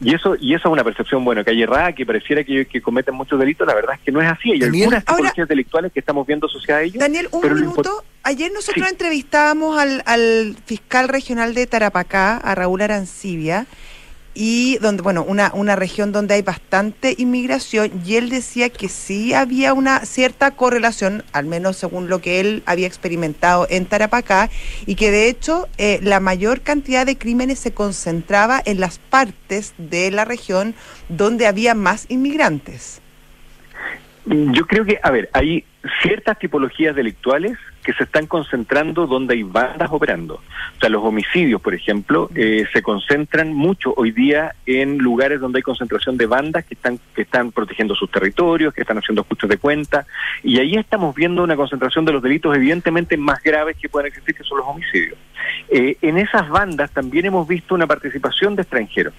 Y 0.00 0.14
eso 0.14 0.34
y 0.40 0.54
eso 0.54 0.68
es 0.68 0.72
una 0.72 0.82
percepción, 0.84 1.24
bueno, 1.24 1.44
que 1.44 1.50
hay 1.50 1.62
errada, 1.62 1.92
que 1.92 2.04
pareciera 2.06 2.42
que, 2.44 2.66
que 2.66 2.80
cometen 2.80 3.14
muchos 3.14 3.38
delitos, 3.38 3.66
la 3.66 3.74
verdad 3.74 3.94
es 3.96 4.00
que 4.00 4.12
no 4.12 4.20
es 4.22 4.28
así. 4.30 4.52
Hay 4.52 4.60
Daniel, 4.60 4.84
algunas 4.84 5.04
ahora- 5.06 5.16
tipologías 5.16 5.48
delictuales 5.48 5.92
que 5.92 6.00
estamos 6.00 6.26
viendo 6.26 6.46
asociadas 6.46 6.80
a 6.80 6.84
ellos. 6.84 6.98
Daniel, 6.98 7.28
un 7.32 7.54
minuto. 7.54 8.04
Ayer 8.22 8.50
nosotros 8.52 8.84
Sí. 8.86 8.90
entrevistábamos 8.92 9.78
al, 9.78 10.02
al 10.06 10.56
fiscal 10.64 11.08
regional 11.08 11.54
de 11.54 11.66
Tarapacá, 11.66 12.36
a 12.38 12.54
Raúl 12.54 12.80
Arancibia, 12.82 13.66
y 14.36 14.76
donde, 14.78 15.02
bueno, 15.02 15.24
una, 15.26 15.50
una 15.54 15.76
región 15.76 16.12
donde 16.12 16.34
hay 16.34 16.42
bastante 16.42 17.14
inmigración, 17.16 17.90
y 18.04 18.16
él 18.16 18.28
decía 18.28 18.68
que 18.68 18.88
sí 18.90 19.32
había 19.32 19.72
una 19.72 20.00
cierta 20.00 20.50
correlación, 20.50 21.24
al 21.32 21.46
menos 21.46 21.78
según 21.78 22.08
lo 22.08 22.20
que 22.20 22.38
él 22.40 22.62
había 22.66 22.86
experimentado 22.86 23.66
en 23.70 23.86
Tarapacá, 23.86 24.50
y 24.84 24.94
que 24.94 25.10
de 25.10 25.28
hecho 25.30 25.68
eh, 25.78 25.98
la 26.02 26.20
mayor 26.20 26.60
cantidad 26.60 27.06
de 27.06 27.16
crímenes 27.16 27.58
se 27.58 27.72
concentraba 27.72 28.60
en 28.64 28.78
las 28.78 28.98
partes 28.98 29.72
de 29.78 30.10
la 30.10 30.26
región 30.26 30.74
donde 31.08 31.46
había 31.46 31.74
más 31.74 32.04
inmigrantes. 32.10 33.00
Yo 34.26 34.66
creo 34.66 34.84
que, 34.84 34.98
a 35.02 35.10
ver, 35.10 35.30
hay 35.32 35.64
ciertas 36.02 36.38
tipologías 36.38 36.94
delictuales 36.94 37.56
que 37.86 37.92
se 37.92 38.02
están 38.02 38.26
concentrando 38.26 39.06
donde 39.06 39.34
hay 39.34 39.44
bandas 39.44 39.88
operando. 39.92 40.34
O 40.34 40.80
sea, 40.80 40.88
los 40.88 41.04
homicidios, 41.04 41.60
por 41.60 41.72
ejemplo, 41.72 42.28
eh, 42.34 42.66
se 42.72 42.82
concentran 42.82 43.52
mucho 43.52 43.94
hoy 43.96 44.10
día 44.10 44.56
en 44.66 44.98
lugares 44.98 45.38
donde 45.38 45.60
hay 45.60 45.62
concentración 45.62 46.16
de 46.16 46.26
bandas 46.26 46.64
que 46.64 46.74
están 46.74 46.98
que 47.14 47.22
están 47.22 47.52
protegiendo 47.52 47.94
sus 47.94 48.10
territorios, 48.10 48.74
que 48.74 48.80
están 48.80 48.98
haciendo 48.98 49.22
ajustes 49.22 49.48
de 49.48 49.58
cuenta, 49.58 50.04
y 50.42 50.58
ahí 50.58 50.74
estamos 50.74 51.14
viendo 51.14 51.44
una 51.44 51.54
concentración 51.54 52.04
de 52.04 52.12
los 52.12 52.20
delitos 52.20 52.56
evidentemente 52.56 53.16
más 53.16 53.40
graves 53.40 53.76
que 53.80 53.88
pueden 53.88 54.08
existir, 54.08 54.34
que 54.34 54.42
son 54.42 54.58
los 54.58 54.66
homicidios. 54.66 55.16
Eh, 55.68 55.96
en 56.02 56.18
esas 56.18 56.48
bandas 56.48 56.90
también 56.90 57.26
hemos 57.26 57.46
visto 57.46 57.76
una 57.76 57.86
participación 57.86 58.56
de 58.56 58.62
extranjeros. 58.62 59.14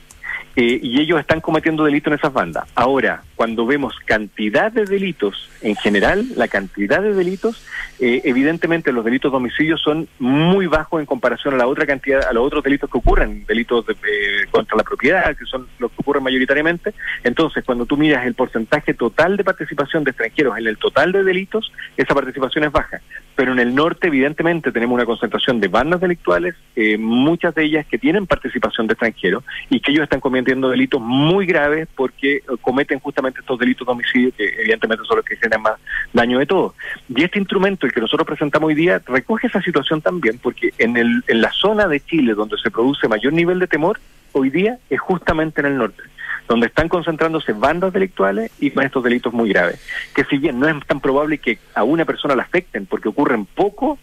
Eh, 0.59 0.79
y 0.81 0.99
ellos 0.99 1.19
están 1.19 1.39
cometiendo 1.39 1.83
delitos 1.83 2.11
en 2.11 2.17
esas 2.17 2.33
bandas. 2.33 2.67
Ahora, 2.73 3.21
cuando 3.35 3.67
vemos 3.67 3.93
cantidad 4.05 4.71
de 4.71 4.85
delitos 4.85 5.51
en 5.61 5.75
general, 5.75 6.25
la 6.35 6.47
cantidad 6.47 6.99
de 6.99 7.13
delitos, 7.13 7.63
eh, 7.99 8.21
evidentemente 8.23 8.91
los 8.91 9.05
delitos 9.05 9.31
de 9.31 9.37
homicidio 9.37 9.77
son 9.77 10.07
muy 10.17 10.65
bajos 10.65 10.99
en 10.99 11.05
comparación 11.05 11.53
a 11.53 11.57
la 11.57 11.67
otra 11.67 11.85
cantidad, 11.85 12.27
a 12.27 12.33
los 12.33 12.43
otros 12.43 12.63
delitos 12.63 12.89
que 12.89 12.97
ocurren, 12.97 13.45
delitos 13.45 13.85
de, 13.85 13.93
eh, 13.93 14.47
contra 14.49 14.75
la 14.75 14.83
propiedad, 14.83 15.37
que 15.37 15.45
son 15.45 15.67
los 15.77 15.91
que 15.91 15.97
ocurren 15.99 16.23
mayoritariamente. 16.23 16.91
Entonces, 17.23 17.63
cuando 17.63 17.85
tú 17.85 17.95
miras 17.95 18.25
el 18.25 18.33
porcentaje 18.33 18.95
total 18.95 19.37
de 19.37 19.43
participación 19.43 20.03
de 20.03 20.09
extranjeros 20.09 20.57
en 20.57 20.65
el 20.65 20.79
total 20.79 21.11
de 21.11 21.23
delitos, 21.23 21.71
esa 21.95 22.15
participación 22.15 22.63
es 22.63 22.71
baja. 22.71 22.99
Pero 23.37 23.51
en 23.51 23.59
el 23.59 23.75
norte, 23.75 24.07
evidentemente, 24.07 24.71
tenemos 24.71 24.95
una 24.95 25.05
concentración 25.05 25.59
de 25.59 25.67
bandas 25.67 26.01
delictuales, 26.01 26.55
eh, 26.75 26.97
muchas 26.97 27.53
de 27.53 27.65
ellas 27.65 27.85
que 27.85 27.99
tienen 27.99 28.25
participación 28.25 28.87
de 28.87 28.93
extranjeros 28.93 29.43
y 29.69 29.79
que 29.79 29.91
ellos 29.91 30.05
están 30.05 30.21
cometiendo 30.21 30.69
delitos 30.69 30.99
muy 30.99 31.45
graves 31.45 31.87
porque 31.95 32.37
eh, 32.37 32.41
cometen 32.61 32.99
justamente 32.99 33.41
estos 33.41 33.59
delitos 33.59 33.85
de 33.85 33.93
homicidio 33.93 34.31
que 34.35 34.43
evidentemente 34.59 35.05
son 35.05 35.17
los 35.17 35.25
que 35.25 35.35
generan 35.35 35.61
más 35.61 35.73
daño 36.13 36.39
de 36.39 36.47
todo. 36.47 36.73
Y 37.15 37.23
este 37.23 37.37
instrumento, 37.37 37.85
el 37.85 37.93
que 37.93 38.01
nosotros 38.01 38.25
presentamos 38.25 38.69
hoy 38.69 38.75
día, 38.75 39.03
recoge 39.05 39.45
esa 39.45 39.61
situación 39.61 40.01
también 40.01 40.39
porque 40.41 40.71
en, 40.79 40.97
el, 40.97 41.23
en 41.27 41.39
la 41.39 41.51
zona 41.51 41.87
de 41.87 41.99
Chile 41.99 42.33
donde 42.33 42.57
se 42.57 42.71
produce 42.71 43.07
mayor 43.07 43.33
nivel 43.33 43.59
de 43.59 43.67
temor, 43.67 43.99
hoy 44.31 44.49
día 44.49 44.79
es 44.89 44.99
justamente 44.99 45.61
en 45.61 45.67
el 45.67 45.77
norte 45.77 46.01
donde 46.47 46.67
están 46.67 46.89
concentrándose 46.89 47.53
bandas 47.53 47.93
delictuales 47.93 48.51
y 48.59 48.71
con 48.71 48.85
estos 48.85 49.03
delitos 49.03 49.33
muy 49.33 49.49
graves, 49.49 49.79
que 50.15 50.23
si 50.25 50.37
bien 50.37 50.59
no 50.59 50.67
es 50.67 50.85
tan 50.85 51.01
probable 51.01 51.37
que 51.37 51.59
a 51.75 51.83
una 51.83 52.05
persona 52.05 52.35
la 52.35 52.43
afecten 52.43 52.85
porque 52.85 53.09
ocurren 53.09 53.45
poco, 53.45 53.97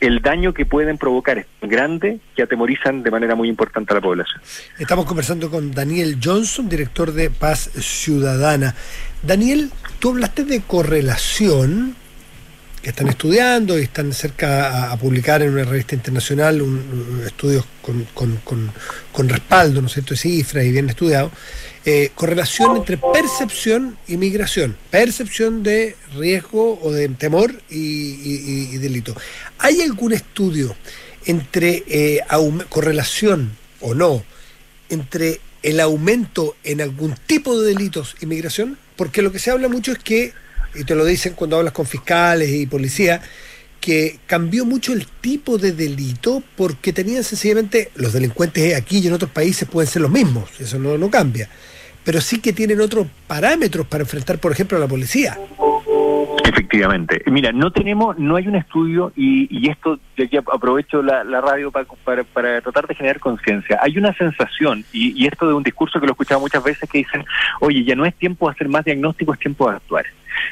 el 0.00 0.20
daño 0.20 0.52
que 0.52 0.66
pueden 0.66 0.98
provocar 0.98 1.38
es 1.38 1.46
grande 1.62 2.20
que 2.36 2.42
atemorizan 2.42 3.02
de 3.02 3.10
manera 3.10 3.34
muy 3.34 3.48
importante 3.48 3.92
a 3.92 3.96
la 3.96 4.00
población. 4.00 4.40
Estamos 4.78 5.06
conversando 5.06 5.50
con 5.50 5.72
Daniel 5.72 6.18
Johnson, 6.22 6.68
director 6.68 7.12
de 7.12 7.30
Paz 7.30 7.70
Ciudadana. 7.78 8.74
Daniel, 9.22 9.70
tú 10.00 10.10
hablaste 10.10 10.44
de 10.44 10.60
correlación 10.60 11.96
que 12.84 12.90
están 12.90 13.08
estudiando 13.08 13.78
y 13.78 13.82
están 13.84 14.12
cerca 14.12 14.92
a, 14.92 14.96
publicar 14.98 15.40
en 15.40 15.54
una 15.54 15.64
revista 15.64 15.94
internacional 15.94 16.60
un, 16.60 17.22
estudios 17.26 17.64
con, 17.80 18.04
con- 18.12 18.36
con- 18.44 19.28
respaldo, 19.28 19.80
¿no 19.80 19.86
es 19.86 19.94
cierto?, 19.94 20.10
de 20.12 20.18
cifras 20.18 20.64
y 20.66 20.70
bien 20.70 20.90
estudiado. 20.90 21.30
Eh, 21.86 22.10
correlación 22.14 22.76
entre 22.76 22.98
percepción 22.98 23.96
y 24.06 24.18
migración, 24.18 24.76
percepción 24.90 25.62
de 25.62 25.96
riesgo 26.14 26.78
o 26.82 26.92
de 26.92 27.08
temor 27.08 27.54
y, 27.70 28.76
delito. 28.76 29.16
¿Hay 29.58 29.80
algún 29.80 30.12
estudio 30.12 30.76
entre 31.24 31.84
eh, 31.88 32.20
correlación 32.68 33.56
o 33.80 33.94
no 33.94 34.22
entre 34.90 35.40
el 35.62 35.80
aumento 35.80 36.54
en 36.64 36.82
algún 36.82 37.14
tipo 37.26 37.58
de 37.58 37.68
delitos 37.72 38.14
y 38.20 38.26
migración? 38.26 38.76
Porque 38.96 39.22
lo 39.22 39.32
que 39.32 39.38
se 39.38 39.50
habla 39.50 39.68
mucho 39.68 39.92
es 39.92 39.98
que, 39.98 40.34
y 40.74 40.84
te 40.84 40.94
lo 40.94 41.04
dicen 41.04 41.34
cuando 41.34 41.56
hablas 41.56 41.72
con 41.72 41.86
fiscales 41.86 42.50
y 42.50 42.66
policía, 42.66 43.20
que 43.80 44.18
cambió 44.26 44.64
mucho 44.64 44.92
el 44.94 45.06
tipo 45.06 45.58
de 45.58 45.72
delito 45.72 46.42
porque 46.56 46.92
tenían 46.92 47.22
sencillamente, 47.22 47.90
los 47.96 48.12
delincuentes 48.12 48.74
aquí 48.74 48.98
y 48.98 49.06
en 49.08 49.12
otros 49.12 49.30
países 49.30 49.68
pueden 49.68 49.90
ser 49.90 50.02
los 50.02 50.10
mismos, 50.10 50.48
eso 50.58 50.78
no, 50.78 50.96
no 50.96 51.10
cambia, 51.10 51.48
pero 52.02 52.20
sí 52.20 52.40
que 52.40 52.52
tienen 52.52 52.80
otros 52.80 53.06
parámetros 53.26 53.86
para 53.86 54.04
enfrentar, 54.04 54.38
por 54.38 54.52
ejemplo, 54.52 54.78
a 54.78 54.80
la 54.80 54.88
policía. 54.88 55.38
Efectivamente. 56.44 57.22
Mira, 57.26 57.52
no 57.52 57.70
tenemos, 57.70 58.18
no 58.18 58.36
hay 58.36 58.48
un 58.48 58.56
estudio 58.56 59.12
y, 59.16 59.48
y 59.50 59.70
esto, 59.70 59.98
de 60.16 60.24
aquí 60.24 60.36
aprovecho 60.36 61.02
la, 61.02 61.22
radio 61.40 61.70
para, 61.70 61.86
para, 62.04 62.24
para 62.24 62.60
tratar 62.60 62.86
de 62.86 62.94
generar 62.94 63.20
conciencia. 63.20 63.78
Hay 63.82 63.98
una 63.98 64.14
sensación, 64.14 64.84
y, 64.92 65.12
y 65.22 65.26
esto 65.26 65.46
de 65.46 65.54
un 65.54 65.62
discurso 65.62 66.00
que 66.00 66.06
lo 66.06 66.12
he 66.12 66.14
escuchado 66.14 66.40
muchas 66.40 66.64
veces, 66.64 66.88
que 66.88 66.98
dicen, 66.98 67.24
oye, 67.60 67.84
ya 67.84 67.94
no 67.94 68.06
es 68.06 68.14
tiempo 68.14 68.48
de 68.48 68.54
hacer 68.54 68.68
más 68.68 68.84
diagnósticos, 68.84 69.34
es 69.34 69.40
tiempo 69.40 69.68
de 69.68 69.76
actuar. 69.76 70.06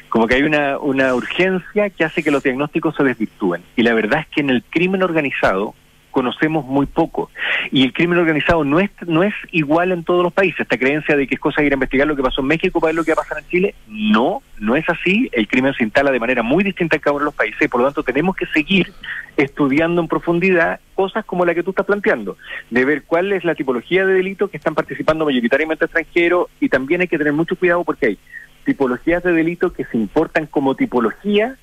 Como 0.08 0.26
que 0.26 0.36
hay 0.36 0.42
una, 0.42 0.78
una 0.78 1.14
urgencia 1.14 1.90
que 1.90 2.04
hace 2.04 2.22
que 2.22 2.30
los 2.30 2.42
diagnósticos 2.42 2.94
se 2.96 3.04
desvirtúen. 3.04 3.62
Y 3.76 3.82
la 3.82 3.94
verdad 3.94 4.20
es 4.20 4.26
que 4.28 4.40
en 4.40 4.50
el 4.50 4.62
crimen 4.62 5.02
organizado, 5.02 5.74
conocemos 6.12 6.64
muy 6.64 6.86
poco. 6.86 7.30
Y 7.72 7.82
el 7.82 7.92
crimen 7.92 8.18
organizado 8.18 8.64
no 8.64 8.78
es, 8.78 8.90
no 9.06 9.24
es 9.24 9.34
igual 9.50 9.90
en 9.90 10.04
todos 10.04 10.22
los 10.22 10.32
países. 10.32 10.60
Esta 10.60 10.78
creencia 10.78 11.16
de 11.16 11.26
que 11.26 11.34
es 11.34 11.40
cosa 11.40 11.62
ir 11.62 11.72
a 11.72 11.74
investigar 11.74 12.06
lo 12.06 12.14
que 12.14 12.22
pasó 12.22 12.42
en 12.42 12.46
México 12.46 12.80
para 12.80 12.90
ver 12.90 12.96
lo 12.96 13.04
que 13.04 13.14
va 13.14 13.22
a 13.22 13.24
pasar 13.24 13.38
en 13.38 13.48
Chile, 13.48 13.74
no, 13.88 14.42
no 14.60 14.76
es 14.76 14.88
así. 14.88 15.28
El 15.32 15.48
crimen 15.48 15.74
se 15.74 15.82
instala 15.82 16.12
de 16.12 16.20
manera 16.20 16.44
muy 16.44 16.62
distinta 16.62 16.96
en 16.96 17.00
cada 17.00 17.14
uno 17.14 17.20
de 17.20 17.24
los 17.26 17.34
países 17.34 17.68
por 17.68 17.80
lo 17.80 17.86
tanto 17.86 18.02
tenemos 18.02 18.36
que 18.36 18.44
seguir 18.46 18.92
estudiando 19.36 20.02
en 20.02 20.08
profundidad 20.08 20.78
cosas 20.94 21.24
como 21.24 21.46
la 21.46 21.54
que 21.54 21.62
tú 21.62 21.70
estás 21.70 21.86
planteando, 21.86 22.36
de 22.68 22.84
ver 22.84 23.04
cuál 23.04 23.32
es 23.32 23.44
la 23.44 23.54
tipología 23.54 24.04
de 24.04 24.12
delitos 24.12 24.50
que 24.50 24.58
están 24.58 24.74
participando 24.74 25.24
mayoritariamente 25.24 25.86
extranjeros 25.86 26.48
y 26.60 26.68
también 26.68 27.00
hay 27.00 27.08
que 27.08 27.16
tener 27.16 27.32
mucho 27.32 27.56
cuidado 27.56 27.82
porque 27.82 28.06
hay 28.06 28.18
tipologías 28.64 29.22
de 29.22 29.32
delitos 29.32 29.72
que 29.72 29.84
se 29.84 29.96
importan 29.96 30.46
como 30.46 30.74
tipología 30.74 31.56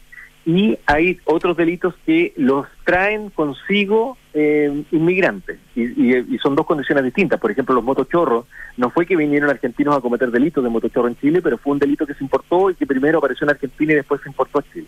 y 0.45 0.79
hay 0.85 1.19
otros 1.25 1.57
delitos 1.57 1.93
que 2.05 2.33
los 2.37 2.65
traen 2.83 3.29
consigo 3.29 4.17
eh, 4.33 4.83
inmigrantes 4.91 5.59
y, 5.75 6.15
y, 6.15 6.37
son 6.39 6.55
dos 6.55 6.65
condiciones 6.65 7.03
distintas. 7.03 7.39
Por 7.39 7.51
ejemplo, 7.51 7.75
los 7.75 7.83
motochorros, 7.83 8.45
no 8.77 8.89
fue 8.89 9.05
que 9.05 9.15
vinieron 9.15 9.49
argentinos 9.49 9.95
a 9.95 10.01
cometer 10.01 10.31
delitos 10.31 10.63
de 10.63 10.69
motochorro 10.69 11.07
en 11.07 11.17
Chile, 11.17 11.41
pero 11.41 11.57
fue 11.57 11.73
un 11.73 11.79
delito 11.79 12.07
que 12.07 12.13
se 12.13 12.23
importó 12.23 12.69
y 12.69 12.75
que 12.75 12.87
primero 12.87 13.19
apareció 13.19 13.45
en 13.45 13.51
Argentina 13.51 13.91
y 13.91 13.95
después 13.97 14.21
se 14.21 14.29
importó 14.29 14.59
a 14.59 14.63
Chile. 14.73 14.87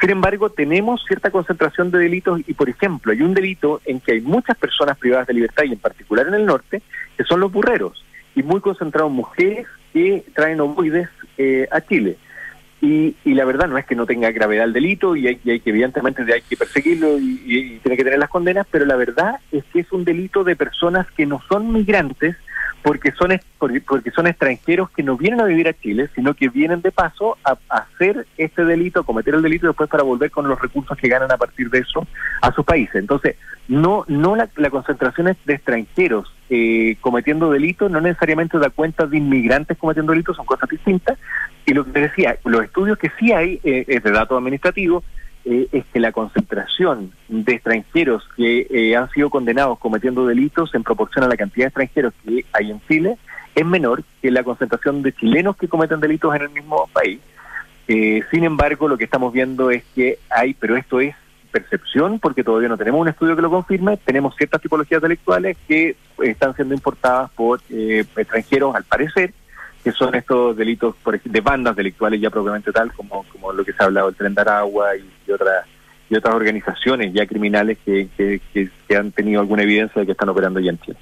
Sin 0.00 0.10
embargo, 0.10 0.50
tenemos 0.50 1.02
cierta 1.06 1.30
concentración 1.30 1.90
de 1.90 1.98
delitos 1.98 2.40
y, 2.46 2.54
por 2.54 2.68
ejemplo, 2.68 3.12
hay 3.12 3.22
un 3.22 3.34
delito 3.34 3.80
en 3.84 4.00
que 4.00 4.12
hay 4.12 4.20
muchas 4.20 4.56
personas 4.58 4.98
privadas 4.98 5.26
de 5.26 5.34
libertad 5.34 5.64
y 5.64 5.72
en 5.72 5.78
particular 5.78 6.26
en 6.26 6.34
el 6.34 6.44
norte, 6.44 6.82
que 7.16 7.24
son 7.24 7.40
los 7.40 7.50
burreros 7.50 8.04
y 8.34 8.42
muy 8.42 8.60
concentrados 8.60 9.10
mujeres 9.10 9.66
que 9.98 10.24
traen 10.32 10.60
ovoides 10.60 11.08
eh, 11.36 11.68
a 11.70 11.80
Chile. 11.80 12.16
Y, 12.80 13.16
y, 13.24 13.34
la 13.34 13.44
verdad 13.44 13.66
no 13.66 13.76
es 13.76 13.84
que 13.86 13.96
no 13.96 14.06
tenga 14.06 14.30
gravedad 14.30 14.64
el 14.64 14.72
delito 14.72 15.16
y 15.16 15.26
hay, 15.26 15.36
que 15.36 15.60
evidentemente 15.64 16.22
hay 16.32 16.42
que 16.42 16.56
perseguirlo 16.56 17.18
y, 17.18 17.42
y, 17.44 17.78
tiene 17.80 17.96
que 17.96 18.04
tener 18.04 18.20
las 18.20 18.30
condenas, 18.30 18.68
pero 18.70 18.84
la 18.84 18.94
verdad 18.94 19.40
es 19.50 19.64
que 19.72 19.80
es 19.80 19.90
un 19.90 20.04
delito 20.04 20.44
de 20.44 20.54
personas 20.54 21.10
que 21.16 21.26
no 21.26 21.42
son 21.48 21.72
migrantes 21.72 22.36
porque 22.88 23.12
son 23.12 23.38
porque 23.58 24.10
son 24.12 24.26
extranjeros 24.28 24.88
que 24.88 25.02
no 25.02 25.18
vienen 25.18 25.42
a 25.42 25.44
vivir 25.44 25.68
a 25.68 25.74
Chile, 25.74 26.08
sino 26.14 26.32
que 26.32 26.48
vienen 26.48 26.80
de 26.80 26.90
paso 26.90 27.36
a, 27.44 27.58
hacer 27.68 28.26
este 28.38 28.64
delito, 28.64 29.04
cometer 29.04 29.34
el 29.34 29.42
delito 29.42 29.66
y 29.66 29.68
después 29.68 29.90
para 29.90 30.04
volver 30.04 30.30
con 30.30 30.48
los 30.48 30.58
recursos 30.58 30.96
que 30.96 31.06
ganan 31.06 31.30
a 31.30 31.36
partir 31.36 31.68
de 31.68 31.80
eso 31.80 32.06
a 32.40 32.50
sus 32.50 32.64
países. 32.64 32.94
Entonces, 32.94 33.36
no 33.68 34.06
no 34.08 34.36
la, 34.36 34.48
la 34.56 34.70
concentración 34.70 35.36
de 35.44 35.54
extranjeros 35.54 36.32
eh, 36.48 36.96
cometiendo 37.02 37.50
delitos 37.50 37.90
no 37.90 38.00
necesariamente 38.00 38.58
da 38.58 38.70
cuenta 38.70 39.06
de 39.06 39.18
inmigrantes 39.18 39.76
cometiendo 39.76 40.12
delitos, 40.12 40.36
son 40.36 40.46
cosas 40.46 40.70
distintas. 40.70 41.18
Y 41.66 41.74
lo 41.74 41.84
que 41.84 42.00
decía, 42.00 42.38
los 42.46 42.64
estudios 42.64 42.96
que 42.96 43.12
sí 43.20 43.32
hay 43.32 43.60
eh, 43.64 43.84
es 43.86 44.02
de 44.02 44.10
datos 44.12 44.38
administrativos, 44.38 45.04
eh, 45.44 45.68
es 45.72 45.84
que 45.86 46.00
la 46.00 46.12
concentración 46.12 47.12
de 47.28 47.54
extranjeros 47.54 48.28
que 48.36 48.66
eh, 48.70 48.96
han 48.96 49.10
sido 49.10 49.30
condenados 49.30 49.78
cometiendo 49.78 50.26
delitos 50.26 50.74
en 50.74 50.82
proporción 50.82 51.24
a 51.24 51.28
la 51.28 51.36
cantidad 51.36 51.66
de 51.66 51.68
extranjeros 51.68 52.14
que 52.24 52.44
hay 52.52 52.70
en 52.70 52.80
Chile 52.86 53.16
es 53.54 53.66
menor 53.66 54.02
que 54.22 54.30
la 54.30 54.44
concentración 54.44 55.02
de 55.02 55.12
chilenos 55.12 55.56
que 55.56 55.68
cometen 55.68 56.00
delitos 56.00 56.34
en 56.34 56.42
el 56.42 56.50
mismo 56.50 56.88
país. 56.92 57.20
sin 57.86 58.44
embargo, 58.44 58.86
lo 58.86 58.98
que 58.98 59.04
estamos 59.04 59.32
viendo 59.32 59.70
es 59.70 59.82
que 59.94 60.18
hay, 60.30 60.54
pero 60.54 60.76
esto 60.76 61.00
es 61.00 61.14
percepción, 61.48 62.18
porque 62.18 62.44
todavía 62.44 62.68
no 62.68 62.76
tenemos 62.76 63.00
un 63.00 63.08
estudio 63.08 63.34
que 63.34 63.42
lo 63.42 63.50
confirme, 63.50 63.96
tenemos 63.96 64.36
ciertas 64.36 64.60
tipologías 64.60 65.02
delictuales 65.02 65.56
que 65.66 65.96
están 66.22 66.54
siendo 66.54 66.74
importadas 66.74 67.30
por 67.30 67.60
eh, 67.70 68.04
extranjeros, 68.16 68.74
al 68.74 68.84
parecer, 68.84 69.32
que 69.88 69.96
son 69.96 70.14
estos 70.14 70.54
delitos 70.54 70.94
por 71.02 71.18
de 71.18 71.40
bandas 71.40 71.74
delictuales 71.74 72.20
ya 72.20 72.28
propiamente 72.28 72.70
tal, 72.72 72.92
como, 72.92 73.24
como 73.32 73.52
lo 73.54 73.64
que 73.64 73.72
se 73.72 73.82
ha 73.82 73.86
hablado, 73.86 74.10
el 74.10 74.14
Tren 74.14 74.34
de 74.34 74.40
Aragua 74.42 74.94
y, 74.96 75.32
otras 75.32 75.64
y 76.10 76.16
otras 76.16 76.34
organizaciones 76.34 77.14
ya 77.14 77.26
criminales 77.26 77.78
que, 77.86 78.08
que, 78.14 78.40
que, 78.52 78.96
han 78.96 79.12
tenido 79.12 79.40
alguna 79.40 79.62
evidencia 79.62 80.00
de 80.00 80.04
que 80.04 80.12
están 80.12 80.28
operando 80.28 80.60
ya 80.60 80.72
en 80.72 80.78
Chile. 80.80 80.98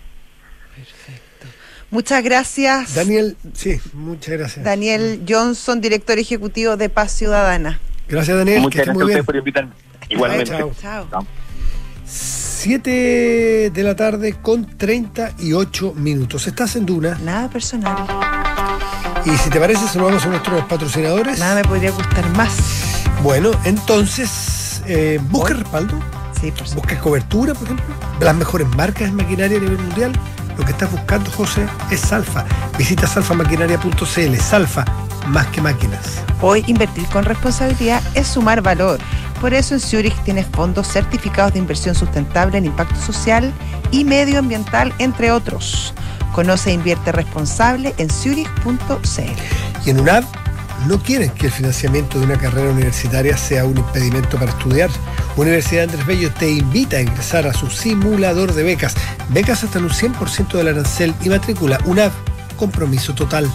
Perfecto. 0.77 1.47
Muchas 1.91 2.23
gracias. 2.23 2.95
Daniel, 2.95 3.37
sí, 3.55 3.81
muchas 3.93 4.39
gracias. 4.39 4.65
Daniel 4.65 5.23
Johnson, 5.29 5.81
director 5.81 6.17
ejecutivo 6.19 6.77
de 6.77 6.89
Paz 6.89 7.11
Ciudadana. 7.11 7.81
Gracias, 8.09 8.37
Daniel. 8.37 8.61
Muchas 8.61 8.85
gracias 8.85 9.03
a 9.03 9.05
ustedes 9.05 9.25
por 9.25 9.37
invitarme. 9.37 9.73
Igualmente. 10.09 10.53
Chao. 10.53 10.73
chao. 11.11 11.27
7 12.05 13.71
de 13.71 13.83
la 13.83 13.97
tarde 13.97 14.37
con 14.41 14.79
38 14.79 15.95
minutos. 15.95 16.47
Estás 16.47 16.77
en 16.77 16.87
Duna. 16.87 17.19
Nada 17.23 17.49
personal. 17.49 18.55
Y 19.27 19.37
si 19.39 19.51
te 19.51 19.59
parece, 19.59 19.89
saludamos 19.89 20.25
a 20.25 20.29
nuestros 20.29 20.65
patrocinadores. 20.67 21.41
Nada 21.41 21.57
me 21.57 21.65
podría 21.65 21.91
gustar 21.91 22.29
más. 22.37 22.55
Bueno, 23.25 23.51
entonces, 23.65 24.83
eh, 24.87 25.19
busca 25.31 25.55
respaldo. 25.55 25.99
Sí, 26.41 26.53
por 26.53 26.73
Busca 26.75 26.99
cobertura, 27.01 27.53
por 27.55 27.65
ejemplo. 27.65 27.87
Las 28.21 28.37
mejores 28.37 28.69
marcas 28.77 29.11
de 29.11 29.13
maquinaria 29.13 29.59
a 29.59 29.61
nivel 29.61 29.79
mundial. 29.79 30.13
Lo 30.57 30.65
que 30.65 30.71
estás 30.71 30.93
buscando, 30.93 31.29
José, 31.33 31.67
es 31.91 32.01
Salfa. 32.01 32.45
Visita 32.79 33.09
salfamaquinaria.cl. 33.09 34.37
Salfa, 34.39 34.85
más 35.27 35.47
que 35.49 35.61
máquinas. 35.61 36.23
Hoy 36.41 36.63
invertir 36.69 37.07
con 37.07 37.25
responsabilidad 37.25 38.01
es 38.15 38.29
sumar 38.29 38.63
valor. 38.63 39.01
Por 39.41 39.55
eso 39.55 39.75
en 39.75 39.81
Zurich 39.81 40.17
tienes 40.23 40.47
fondos 40.47 40.87
certificados 40.87 41.53
de 41.53 41.59
inversión 41.59 41.97
sustentable 41.97 42.59
en 42.59 42.67
impacto 42.67 42.95
social 43.01 43.53
y 43.91 44.05
medioambiental, 44.05 44.95
entre 44.99 45.33
otros. 45.33 45.93
Conoce 46.37 46.69
e 46.69 46.75
invierte 46.75 47.13
responsable 47.13 47.95
en 47.97 48.11
zurich.cl. 48.11 49.87
Y 49.87 49.91
en 49.91 50.01
UNAV 50.01 50.23
no 50.87 50.99
quieren 50.99 51.31
que 51.31 51.47
el 51.47 51.53
financiamiento 51.53 52.19
de 52.19 52.27
una 52.27 52.37
carrera 52.37 52.71
universitaria 52.71 53.39
sea 53.39 53.65
un 53.65 53.79
impedimento 53.79 54.37
para 54.37 54.51
estudiar. 54.51 54.91
Universidad 55.37 55.85
Andrés 55.85 56.05
Bello 56.05 56.31
te 56.35 56.51
invita 56.51 56.99
a 56.99 57.01
ingresar 57.01 57.47
a 57.47 57.55
su 57.55 57.71
simulador 57.71 58.53
de 58.53 58.65
becas. 58.65 58.95
Becas 59.31 59.65
hasta 59.65 59.79
un 59.79 59.89
100% 59.89 60.59
del 60.59 60.69
arancel 60.69 61.15
y 61.23 61.31
matrícula. 61.31 61.79
UNAV, 61.87 62.13
compromiso 62.59 63.15
total. 63.15 63.51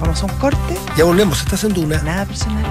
Vamos 0.00 0.20
a 0.24 0.26
un 0.26 0.32
corte. 0.32 0.76
Ya 0.96 1.04
volvemos, 1.04 1.40
estás 1.40 1.62
en 1.62 1.74
Duna. 1.74 2.02
Nada 2.02 2.26
personal. 2.26 2.64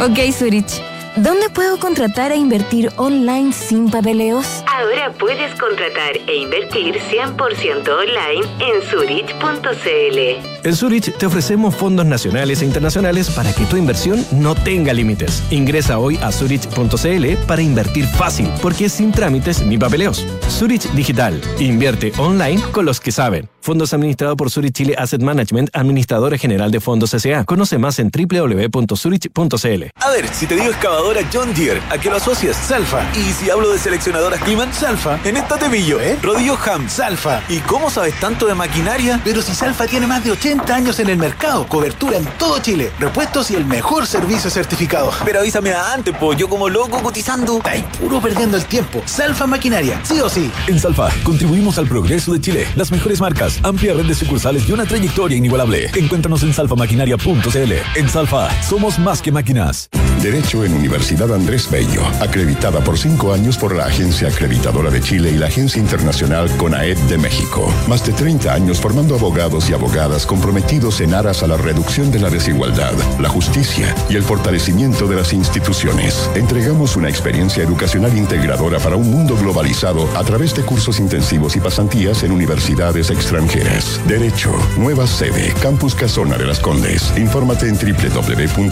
Ok, 0.00 0.32
Zurich. 0.32 0.89
¿Dónde 1.22 1.50
puedo 1.50 1.78
contratar 1.78 2.32
e 2.32 2.36
invertir 2.36 2.90
online 2.96 3.52
sin 3.52 3.90
papeleos? 3.90 4.46
Ahora 4.80 5.12
puedes 5.12 5.54
contratar 5.60 6.16
e 6.26 6.36
invertir 6.36 6.94
100% 6.94 7.86
online 7.86 8.46
en 8.60 8.80
Zurich.cl. 8.88 10.18
En 10.62 10.74
Zurich 10.74 11.16
te 11.18 11.26
ofrecemos 11.26 11.74
fondos 11.74 12.06
nacionales 12.06 12.62
e 12.62 12.64
internacionales 12.64 13.28
para 13.30 13.52
que 13.52 13.64
tu 13.66 13.76
inversión 13.76 14.24
no 14.32 14.54
tenga 14.54 14.94
límites. 14.94 15.42
Ingresa 15.50 15.98
hoy 15.98 16.18
a 16.22 16.32
Zurich.cl 16.32 17.36
para 17.46 17.60
invertir 17.60 18.06
fácil, 18.06 18.50
porque 18.62 18.86
es 18.86 18.92
sin 18.92 19.12
trámites 19.12 19.60
ni 19.62 19.76
papeleos. 19.76 20.26
Zurich 20.48 20.90
Digital. 20.92 21.38
Invierte 21.58 22.12
online 22.16 22.62
con 22.72 22.86
los 22.86 23.00
que 23.00 23.12
saben. 23.12 23.50
Fondos 23.62 23.92
administrados 23.92 24.36
por 24.36 24.50
Zurich 24.50 24.72
Chile 24.72 24.94
Asset 24.96 25.20
Management, 25.20 25.68
administradora 25.74 26.38
general 26.38 26.70
de 26.70 26.80
fondos 26.80 27.12
S.A. 27.12 27.44
Conoce 27.44 27.76
más 27.76 27.98
en 27.98 28.10
www.zurich.cl. 28.10 29.84
A 29.96 30.10
ver, 30.10 30.28
si 30.28 30.46
te 30.46 30.54
digo 30.54 30.70
excavadora 30.70 31.20
John 31.32 31.52
Deere, 31.54 31.82
¿a 31.90 31.98
qué 31.98 32.08
lo 32.08 32.16
asocias? 32.16 32.56
Salfa. 32.56 33.04
Y 33.14 33.32
si 33.32 33.50
hablo 33.50 33.70
de 33.70 33.78
seleccionadoras 33.78 34.40
Salfa. 34.72 35.18
En 35.24 35.36
esta 35.36 35.56
te 35.56 35.68
pillo, 35.68 36.00
¿eh? 36.00 36.18
Rodillo 36.22 36.56
Ham, 36.64 36.88
Salfa. 36.88 37.42
¿Y 37.48 37.58
cómo 37.60 37.90
sabes 37.90 38.18
tanto 38.20 38.46
de 38.46 38.54
maquinaria? 38.54 39.20
Pero 39.24 39.42
si 39.42 39.54
Salfa 39.54 39.86
tiene 39.86 40.06
más 40.06 40.24
de 40.24 40.32
80 40.32 40.74
años 40.74 40.98
en 41.00 41.08
el 41.08 41.18
mercado, 41.18 41.66
cobertura 41.66 42.16
en 42.16 42.24
todo 42.38 42.58
Chile, 42.60 42.90
repuestos 42.98 43.50
y 43.50 43.56
el 43.56 43.64
mejor 43.64 44.06
servicio 44.06 44.50
certificado. 44.50 45.12
Pero 45.24 45.40
avísame 45.40 45.72
antes, 45.72 46.16
po, 46.16 46.32
yo 46.32 46.48
como 46.48 46.68
loco 46.68 47.02
cotizando. 47.02 47.60
Puro 48.00 48.20
perdiendo 48.20 48.56
el 48.56 48.64
tiempo. 48.64 49.02
Salfa 49.06 49.46
Maquinaria, 49.46 50.00
sí 50.04 50.20
o 50.20 50.28
sí. 50.28 50.50
En 50.66 50.78
Salfa, 50.78 51.10
contribuimos 51.22 51.78
al 51.78 51.86
progreso 51.86 52.32
de 52.32 52.40
Chile. 52.40 52.66
Las 52.76 52.90
mejores 52.90 53.20
marcas 53.20 53.58
amplia 53.62 53.94
red 53.94 54.06
de 54.06 54.14
sucursales 54.14 54.68
y 54.68 54.72
una 54.72 54.84
trayectoria 54.84 55.36
inigualable. 55.36 55.90
Encuéntranos 55.94 56.42
en 56.42 56.52
salfamaquinaria.cl. 56.52 57.72
En 57.96 58.08
Salfa, 58.08 58.48
somos 58.62 58.98
más 58.98 59.22
que 59.22 59.32
máquinas. 59.32 59.88
Derecho 60.22 60.64
en 60.64 60.74
Universidad 60.74 61.32
Andrés 61.32 61.70
Bello, 61.70 62.02
acreditada 62.20 62.80
por 62.80 62.98
cinco 62.98 63.32
años 63.32 63.56
por 63.56 63.74
la 63.74 63.86
Agencia 63.86 64.28
De 64.60 65.00
Chile 65.00 65.30
y 65.30 65.38
la 65.38 65.46
Agencia 65.46 65.80
Internacional 65.80 66.54
CONAED 66.58 66.98
de 67.08 67.16
México. 67.16 67.72
Más 67.88 68.04
de 68.04 68.12
30 68.12 68.52
años 68.52 68.78
formando 68.78 69.14
abogados 69.14 69.70
y 69.70 69.72
abogadas 69.72 70.26
comprometidos 70.26 71.00
en 71.00 71.14
aras 71.14 71.42
a 71.42 71.46
la 71.46 71.56
reducción 71.56 72.10
de 72.10 72.18
la 72.18 72.28
desigualdad, 72.28 72.92
la 73.18 73.30
justicia 73.30 73.94
y 74.10 74.16
el 74.16 74.22
fortalecimiento 74.22 75.06
de 75.06 75.16
las 75.16 75.32
instituciones. 75.32 76.28
Entregamos 76.34 76.94
una 76.96 77.08
experiencia 77.08 77.64
educacional 77.64 78.16
integradora 78.16 78.78
para 78.78 78.96
un 78.96 79.10
mundo 79.10 79.34
globalizado 79.36 80.06
a 80.16 80.24
través 80.24 80.54
de 80.54 80.62
cursos 80.62 81.00
intensivos 81.00 81.56
y 81.56 81.60
pasantías 81.60 82.22
en 82.22 82.32
universidades 82.32 83.10
extranjeras. 83.10 83.98
Derecho, 84.06 84.52
nueva 84.76 85.06
sede, 85.06 85.54
Campus 85.62 85.94
Casona 85.94 86.36
de 86.36 86.44
las 86.44 86.60
Condes. 86.60 87.12
Infórmate 87.16 87.66
en 87.66 87.76
www.unab.cl. 87.76 88.70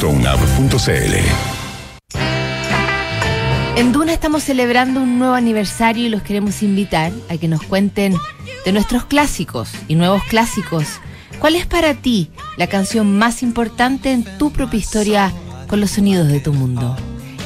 En 3.79 3.93
Duna 3.93 4.12
estamos 4.12 4.43
celebrando 4.43 5.01
un 5.01 5.20
nuevo 5.20 5.35
aniversario 5.35 6.05
y 6.05 6.09
los 6.09 6.22
queremos 6.22 6.64
invitar 6.64 7.12
a 7.29 7.37
que 7.37 7.47
nos 7.47 7.62
cuenten 7.62 8.12
de 8.64 8.72
nuestros 8.72 9.05
clásicos 9.05 9.70
y 9.87 9.95
nuevos 9.95 10.20
clásicos. 10.24 10.85
¿Cuál 11.39 11.55
es 11.55 11.64
para 11.64 11.95
ti 11.95 12.29
la 12.57 12.66
canción 12.66 13.16
más 13.16 13.41
importante 13.41 14.11
en 14.11 14.24
tu 14.37 14.51
propia 14.51 14.81
historia 14.81 15.33
con 15.68 15.81
los 15.81 15.93
sonidos 15.93 16.26
de 16.26 16.41
tu 16.41 16.53
mundo. 16.53 16.97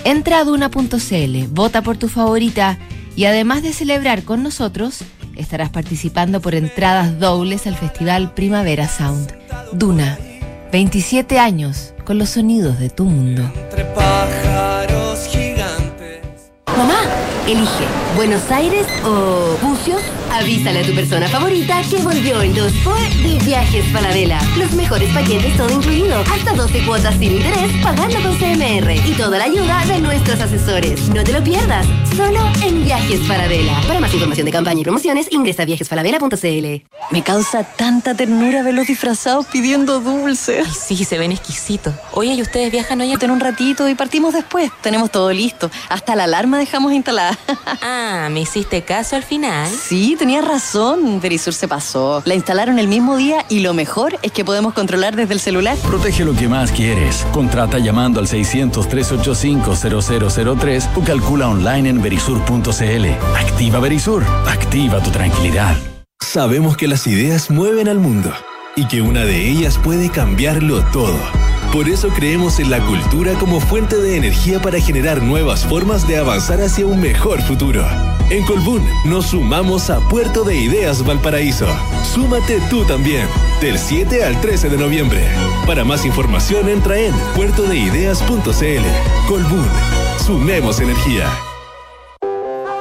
Entra 0.04 0.38
a 0.38 0.44
duna.cl, 0.44 1.46
vota 1.50 1.82
por 1.82 1.98
tu 1.98 2.08
favorita 2.08 2.78
y 3.14 3.26
además 3.26 3.62
de 3.62 3.74
celebrar 3.74 4.22
con 4.22 4.42
nosotros, 4.42 5.04
estarás 5.36 5.68
participando 5.68 6.40
por 6.40 6.54
entradas 6.54 7.20
dobles 7.20 7.66
al 7.66 7.76
Festival 7.76 8.32
Primavera 8.32 8.88
Sound. 8.88 9.34
Duna, 9.74 10.18
27 10.72 11.38
años 11.38 11.92
con 12.06 12.16
los 12.16 12.30
sonidos 12.30 12.78
de 12.78 12.88
tu 12.88 13.04
mundo. 13.04 13.52
Mamá, 16.82 16.98
elige 17.46 17.86
Buenos 18.16 18.50
Aires 18.50 18.88
o 19.04 19.56
Bucios. 19.64 20.02
Avísale 20.32 20.80
a 20.80 20.82
tu 20.82 20.94
persona 20.94 21.28
favorita 21.28 21.82
que 21.90 21.98
volvió 21.98 22.40
el 22.40 22.54
2x 22.54 23.22
de 23.22 23.44
Viajes 23.44 23.84
Falabella. 23.92 24.40
Los 24.56 24.72
mejores 24.72 25.12
paquetes 25.12 25.54
todo 25.58 25.68
incluido. 25.70 26.20
Hasta 26.20 26.54
12 26.54 26.86
cuotas 26.86 27.14
sin 27.18 27.32
interés 27.32 27.70
pagando 27.82 28.16
con 28.22 28.34
CMR. 28.38 28.92
Y 29.06 29.12
toda 29.12 29.36
la 29.36 29.44
ayuda 29.44 29.84
de 29.84 29.98
nuestros 30.00 30.40
asesores. 30.40 31.10
No 31.10 31.22
te 31.22 31.34
lo 31.34 31.44
pierdas. 31.44 31.86
Solo 32.16 32.40
en 32.64 32.82
Viajes 32.82 33.20
Falabella. 33.26 33.78
Para 33.86 34.00
más 34.00 34.12
información 34.14 34.46
de 34.46 34.52
campaña 34.52 34.80
y 34.80 34.84
promociones, 34.84 35.26
ingresa 35.30 35.64
a 35.64 35.66
viajesfalabella.cl. 35.66 36.86
Me 37.10 37.22
causa 37.22 37.64
tanta 37.64 38.14
ternura 38.14 38.62
verlos 38.62 38.86
disfrazados 38.86 39.44
pidiendo 39.46 40.00
dulces. 40.00 40.66
Ay, 40.66 40.96
sí, 40.96 41.04
se 41.04 41.18
ven 41.18 41.32
exquisitos. 41.32 41.94
Oye, 42.12 42.32
¿y 42.32 42.40
ustedes 42.40 42.72
viajan 42.72 43.02
hoy? 43.02 43.12
En 43.22 43.30
un 43.30 43.38
ratito 43.38 43.86
y 43.86 43.94
partimos 43.94 44.32
después. 44.32 44.70
Tenemos 44.80 45.10
todo 45.10 45.30
listo. 45.30 45.70
Hasta 45.90 46.16
la 46.16 46.24
alarma 46.24 46.58
dejamos 46.58 46.92
instalada. 46.92 47.38
ah, 47.82 48.28
¿me 48.30 48.40
hiciste 48.40 48.82
caso 48.82 49.14
al 49.14 49.22
final? 49.22 49.68
Sí, 49.68 50.16
tenías 50.22 50.46
razón. 50.46 51.20
Verisur 51.20 51.52
se 51.52 51.66
pasó. 51.66 52.22
La 52.24 52.36
instalaron 52.36 52.78
el 52.78 52.86
mismo 52.86 53.16
día 53.16 53.44
y 53.48 53.58
lo 53.58 53.74
mejor 53.74 54.20
es 54.22 54.30
que 54.30 54.44
podemos 54.44 54.72
controlar 54.72 55.16
desde 55.16 55.34
el 55.34 55.40
celular. 55.40 55.76
Protege 55.78 56.24
lo 56.24 56.32
que 56.32 56.46
más 56.46 56.70
quieres. 56.70 57.26
Contrata 57.32 57.80
llamando 57.80 58.20
al 58.20 58.28
600-385-0003 58.28 60.90
o 60.94 61.02
calcula 61.02 61.48
online 61.48 61.88
en 61.88 62.00
verisur.cl. 62.00 63.06
Activa 63.36 63.80
Verisur. 63.80 64.22
Activa 64.46 65.02
tu 65.02 65.10
tranquilidad. 65.10 65.74
Sabemos 66.20 66.76
que 66.76 66.86
las 66.86 67.04
ideas 67.08 67.50
mueven 67.50 67.88
al 67.88 67.98
mundo 67.98 68.32
y 68.76 68.86
que 68.86 69.02
una 69.02 69.24
de 69.24 69.48
ellas 69.48 69.76
puede 69.76 70.08
cambiarlo 70.08 70.84
todo. 70.92 71.18
Por 71.72 71.88
eso 71.88 72.10
creemos 72.10 72.60
en 72.60 72.70
la 72.70 72.84
cultura 72.84 73.32
como 73.38 73.58
fuente 73.58 73.96
de 73.96 74.16
energía 74.18 74.60
para 74.60 74.78
generar 74.78 75.22
nuevas 75.22 75.64
formas 75.66 76.06
de 76.06 76.18
avanzar 76.18 76.60
hacia 76.60 76.86
un 76.86 77.00
mejor 77.00 77.40
futuro. 77.40 77.82
En 78.28 78.44
Colbún 78.44 78.86
nos 79.06 79.28
sumamos 79.28 79.88
a 79.88 80.00
Puerto 80.00 80.44
de 80.44 80.54
Ideas 80.54 81.02
Valparaíso. 81.02 81.66
Súmate 82.04 82.60
tú 82.68 82.84
también, 82.84 83.26
del 83.62 83.78
7 83.78 84.22
al 84.22 84.38
13 84.42 84.68
de 84.68 84.76
noviembre. 84.76 85.26
Para 85.66 85.82
más 85.82 86.04
información 86.04 86.68
entra 86.68 86.98
en 86.98 87.14
puertodeideas.cl. 87.34 89.26
Colbún, 89.26 89.68
sumemos 90.26 90.78
energía. 90.78 91.51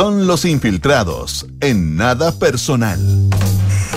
Son 0.00 0.26
los 0.26 0.46
infiltrados 0.46 1.46
en 1.60 1.94
nada 1.94 2.32
personal. 2.32 2.98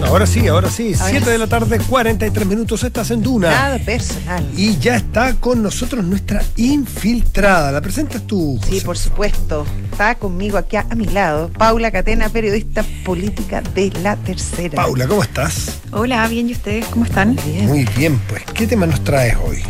Ahora 0.05 0.27
sí, 0.27 0.45
ahora 0.49 0.69
sí. 0.69 0.93
7 0.95 1.29
de 1.29 1.37
la 1.37 1.47
tarde, 1.47 1.79
43 1.79 2.45
minutos. 2.45 2.83
Estás 2.83 3.09
en 3.11 3.23
Duna. 3.23 3.49
Nada 3.49 3.79
personal. 3.79 4.45
Y 4.57 4.77
ya 4.79 4.97
está 4.97 5.35
con 5.35 5.63
nosotros 5.63 6.03
nuestra 6.03 6.43
infiltrada. 6.57 7.71
¿La 7.71 7.79
presentas 7.79 8.27
tú? 8.27 8.59
Sí, 8.69 8.81
por 8.81 8.97
supuesto. 8.97 9.65
Está 9.93 10.15
conmigo 10.15 10.57
aquí 10.57 10.75
a, 10.75 10.85
a 10.89 10.95
mi 10.95 11.05
lado 11.05 11.49
Paula 11.57 11.89
Catena, 11.89 12.27
periodista 12.27 12.83
política 13.05 13.61
de 13.61 13.89
La 14.03 14.17
Tercera. 14.17 14.75
Paula, 14.75 15.07
¿cómo 15.07 15.23
estás? 15.23 15.79
Hola, 15.93 16.27
bien. 16.27 16.49
¿Y 16.49 16.51
ustedes 16.51 16.85
cómo 16.87 17.05
están? 17.05 17.37
Bien. 17.45 17.65
Muy 17.67 17.85
bien, 17.95 18.19
pues. 18.27 18.43
¿Qué 18.53 18.67
tema 18.67 18.85
nos 18.85 19.01
traes 19.05 19.37
hoy? 19.41 19.63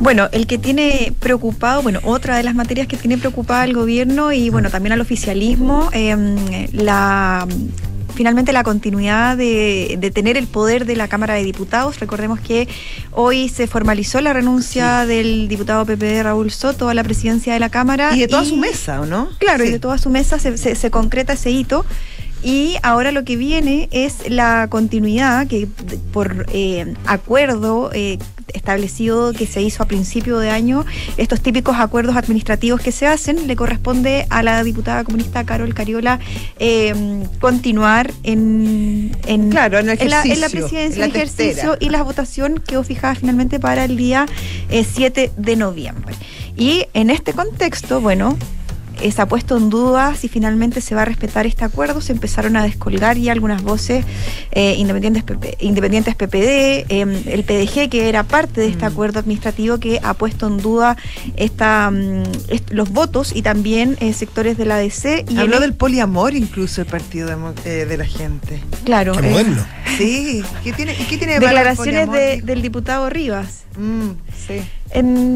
Bueno, 0.00 0.28
el 0.32 0.46
que 0.46 0.58
tiene 0.58 1.12
preocupado, 1.18 1.82
bueno, 1.82 2.00
otra 2.04 2.36
de 2.36 2.42
las 2.44 2.54
materias 2.54 2.86
que 2.86 2.96
tiene 2.96 3.18
preocupada 3.18 3.62
al 3.62 3.72
gobierno 3.72 4.32
y 4.32 4.48
bueno, 4.50 4.70
también 4.70 4.92
al 4.92 5.00
oficialismo, 5.00 5.90
eh, 5.92 6.68
la 6.72 7.46
finalmente 8.14 8.52
la 8.52 8.64
continuidad 8.64 9.36
de, 9.36 9.96
de, 9.96 10.10
tener 10.10 10.36
el 10.36 10.48
poder 10.48 10.86
de 10.86 10.96
la 10.96 11.06
Cámara 11.06 11.34
de 11.34 11.44
Diputados. 11.44 12.00
Recordemos 12.00 12.40
que 12.40 12.66
hoy 13.12 13.48
se 13.48 13.68
formalizó 13.68 14.20
la 14.20 14.32
renuncia 14.32 15.02
sí. 15.02 15.08
del 15.08 15.46
diputado 15.46 15.86
PPD 15.86 16.24
Raúl 16.24 16.50
Soto 16.50 16.88
a 16.88 16.94
la 16.94 17.04
presidencia 17.04 17.52
de 17.52 17.60
la 17.60 17.68
Cámara. 17.68 18.16
Y 18.16 18.20
de 18.20 18.26
toda 18.26 18.42
y, 18.42 18.48
su 18.48 18.56
mesa, 18.56 19.00
¿o 19.00 19.06
no? 19.06 19.28
Claro, 19.38 19.62
sí. 19.62 19.70
y 19.70 19.72
de 19.72 19.78
toda 19.78 19.98
su 19.98 20.10
mesa 20.10 20.40
se, 20.40 20.58
se, 20.58 20.74
se 20.74 20.90
concreta 20.90 21.34
ese 21.34 21.52
hito. 21.52 21.84
Y 22.42 22.76
ahora 22.82 23.12
lo 23.12 23.24
que 23.24 23.36
viene 23.36 23.88
es 23.90 24.28
la 24.28 24.68
continuidad 24.68 25.46
que 25.46 25.68
por 26.12 26.46
eh, 26.52 26.94
acuerdo 27.06 27.90
eh, 27.92 28.18
establecido 28.54 29.32
que 29.32 29.46
se 29.46 29.62
hizo 29.62 29.82
a 29.82 29.86
principio 29.86 30.38
de 30.38 30.50
año, 30.50 30.84
estos 31.16 31.40
típicos 31.40 31.76
acuerdos 31.78 32.16
administrativos 32.16 32.80
que 32.80 32.92
se 32.92 33.06
hacen, 33.06 33.46
le 33.46 33.56
corresponde 33.56 34.26
a 34.30 34.42
la 34.42 34.62
diputada 34.64 35.04
comunista 35.04 35.44
Carol 35.44 35.74
Cariola 35.74 36.18
eh, 36.58 36.94
continuar 37.40 38.12
en, 38.22 39.16
en, 39.26 39.50
claro, 39.50 39.78
en, 39.78 39.88
en, 39.88 40.10
la, 40.10 40.22
en, 40.22 40.40
la, 40.40 40.48
presidencia, 40.48 41.04
en 41.04 41.10
el 41.10 41.16
ejercicio 41.16 41.76
y 41.80 41.90
la 41.90 42.02
votación 42.02 42.62
quedó 42.66 42.84
fijada 42.84 43.14
finalmente 43.14 43.58
para 43.60 43.84
el 43.84 43.96
día 43.96 44.26
7 44.70 45.32
de 45.36 45.56
noviembre. 45.56 46.14
Y 46.56 46.86
en 46.92 47.10
este 47.10 47.32
contexto, 47.32 48.00
bueno, 48.00 48.36
eh, 49.00 49.12
se 49.12 49.22
ha 49.22 49.26
puesto 49.26 49.56
en 49.56 49.70
duda 49.70 50.14
si 50.14 50.28
finalmente 50.28 50.80
se 50.80 50.94
va 50.94 51.02
a 51.02 51.04
respetar 51.04 51.46
este 51.46 51.64
acuerdo. 51.64 52.00
Se 52.00 52.12
empezaron 52.12 52.56
a 52.56 52.62
descolgar 52.62 53.16
ya 53.16 53.32
algunas 53.32 53.62
voces 53.62 54.04
eh, 54.52 54.74
independientes, 54.78 55.22
PP, 55.24 55.58
independientes 55.60 56.14
PPD, 56.14 56.86
eh, 56.88 57.22
el 57.26 57.44
PDG, 57.44 57.88
que 57.88 58.08
era 58.08 58.22
parte 58.22 58.60
de 58.60 58.68
este 58.68 58.84
mm. 58.84 58.92
acuerdo 58.92 59.20
administrativo 59.20 59.78
que 59.78 60.00
ha 60.02 60.14
puesto 60.14 60.46
en 60.46 60.58
duda 60.58 60.96
esta, 61.36 61.92
est 62.48 62.70
los 62.70 62.90
votos 62.90 63.34
y 63.34 63.42
también 63.42 63.96
eh, 64.00 64.12
sectores 64.12 64.56
de 64.56 64.64
la 64.64 64.76
DC. 64.76 65.24
Y 65.28 65.38
Habló 65.38 65.56
el... 65.56 65.62
del 65.62 65.74
poliamor 65.74 66.34
incluso 66.34 66.80
el 66.80 66.86
partido 66.86 67.28
de, 67.64 67.86
de 67.86 67.96
la 67.96 68.04
gente. 68.04 68.60
Claro. 68.84 69.12
Qué 69.12 69.30
bueno. 69.30 69.64
Sí. 69.96 70.42
¿Qué 70.62 70.72
tiene, 70.72 70.94
qué 70.94 71.16
tiene 71.16 71.40
Declaraciones 71.40 72.10
de, 72.10 72.42
del 72.42 72.62
diputado 72.62 73.08
Rivas. 73.10 73.64
Mm, 73.78 74.10
sí. 74.46 74.60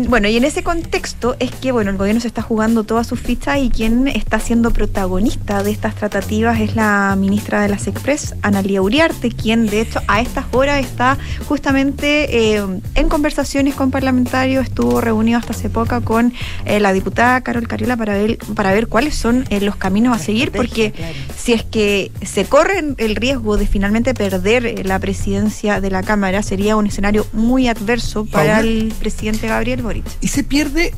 Bueno, 0.09 0.28
y 0.28 0.36
en 0.36 0.45
ese 0.45 0.62
contexto 0.62 1.36
es 1.38 1.51
que 1.51 1.72
bueno, 1.72 1.90
el 1.90 1.99
gobierno 1.99 2.20
se 2.20 2.26
está 2.26 2.40
jugando 2.40 2.84
todas 2.84 3.07
sus 3.07 3.20
fichas 3.20 3.59
y 3.59 3.68
quien 3.68 4.09
está 4.09 4.40
siendo 4.40 4.70
protagonista 4.70 5.62
de 5.62 5.70
estas 5.70 5.95
tratativas 5.95 6.59
es 6.59 6.74
la 6.74 7.14
ministra 7.18 7.61
de 7.61 7.68
las 7.68 7.86
Express, 7.86 8.34
Analia 8.40 8.80
Uriarte, 8.80 9.30
quien 9.30 9.66
de 9.66 9.82
hecho 9.82 10.01
a 10.09 10.22
estas 10.22 10.47
horas 10.53 10.80
está 10.80 11.18
justamente 11.47 12.55
eh, 12.55 12.64
en 12.95 13.09
conversaciones 13.09 13.74
con 13.74 13.90
parlamentarios, 13.90 14.64
estuvo 14.64 15.03
reunido 15.03 15.38
hasta 15.38 15.53
hace 15.53 15.68
poco 15.68 16.01
con 16.01 16.32
eh, 16.64 16.80
la 16.80 16.95
diputada 16.95 17.43
Carol 17.43 17.68
Cariola 17.68 17.97
para 17.97 18.14
ver, 18.14 18.38
para 18.55 18.72
ver 18.72 18.88
cuáles 18.88 19.14
son 19.14 19.45
eh, 19.51 19.61
los 19.61 19.76
caminos 19.76 20.16
a 20.16 20.18
seguir, 20.18 20.51
porque 20.51 20.93
claro. 20.93 21.14
si 21.36 21.53
es 21.53 21.62
que 21.62 22.11
se 22.22 22.47
corre 22.47 22.82
el 22.97 23.16
riesgo 23.16 23.59
de 23.59 23.66
finalmente 23.66 24.14
perder 24.14 24.86
la 24.86 24.99
presidencia 24.99 25.80
de 25.82 25.90
la 25.90 26.03
Cámara, 26.03 26.43
sería 26.43 26.76
un 26.76 26.86
escenario 26.86 27.26
muy 27.34 27.68
adverso 27.68 28.24
para 28.33 28.55
Paula. 28.55 28.61
el 28.61 28.93
presidente 28.99 29.47
Gabriel 29.47 29.83
Boric. 29.83 30.05
Y 30.20 30.28
se 30.28 30.43
pierde. 30.43 30.93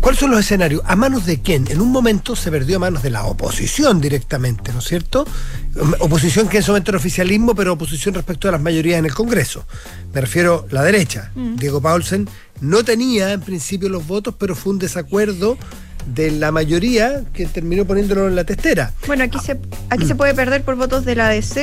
¿Cuáles 0.00 0.20
son 0.20 0.30
los 0.30 0.40
escenarios? 0.40 0.82
¿A 0.84 0.94
manos 0.94 1.26
de 1.26 1.40
quién? 1.40 1.66
En 1.68 1.80
un 1.80 1.90
momento 1.90 2.36
se 2.36 2.52
perdió 2.52 2.76
a 2.76 2.78
manos 2.78 3.02
de 3.02 3.10
la 3.10 3.24
oposición 3.24 4.00
directamente, 4.00 4.72
¿no 4.72 4.78
es 4.78 4.84
cierto? 4.84 5.26
Oposición 5.98 6.48
que 6.48 6.58
en 6.58 6.62
ese 6.62 6.70
momento 6.70 6.92
era 6.92 6.98
oficialismo, 6.98 7.54
pero 7.54 7.72
oposición 7.72 8.14
respecto 8.14 8.48
a 8.48 8.52
las 8.52 8.60
mayorías 8.60 9.00
en 9.00 9.06
el 9.06 9.14
Congreso. 9.14 9.66
Me 10.14 10.20
refiero 10.20 10.66
a 10.70 10.74
la 10.74 10.84
derecha. 10.84 11.32
Mm. 11.34 11.56
Diego 11.56 11.80
Paulsen 11.80 12.28
no 12.60 12.84
tenía 12.84 13.32
en 13.32 13.40
principio 13.40 13.88
los 13.88 14.06
votos, 14.06 14.34
pero 14.38 14.54
fue 14.54 14.72
un 14.72 14.78
desacuerdo 14.78 15.58
de 16.14 16.30
la 16.30 16.52
mayoría 16.52 17.22
que 17.32 17.46
terminó 17.46 17.84
poniéndolo 17.84 18.28
en 18.28 18.36
la 18.36 18.44
testera. 18.44 18.92
Bueno, 19.06 19.24
aquí 19.24 19.38
se 19.38 19.58
aquí 19.90 20.04
se 20.06 20.14
puede 20.14 20.34
perder 20.34 20.62
por 20.62 20.76
votos 20.76 21.04
de 21.04 21.14
la 21.14 21.28
ADC, 21.28 21.56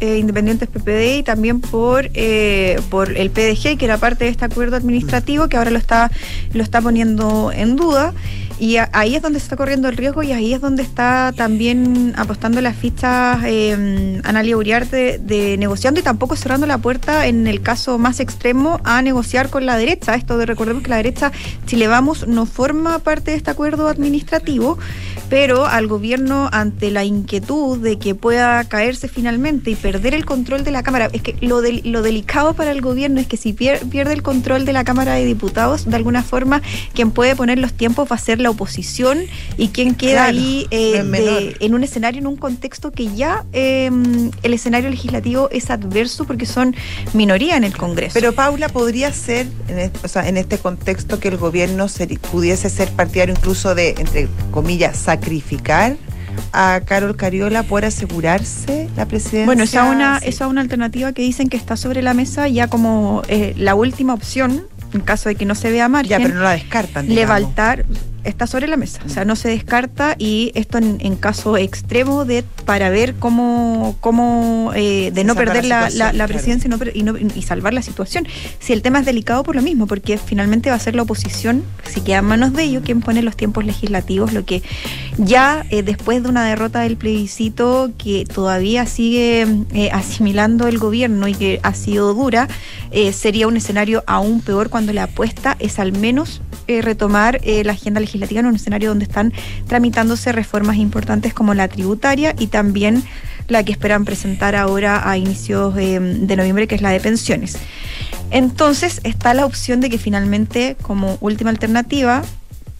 eh, 0.00 0.18
Independientes 0.18 0.68
PPD 0.68 1.18
y 1.18 1.22
también 1.22 1.60
por 1.60 2.10
eh, 2.14 2.80
por 2.90 3.16
el 3.16 3.30
PDG, 3.30 3.78
que 3.78 3.84
era 3.84 3.98
parte 3.98 4.24
de 4.24 4.30
este 4.30 4.44
acuerdo 4.44 4.76
administrativo 4.76 5.48
que 5.48 5.56
ahora 5.56 5.70
lo 5.70 5.78
está 5.78 6.10
lo 6.52 6.62
está 6.62 6.80
poniendo 6.80 7.52
en 7.52 7.76
duda. 7.76 8.14
Y 8.60 8.76
ahí 8.92 9.16
es 9.16 9.22
donde 9.22 9.38
se 9.40 9.44
está 9.46 9.56
corriendo 9.56 9.88
el 9.88 9.96
riesgo 9.96 10.22
y 10.22 10.32
ahí 10.32 10.52
es 10.52 10.60
donde 10.60 10.82
está 10.82 11.32
también 11.34 12.12
apostando 12.16 12.60
las 12.60 12.76
fichas 12.76 13.38
eh, 13.46 14.20
Analia 14.22 14.54
Uriarte 14.54 15.18
de, 15.18 15.56
negociando 15.56 15.98
y 15.98 16.02
tampoco 16.02 16.36
cerrando 16.36 16.66
la 16.66 16.76
puerta 16.76 17.26
en 17.26 17.46
el 17.46 17.62
caso 17.62 17.96
más 17.96 18.20
extremo 18.20 18.78
a 18.84 19.00
negociar 19.00 19.48
con 19.48 19.64
la 19.64 19.78
derecha. 19.78 20.14
Esto 20.14 20.36
de 20.36 20.44
recordemos 20.44 20.82
que 20.82 20.90
la 20.90 20.96
derecha, 20.96 21.32
Chile 21.64 21.88
Vamos, 21.88 22.28
no 22.28 22.44
forma 22.44 22.98
parte 22.98 23.30
de 23.30 23.38
este 23.38 23.50
acuerdo 23.50 23.88
administrativo, 23.88 24.76
pero 25.30 25.64
al 25.64 25.86
gobierno 25.86 26.50
ante 26.52 26.90
la 26.90 27.02
inquietud 27.04 27.78
de 27.78 27.98
que 27.98 28.14
pueda 28.14 28.62
caerse 28.64 29.08
finalmente 29.08 29.70
y 29.70 29.74
perder 29.74 30.12
el 30.12 30.26
control 30.26 30.64
de 30.64 30.70
la 30.70 30.82
Cámara, 30.82 31.08
es 31.14 31.22
que 31.22 31.34
lo, 31.40 31.62
del- 31.62 31.80
lo 31.86 32.02
delicado 32.02 32.52
para 32.52 32.72
el 32.72 32.82
gobierno 32.82 33.20
es 33.20 33.26
que 33.26 33.38
si 33.38 33.54
pier- 33.54 33.88
pierde 33.88 34.12
el 34.12 34.22
control 34.22 34.66
de 34.66 34.74
la 34.74 34.84
Cámara 34.84 35.14
de 35.14 35.24
Diputados, 35.24 35.88
de 35.88 35.96
alguna 35.96 36.22
forma 36.22 36.60
quien 36.92 37.10
puede 37.10 37.34
poner 37.36 37.58
los 37.58 37.72
tiempos 37.72 38.06
va 38.10 38.16
a 38.16 38.36
la 38.36 38.49
oposición 38.50 39.18
y 39.56 39.68
quien 39.68 39.94
queda 39.94 40.24
Claro, 40.24 40.38
ahí 40.38 40.66
eh, 40.70 41.02
de- 41.02 41.56
en 41.60 41.74
un 41.74 41.84
escenario, 41.84 42.20
en 42.20 42.26
un 42.26 42.36
contexto 42.36 42.90
que 42.92 43.14
ya 43.14 43.44
eh, 43.52 43.90
el 44.42 44.54
escenario 44.54 44.90
legislativo 44.90 45.48
es 45.50 45.70
adverso 45.70 46.24
porque 46.24 46.46
son 46.46 46.74
minoría 47.14 47.56
en 47.56 47.64
el 47.64 47.76
Congreso. 47.76 48.14
Pero 48.14 48.32
Paula, 48.32 48.68
podría 48.68 49.12
ser, 49.12 49.46
en, 49.68 49.78
es- 49.78 49.90
o 50.02 50.08
sea, 50.08 50.28
en 50.28 50.36
este 50.36 50.58
contexto, 50.58 51.18
que 51.20 51.28
el 51.28 51.36
gobierno 51.36 51.86
seri- 51.88 52.18
pudiese 52.18 52.68
ser 52.70 52.88
partidario 52.90 53.34
incluso 53.36 53.74
de, 53.74 53.90
entre 53.98 54.28
comillas, 54.50 54.96
sacrificar 54.96 55.96
a 56.52 56.80
Carol 56.84 57.16
Cariola 57.16 57.62
por 57.64 57.84
asegurarse 57.84 58.88
la 58.96 59.06
presidencia. 59.06 59.46
Bueno, 59.46 59.64
esa 59.64 59.86
es 59.88 59.94
una, 59.94 60.20
Sí. 60.20 60.28
esa 60.28 60.44
es 60.44 60.50
una 60.50 60.60
alternativa 60.60 61.12
que 61.12 61.22
dicen 61.22 61.48
que 61.48 61.56
está 61.56 61.76
sobre 61.76 62.02
la 62.02 62.14
mesa 62.14 62.48
ya 62.48 62.68
como 62.68 63.22
eh, 63.28 63.54
la 63.56 63.74
última 63.74 64.14
opción, 64.14 64.66
en 64.94 65.00
caso 65.00 65.28
de 65.28 65.34
que 65.36 65.44
no 65.44 65.54
se 65.54 65.70
vea 65.70 65.88
margen. 65.88 66.10
Ya, 66.10 66.18
pero 66.18 66.34
no 66.34 66.42
la 66.42 66.52
descartan. 66.52 67.06
digamos. 67.08 67.38
Levantar 67.38 67.84
está 68.24 68.46
sobre 68.46 68.66
la 68.66 68.76
mesa, 68.76 69.00
o 69.06 69.08
sea, 69.08 69.24
no 69.24 69.36
se 69.36 69.48
descarta 69.48 70.14
y 70.18 70.52
esto 70.54 70.78
en, 70.78 70.98
en 71.00 71.16
caso 71.16 71.56
extremo 71.56 72.24
de 72.24 72.44
para 72.64 72.90
ver 72.90 73.14
cómo, 73.14 73.96
cómo 74.00 74.72
eh, 74.74 75.10
de 75.12 75.24
no 75.24 75.34
Salvar 75.34 75.54
perder 75.54 75.64
la 75.64 75.90
la, 75.90 76.10
claro. 76.10 76.32
presidencia 76.32 76.70
y, 76.94 77.02
no 77.02 77.16
y, 77.18 77.42
salvar 77.42 77.74
la 77.74 77.82
situación. 77.82 78.26
Si 78.58 78.72
el 78.72 78.82
tema 78.82 79.00
es 79.00 79.06
delicado 79.06 79.42
por 79.42 79.56
lo 79.56 79.62
mismo, 79.62 79.86
porque 79.86 80.18
finalmente 80.18 80.70
va 80.70 80.76
a 80.76 80.78
ser 80.78 80.94
la 80.94 81.02
oposición, 81.02 81.64
si 81.88 82.00
queda 82.00 82.18
en 82.18 82.26
manos 82.26 82.52
de 82.52 82.64
ellos, 82.64 82.82
quien 82.84 83.00
pone 83.00 83.22
los 83.22 83.36
tiempos 83.36 83.64
legislativos, 83.64 84.32
lo 84.32 84.44
que 84.44 84.62
ya 85.18 85.64
eh, 85.70 85.82
después 85.82 86.22
de 86.22 86.28
una 86.28 86.44
derrota 86.44 86.80
del 86.80 86.96
plebiscito 86.96 87.90
que 87.98 88.24
todavía 88.24 88.86
sigue 88.86 89.46
eh, 89.74 89.90
asimilando 89.92 90.68
el 90.68 90.78
gobierno 90.78 91.28
y 91.28 91.34
que 91.34 91.60
ha 91.62 91.74
sido 91.74 92.14
dura, 92.14 92.48
sería 93.12 93.46
un 93.46 93.56
escenario 93.56 94.02
aún 94.08 94.40
peor 94.40 94.68
cuando 94.68 94.92
la 94.92 95.04
apuesta 95.04 95.56
es 95.60 95.78
al 95.78 95.92
menos 95.92 96.42
retomar 96.66 97.40
la 97.44 97.72
agenda 97.72 98.00
legislativa 98.00 98.09
en 98.14 98.46
un 98.46 98.56
escenario 98.56 98.90
donde 98.90 99.04
están 99.04 99.32
tramitándose 99.66 100.32
reformas 100.32 100.76
importantes 100.76 101.34
como 101.34 101.54
la 101.54 101.68
tributaria 101.68 102.34
y 102.38 102.48
también 102.48 103.02
la 103.48 103.64
que 103.64 103.72
esperan 103.72 104.04
presentar 104.04 104.54
ahora 104.54 105.08
a 105.08 105.16
inicios 105.16 105.74
de 105.74 106.34
noviembre, 106.36 106.68
que 106.68 106.76
es 106.76 106.82
la 106.82 106.90
de 106.90 107.00
pensiones. 107.00 107.56
Entonces 108.30 109.00
está 109.02 109.34
la 109.34 109.44
opción 109.44 109.80
de 109.80 109.90
que 109.90 109.98
finalmente, 109.98 110.76
como 110.82 111.18
última 111.20 111.50
alternativa, 111.50 112.22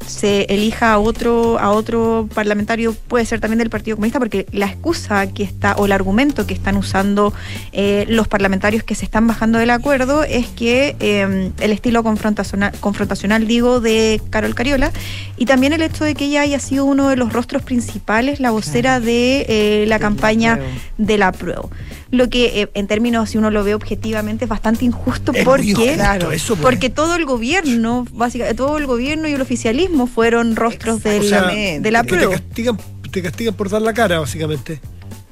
se 0.07 0.42
elija 0.48 0.92
a 0.92 0.98
otro 0.98 1.59
a 1.59 1.70
otro 1.70 2.28
parlamentario 2.34 2.94
puede 3.09 3.24
ser 3.24 3.40
también 3.40 3.59
del 3.59 3.70
Partido 3.70 3.96
Comunista 3.96 4.18
porque 4.18 4.46
la 4.53 4.66
excusa 4.66 5.26
que 5.32 5.42
está 5.42 5.74
o 5.76 5.86
el 5.86 5.92
argumento 5.92 6.46
que 6.46 6.55
están 6.55 6.76
usando 6.76 7.32
eh, 7.72 8.07
los 8.09 8.28
parlamentarios 8.28 8.82
que 8.82 8.94
se 8.94 9.05
están 9.05 9.26
bajando 9.26 9.59
del 9.59 9.70
acuerdo 9.70 10.24
es 10.24 10.46
que 10.48 10.96
eh, 11.01 11.51
el 11.59 11.72
estilo 11.72 12.03
confrontacional, 12.03 12.72
confrontacional 12.80 13.46
digo 13.46 13.80
de 13.80 14.20
Carol 14.30 14.55
Cariola 14.55 14.92
y 15.36 15.46
también 15.46 15.72
el 15.72 15.82
hecho 15.82 16.05
de 16.05 16.14
que 16.14 16.26
ella 16.26 16.42
haya 16.42 16.61
sido 16.61 16.84
uno 16.84 17.09
de 17.09 17.16
los 17.16 17.32
rostros 17.32 17.62
principales 17.62 18.40
la 18.40 18.51
vocera 18.51 19.01
de 19.01 19.46
eh, 19.48 19.84
la 19.86 19.98
campaña 19.98 20.59
de 20.98 21.18
la 21.18 21.32
prueba 21.32 21.68
lo 22.11 22.28
que 22.28 22.62
eh, 22.62 22.70
en 22.74 22.86
términos 22.86 23.30
si 23.30 23.38
uno 23.38 23.50
lo 23.50 23.62
ve 23.62 23.74
objetivamente 23.74 24.44
es 24.44 24.48
bastante 24.48 24.84
injusto 24.84 25.32
Es 25.34 25.44
porque 25.44 25.68
injusto 25.68 25.94
Claro. 25.94 26.32
eso, 26.32 26.54
pues. 26.56 26.62
porque 26.62 26.90
todo 26.90 27.14
el 27.14 27.24
gobierno 27.24 28.06
básicamente 28.12 28.56
todo 28.56 28.78
el 28.78 28.86
gobierno 28.86 29.28
y 29.28 29.32
el 29.32 29.40
oficialismo 29.40 30.06
fueron 30.06 30.56
rostros 30.56 30.96
O 31.04 31.22
sea, 31.22 31.46
de 31.48 31.90
la 31.90 32.02
que 32.02 32.08
te 32.08 32.14
prueba 32.16 32.32
castigan, 32.32 32.78
te 33.11 33.22
castigan 33.22 33.54
por 33.54 33.70
dar 33.70 33.82
la 33.82 33.92
cara, 33.94 34.20
básicamente. 34.20 34.80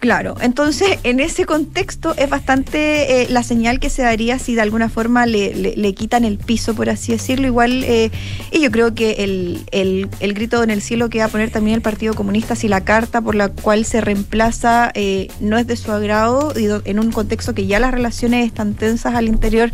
Claro, 0.01 0.36
entonces 0.40 0.99
en 1.03 1.18
ese 1.18 1.44
contexto 1.44 2.14
es 2.16 2.30
bastante 2.30 3.22
eh, 3.22 3.26
la 3.30 3.42
señal 3.42 3.80
que 3.80 3.90
se 3.90 4.03
daría 4.03 4.38
si 4.38 4.55
de 4.55 4.61
alguna 4.61 4.88
forma 4.88 5.26
le, 5.26 5.53
le- 5.55 5.74
le 5.76 5.92
quitan 5.94 6.24
el 6.24 6.38
piso, 6.38 6.74
por 6.74 6.88
así 6.88 7.11
decirlo. 7.12 7.49
Igual, 7.49 7.82
eh, 7.82 8.11
y 8.53 8.61
yo 8.61 8.70
creo 8.70 8.94
que 8.94 9.12
el, 9.24 9.61
el- 9.72 10.09
el 10.20 10.34
grito 10.34 10.62
en 10.62 10.70
el 10.70 10.82
cielo 10.82 11.09
que 11.11 11.18
va 11.18 11.24
a 11.24 11.28
poner 11.28 11.51
también 11.51 11.74
el 11.74 11.82
Partido 11.82 12.14
Comunista 12.14 12.55
si 12.55 12.68
la 12.68 12.84
carta 12.84 13.20
por 13.20 13.34
la 13.34 13.49
cual 13.49 13.84
se 13.84 14.01
reemplaza 14.01 14.92
eh, 14.94 15.28
no 15.40 15.59
es 15.59 15.66
de 15.66 15.74
su 15.76 15.90
agrado 15.90 16.53
y 16.57 16.68
en 16.88 17.01
un 17.01 17.11
contexto 17.11 17.53
que 17.55 17.66
ya 17.66 17.80
las 17.80 17.90
relaciones 17.92 18.46
están 18.46 18.74
tensas 18.74 19.16
al 19.16 19.26
interior 19.26 19.72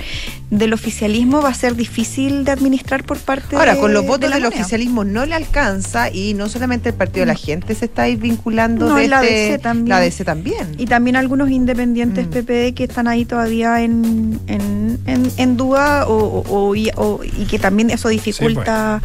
del 0.51 0.73
oficialismo 0.73 1.43
va 1.43 1.51
a 1.51 1.55
ser 1.55 1.75
difícil 1.77 2.45
de 2.45 2.53
administrar 2.53 3.05
por 3.05 3.19
parte 3.19 3.57
Ahora, 3.57 3.75
de- 3.75 3.81
con 3.81 3.93
los 3.93 4.03
de 4.03 4.09
votos 4.09 4.31
la 4.31 4.37
del 4.37 4.45
moneda. 4.45 4.61
oficialismo 4.63 5.05
no 5.05 5.27
le 5.27 5.35
alcanza 5.35 6.11
y 6.11 6.33
no 6.33 6.49
solamente 6.49 6.89
el 6.91 6.95
Partido 6.95 7.21
de 7.27 7.33
la 7.33 7.35
Gente 7.39 7.75
se 7.75 7.85
está 7.87 8.03
ahí 8.03 8.17
vinculando 8.17 8.89
No, 8.89 8.95
de 8.97 9.09
la 9.09 9.23
este- 9.23 9.35
DC 9.35 9.59
también. 9.59 9.89
La 9.89 10.01
DC 10.01 10.14
también. 10.23 10.75
Y 10.77 10.85
también 10.85 11.17
algunos 11.17 11.51
independientes 11.51 12.27
PPD 12.29 12.75
que 12.75 12.85
están 12.85 13.09
ahí 13.09 13.25
todavía 13.25 13.81
en, 13.83 14.39
en, 14.47 14.99
en- 15.07 15.33
en 15.37 15.57
duda 15.57 16.07
o, 16.07 16.13
o- 16.15 16.69
o- 16.69 16.77
y, 16.77 16.91
o- 16.97 17.21
y 17.25 17.47
que 17.47 17.59
también 17.59 17.89
eso 17.89 18.09
dificulta, 18.11 19.01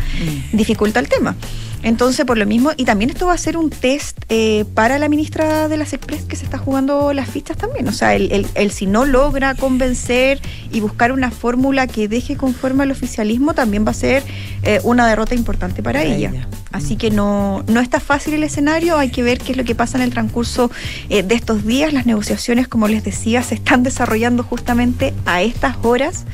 dificulta 0.51 0.99
el 0.99 1.07
tema. 1.07 1.35
Entonces, 1.81 2.25
por 2.25 2.37
lo 2.37 2.45
mismo, 2.45 2.71
y 2.75 2.83
también 2.85 3.09
esto 3.09 3.27
va 3.27 3.33
a 3.33 3.37
ser 3.37 3.55
un 3.55 3.69
test 3.69 4.17
eh, 4.27 4.65
para 4.73 4.99
la 4.99 5.07
ministra 5.07 5.67
de 5.69 5.77
las 5.77 5.93
Express 5.93 6.23
que 6.25 6.35
se 6.35 6.43
está 6.43 6.57
jugando 6.57 7.13
las 7.13 7.29
fichas 7.29 7.55
también. 7.57 7.87
O 7.87 7.93
sea, 7.93 8.15
el, 8.15 8.31
el- 8.31 8.47
el 8.55 8.71
si 8.71 8.85
no 8.85 9.05
logra 9.05 9.55
convencer 9.55 10.41
y 10.71 10.81
buscar 10.81 11.11
una 11.13 11.31
fórmula 11.31 11.87
que 11.87 12.07
deje 12.07 12.35
conforme 12.35 12.83
al 12.83 12.91
oficialismo, 12.91 13.53
también 13.53 13.85
va 13.85 13.91
a 13.91 13.93
ser 13.93 14.23
eh, 14.63 14.81
una 14.83 15.07
derrota 15.07 15.35
importante 15.35 15.81
para, 15.81 15.99
Para 16.01 16.13
ella. 16.13 16.29
ella. 16.31 16.47
Así 16.71 16.97
que 16.97 17.09
no, 17.11 17.63
no 17.67 17.79
está 17.79 17.99
fácil 17.99 18.33
el 18.35 18.43
escenario, 18.43 18.97
hay 18.97 19.09
que 19.09 19.23
ver 19.23 19.39
qué 19.39 19.53
es 19.53 19.57
lo 19.57 19.63
que 19.63 19.73
pasa 19.73 19.97
en 19.97 20.03
el 20.03 20.11
transcurso 20.11 20.69
eh, 21.09 21.23
de 21.23 21.33
estos 21.35 21.65
días. 21.65 21.93
Las 21.93 22.05
negociaciones, 22.05 22.67
como 22.67 22.87
les 22.87 23.03
decía, 23.03 23.41
se 23.41 23.55
están 23.55 23.83
desarrollando 23.83 24.43
justamente 24.43 25.13
a 25.25 25.41
estas 25.41 25.77
horas. 25.81 26.25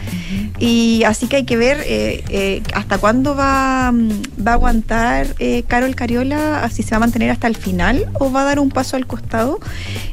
Y 0.60 1.04
así 1.06 1.28
que 1.28 1.38
hay 1.38 1.46
que 1.46 1.56
ver 1.58 1.82
eh, 1.86 2.24
eh, 2.30 2.64
hasta 2.74 2.98
cuándo 2.98 3.36
va, 3.36 3.92
mm, 3.92 4.10
va 4.46 4.52
a 4.52 4.54
aguantar 4.56 5.35
eh, 5.40 5.64
Carol 5.68 5.96
Cariola, 5.96 6.68
si 6.72 6.84
se 6.84 6.92
va 6.92 6.98
a 6.98 7.00
mantener 7.00 7.30
hasta 7.32 7.48
el 7.48 7.56
final 7.56 8.10
o 8.14 8.32
va 8.32 8.42
a 8.42 8.46
dar 8.46 8.60
un 8.60 8.70
paso 8.70 8.96
al 8.96 9.06
costado. 9.08 9.60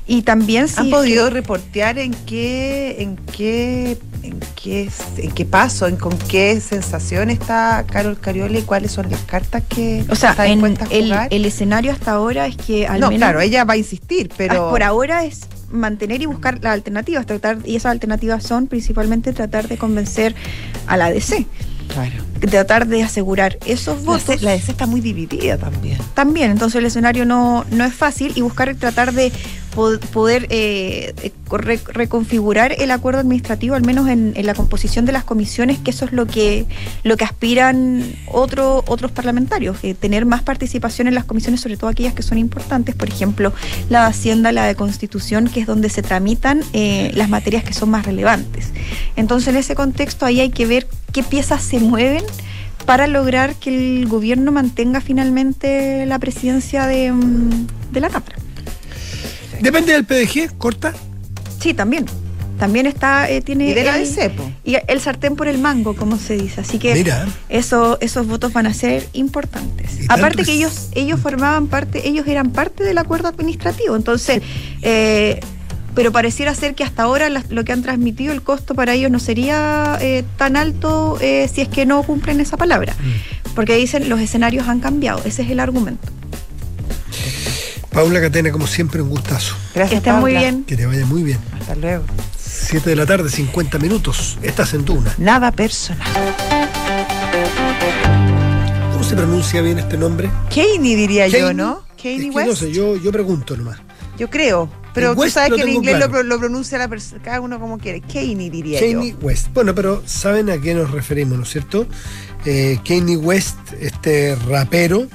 Y 0.06 0.22
también 0.22 0.68
si 0.68 0.80
¿Han 0.80 0.90
podido 0.90 1.30
reportear 1.30 1.98
en 1.98 2.12
qué, 2.26 2.96
en 3.00 3.16
qué, 3.16 3.98
en 4.22 4.40
qué, 4.60 4.88
en 5.18 5.30
qué 5.30 5.44
paso, 5.44 5.86
en 5.86 5.96
con 5.96 6.16
qué 6.18 6.60
sensación 6.60 7.30
está 7.30 7.84
Carol 7.90 8.18
Cariola 8.18 8.58
y 8.58 8.62
cuáles 8.62 8.92
son 8.92 9.10
las 9.10 9.20
cartas 9.20 9.62
que 9.68 10.04
O 10.08 10.16
sea, 10.16 10.30
está 10.30 10.46
en 10.46 10.64
el, 10.90 11.04
jugar? 11.04 11.28
el 11.30 11.44
escenario 11.44 11.92
hasta 11.92 12.12
ahora 12.12 12.46
es 12.46 12.56
que 12.56 12.86
al 12.86 13.00
no, 13.00 13.08
menos... 13.08 13.28
claro, 13.28 13.40
ella 13.40 13.64
va 13.64 13.74
a 13.74 13.76
insistir, 13.76 14.30
pero 14.36 14.68
Ah, 14.68 14.70
por 14.70 14.82
ahora 14.82 15.24
es 15.24 15.42
mantener 15.70 16.20
y 16.22 16.26
buscar 16.26 16.58
las 16.62 16.74
alternativas, 16.74 17.24
tratar 17.26 17.58
y 17.64 17.76
esas 17.76 17.92
alternativas 17.92 18.42
son 18.42 18.66
principalmente 18.66 19.32
tratar 19.32 19.68
de 19.68 19.78
convencer 19.78 20.34
a 20.86 20.96
la 20.96 21.10
DC. 21.10 21.46
Claro. 21.88 22.12
Tratar 22.40 22.86
de 22.86 23.02
asegurar 23.02 23.58
esos 23.66 24.04
votos. 24.04 24.42
La 24.42 24.52
DC 24.52 24.72
está 24.72 24.86
muy 24.86 25.00
dividida 25.00 25.58
también. 25.58 25.98
También, 26.14 26.50
entonces 26.50 26.78
el 26.78 26.86
escenario 26.86 27.24
no, 27.24 27.64
no 27.70 27.84
es 27.84 27.94
fácil 27.94 28.32
y 28.34 28.40
buscar 28.40 28.74
tratar 28.74 29.12
de 29.12 29.32
poder 29.72 30.46
eh, 30.50 31.14
eh, 31.22 31.32
re- 31.50 31.80
reconfigurar 31.86 32.74
el 32.78 32.90
acuerdo 32.90 33.20
administrativo, 33.20 33.74
al 33.74 33.84
menos 33.84 34.08
en, 34.08 34.32
en 34.36 34.46
la 34.46 34.54
composición 34.54 35.04
de 35.04 35.12
las 35.12 35.24
comisiones, 35.24 35.78
que 35.78 35.90
eso 35.90 36.04
es 36.04 36.12
lo 36.12 36.26
que, 36.26 36.66
lo 37.02 37.16
que 37.16 37.24
aspiran 37.24 38.04
otro- 38.30 38.84
otros 38.86 39.10
parlamentarios, 39.12 39.78
eh, 39.82 39.94
tener 39.94 40.26
más 40.26 40.42
participación 40.42 41.08
en 41.08 41.14
las 41.14 41.24
comisiones, 41.24 41.60
sobre 41.60 41.76
todo 41.76 41.90
aquellas 41.90 42.14
que 42.14 42.22
son 42.22 42.38
importantes, 42.38 42.94
por 42.94 43.08
ejemplo, 43.08 43.52
la 43.88 44.02
de 44.02 44.06
Hacienda, 44.10 44.52
la 44.52 44.66
de 44.66 44.74
Constitución, 44.74 45.48
que 45.48 45.60
es 45.60 45.66
donde 45.66 45.88
se 45.88 46.02
tramitan 46.02 46.62
eh, 46.72 47.10
las 47.14 47.28
materias 47.28 47.64
que 47.64 47.72
son 47.72 47.90
más 47.90 48.04
relevantes. 48.06 48.68
Entonces, 49.16 49.48
en 49.48 49.56
ese 49.56 49.74
contexto, 49.74 50.26
ahí 50.26 50.40
hay 50.40 50.50
que 50.50 50.66
ver 50.66 50.86
qué 51.12 51.22
piezas 51.22 51.62
se 51.62 51.78
mueven 51.80 52.24
para 52.86 53.06
lograr 53.06 53.54
que 53.54 53.70
el 54.00 54.06
gobierno 54.08 54.50
mantenga 54.52 55.00
finalmente 55.00 56.04
la 56.06 56.18
presidencia 56.18 56.86
de, 56.86 57.12
mm, 57.12 57.66
de 57.92 58.00
la 58.00 58.08
Cámara. 58.08 58.36
Depende 59.62 59.92
del 59.92 60.04
PDG, 60.04 60.56
corta. 60.58 60.92
Sí, 61.60 61.72
también. 61.74 62.06
también 62.58 62.86
está, 62.86 63.28
eh, 63.28 63.40
tiene 63.40 63.68
Y 63.70 63.74
de 63.74 63.82
la 63.84 63.96
el, 63.98 64.04
DC, 64.04 64.30
po. 64.30 64.48
y 64.64 64.76
el 64.86 65.00
sartén 65.00 65.34
por 65.34 65.48
el 65.48 65.58
mango, 65.58 65.96
como 65.96 66.16
se 66.16 66.36
dice. 66.36 66.60
Así 66.60 66.78
que 66.78 66.94
Mira. 66.94 67.26
eso, 67.48 67.98
esos 68.00 68.26
votos 68.28 68.52
van 68.52 68.66
a 68.66 68.74
ser 68.74 69.08
importantes. 69.14 69.98
Aparte 70.08 70.44
que 70.44 70.52
ellos, 70.52 70.88
ellos 70.92 71.18
formaban 71.18 71.66
parte, 71.66 72.06
ellos 72.08 72.24
eran 72.28 72.50
parte 72.50 72.84
del 72.84 72.98
acuerdo 72.98 73.26
administrativo. 73.28 73.96
Entonces, 73.96 74.42
eh, 74.82 75.40
pero 75.96 76.12
pareciera 76.12 76.54
ser 76.54 76.74
que 76.76 76.84
hasta 76.84 77.02
ahora 77.02 77.28
las- 77.30 77.50
lo 77.50 77.64
que 77.64 77.72
han 77.72 77.82
transmitido, 77.82 78.32
el 78.32 78.42
costo 78.42 78.74
para 78.76 78.94
ellos 78.94 79.10
no 79.10 79.18
sería 79.18 79.98
eh, 80.00 80.22
tan 80.36 80.56
alto 80.56 81.18
eh, 81.20 81.48
si 81.52 81.62
es 81.62 81.68
que 81.68 81.84
no 81.84 82.02
cumplen 82.04 82.38
esa 82.40 82.56
palabra. 82.56 82.92
Mm. 82.94 83.50
Porque 83.56 83.74
dicen 83.76 84.08
los 84.08 84.20
escenarios 84.20 84.68
han 84.68 84.78
cambiado. 84.80 85.20
Ese 85.24 85.42
es 85.42 85.50
el 85.50 85.58
argumento. 85.58 86.08
Paula 87.92 88.22
Catena, 88.22 88.50
como 88.50 88.66
siempre, 88.66 89.02
un 89.02 89.10
gustazo. 89.10 89.54
Gracias, 89.74 90.02
que 90.02 90.08
estén 90.08 90.20
muy 90.20 90.32
bien. 90.34 90.64
Que 90.64 90.76
te 90.76 90.86
vaya 90.86 91.04
muy 91.04 91.22
bien. 91.22 91.38
Hasta 91.60 91.74
luego. 91.74 92.04
7 92.38 92.88
de 92.88 92.96
la 92.96 93.04
tarde, 93.04 93.28
50 93.28 93.78
minutos. 93.78 94.38
Estás 94.42 94.72
en 94.72 94.84
Duna. 94.86 95.14
Nada 95.18 95.52
personal. 95.52 96.08
¿Cómo 98.92 99.04
se 99.04 99.14
pronuncia 99.14 99.60
bien 99.60 99.78
este 99.78 99.98
nombre? 99.98 100.30
Kaney 100.48 100.94
diría 100.94 101.28
yo, 101.28 101.48
Kanye. 101.48 101.54
¿no? 101.54 101.82
Es 101.96 102.02
Kanye 102.02 102.30
que 102.30 102.36
West. 102.36 102.48
no 102.48 102.56
sé, 102.56 102.72
yo, 102.72 102.96
yo 102.96 103.12
pregunto 103.12 103.56
nomás. 103.58 103.78
Yo 104.16 104.30
creo. 104.30 104.70
Pero 104.94 105.14
tú 105.14 105.28
sabes 105.28 105.52
que 105.52 105.62
en 105.62 105.68
inglés 105.68 105.98
lo, 105.98 106.08
claro. 106.08 106.22
lo 106.22 106.38
pronuncia 106.38 106.78
la 106.78 106.88
cada 107.22 107.40
uno 107.42 107.60
como 107.60 107.78
quiere. 107.78 108.00
Kaney 108.00 108.48
diría 108.48 108.80
Kanye 108.80 109.10
yo. 109.12 109.16
West. 109.20 109.48
Bueno, 109.52 109.74
pero 109.74 110.02
saben 110.06 110.48
a 110.48 110.58
qué 110.58 110.74
nos 110.74 110.90
referimos, 110.90 111.36
¿no 111.36 111.44
es 111.44 111.50
cierto? 111.50 111.86
Eh, 112.46 112.78
Kanye 112.86 113.18
West, 113.18 113.58
este 113.80 114.34
rapero, 114.48 115.08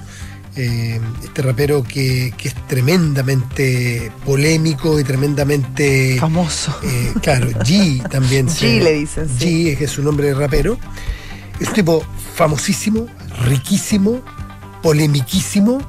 eh, 0.57 0.99
este 1.23 1.41
rapero 1.41 1.83
que, 1.83 2.33
que 2.37 2.47
es 2.49 2.55
tremendamente 2.67 4.11
polémico 4.25 4.99
y 4.99 5.03
tremendamente 5.03 6.17
famoso. 6.19 6.75
claro, 7.21 7.49
G 7.63 8.07
también. 8.09 8.47
G 8.47 8.81
le 8.81 8.93
dicen, 8.93 9.27
sí. 9.37 9.45
G 9.65 9.71
es 9.71 9.77
que 9.77 9.83
es 9.85 9.91
su 9.91 10.03
nombre 10.03 10.27
de 10.27 10.33
rapero. 10.33 10.77
Es 11.59 11.69
un 11.69 11.73
tipo 11.73 12.03
famosísimo, 12.35 13.07
riquísimo, 13.45 14.21
polemiquísimo, 14.83 15.79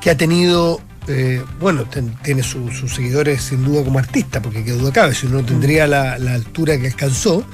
que 0.00 0.10
ha 0.10 0.16
tenido, 0.16 0.80
eh, 1.08 1.42
bueno, 1.60 1.84
ten- 1.84 2.14
tiene 2.22 2.42
su- 2.42 2.70
sus 2.70 2.94
seguidores 2.94 3.42
sin 3.42 3.64
duda 3.64 3.84
como 3.84 3.98
artista, 3.98 4.40
porque 4.42 4.64
qué 4.64 4.72
duda 4.72 4.92
cabe, 4.92 5.14
si 5.14 5.26
no 5.26 5.44
tendría 5.44 5.86
la, 5.86 6.18
la 6.18 6.34
altura 6.34 6.78
que 6.78 6.88
alcanzó, 6.88 7.44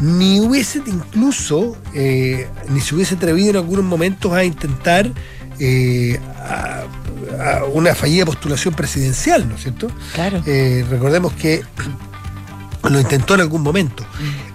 ni 0.00 0.40
hubiese 0.40 0.82
incluso, 0.86 1.76
eh, 1.94 2.46
ni 2.68 2.80
se 2.80 2.94
hubiese 2.94 3.14
atrevido 3.14 3.50
en 3.50 3.56
algunos 3.56 3.84
momentos 3.84 4.32
a 4.32 4.44
intentar 4.44 5.10
eh, 5.58 6.18
a- 6.38 6.84
a 7.60 7.64
una 7.64 7.94
fallida 7.94 8.24
postulación 8.24 8.74
presidencial, 8.74 9.48
¿no 9.48 9.54
es 9.56 9.62
cierto? 9.62 9.88
Claro. 10.14 10.42
Eh, 10.46 10.84
recordemos 10.88 11.32
que 11.34 11.62
lo 12.88 13.00
intentó 13.00 13.34
en 13.34 13.40
algún 13.40 13.62
momento. 13.62 14.04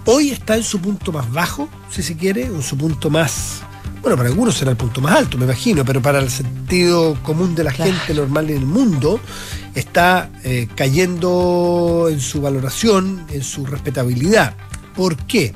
Hoy 0.06 0.30
está 0.32 0.56
en 0.56 0.64
su 0.64 0.80
punto 0.80 1.12
más 1.12 1.32
bajo, 1.32 1.68
si 1.89 2.02
se 2.02 2.16
quiere, 2.16 2.43
en 2.45 2.62
su 2.64 2.78
punto 2.78 3.10
más. 3.10 3.62
Bueno, 4.02 4.18
para 4.18 4.30
algunos 4.30 4.56
será 4.56 4.72
el 4.72 4.78
punto 4.78 4.99
más 5.02 5.16
alto, 5.16 5.38
me 5.38 5.45
imagino, 5.45 5.86
pero 5.86 6.02
para 6.02 6.20
el 6.20 6.30
sentido 6.32 7.16
común 7.24 7.54
de 7.56 7.64
la 7.66 7.72
gente 7.72 8.14
normal 8.16 8.49
en 8.49 8.58
el 8.58 8.66
mundo, 8.66 9.20
está 9.76 10.30
eh, 10.43 10.68
cayendo 10.76 12.08
en 12.10 12.20
su 12.20 12.41
valoración, 12.41 13.26
en 13.30 13.43
su 13.43 13.66
respetabilidad. 13.66 14.56
¿Por 14.95 15.18
qué? 15.18 15.54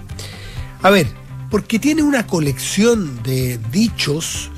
A 0.83 0.89
ver, 0.91 1.07
porque 1.49 1.79
tiene 1.79 2.03
una 2.03 2.27
colección 2.27 3.23
de 3.23 3.57
dichos 3.71 4.51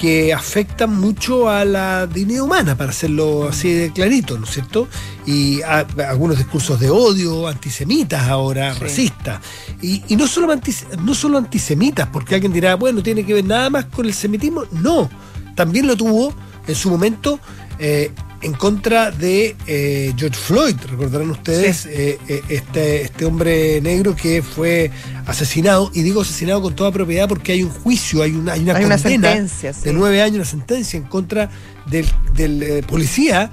que 0.00 0.32
afectan 0.32 0.94
mucho 1.00 1.48
a 1.48 1.64
la 1.64 2.06
dignidad 2.06 2.42
humana, 2.44 2.76
para 2.76 2.90
hacerlo 2.90 3.48
así 3.48 3.72
de 3.72 3.92
clarito, 3.92 4.38
¿no 4.38 4.44
es 4.44 4.50
cierto? 4.52 4.86
Y 5.26 5.60
a- 5.62 5.86
algunos 6.08 6.38
discursos 6.38 6.78
de 6.78 6.88
odio, 6.88 7.48
antisemitas 7.48 8.28
ahora, 8.28 8.74
racistas. 8.74 9.40
Y, 9.82 10.02
y 10.06 10.14
no, 10.16 10.28
solo 10.28 10.52
antis- 10.54 10.86
no 11.02 11.14
solo 11.14 11.38
antisemitas, 11.38 12.08
porque 12.12 12.36
alguien 12.36 12.52
dirá, 12.52 12.76
bueno, 12.76 13.02
tiene 13.02 13.26
que 13.26 13.34
ver 13.34 13.44
nada 13.44 13.70
más 13.70 13.86
con 13.86 14.06
el 14.06 14.14
semitismo. 14.14 14.64
No, 14.70 15.10
también 15.56 15.86
lo 15.88 15.96
tuvo 15.96 16.32
en 16.68 16.74
su 16.76 16.90
momento 16.90 17.40
eh, 17.80 18.12
en 18.40 18.52
contra 18.52 19.10
de 19.10 19.56
eh, 19.66 20.12
George 20.16 20.38
Floyd, 20.38 20.76
recordarán 20.88 21.30
ustedes, 21.30 21.86
eh, 21.86 22.18
eh, 22.28 22.42
este, 22.48 23.02
este 23.02 23.24
hombre 23.24 23.80
negro 23.80 24.14
que 24.14 24.42
fue 24.42 24.90
asesinado, 25.26 25.90
y 25.92 26.02
digo 26.02 26.20
asesinado 26.20 26.62
con 26.62 26.74
toda 26.76 26.92
propiedad 26.92 27.28
porque 27.28 27.52
hay 27.52 27.62
un 27.64 27.70
juicio, 27.70 28.22
hay 28.22 28.32
una, 28.32 28.52
hay 28.52 28.60
una 28.60 28.76
Hay 28.76 28.84
una 28.84 28.96
condena 28.96 29.28
sentencia, 29.32 29.72
sí. 29.72 29.80
de 29.84 29.92
nueve 29.92 30.22
años, 30.22 30.36
una 30.36 30.44
sentencia 30.44 30.96
en 30.96 31.04
contra 31.04 31.50
del, 31.86 32.06
del, 32.34 32.62
eh, 32.62 32.82
policía 32.86 33.50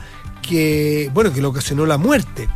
que, 0.47 1.09
bueno, 1.13 1.33
que 1.33 1.41
le 1.41 1.47
ocasionó 1.47 1.85
la 1.87 1.97
muerte. 1.97 2.47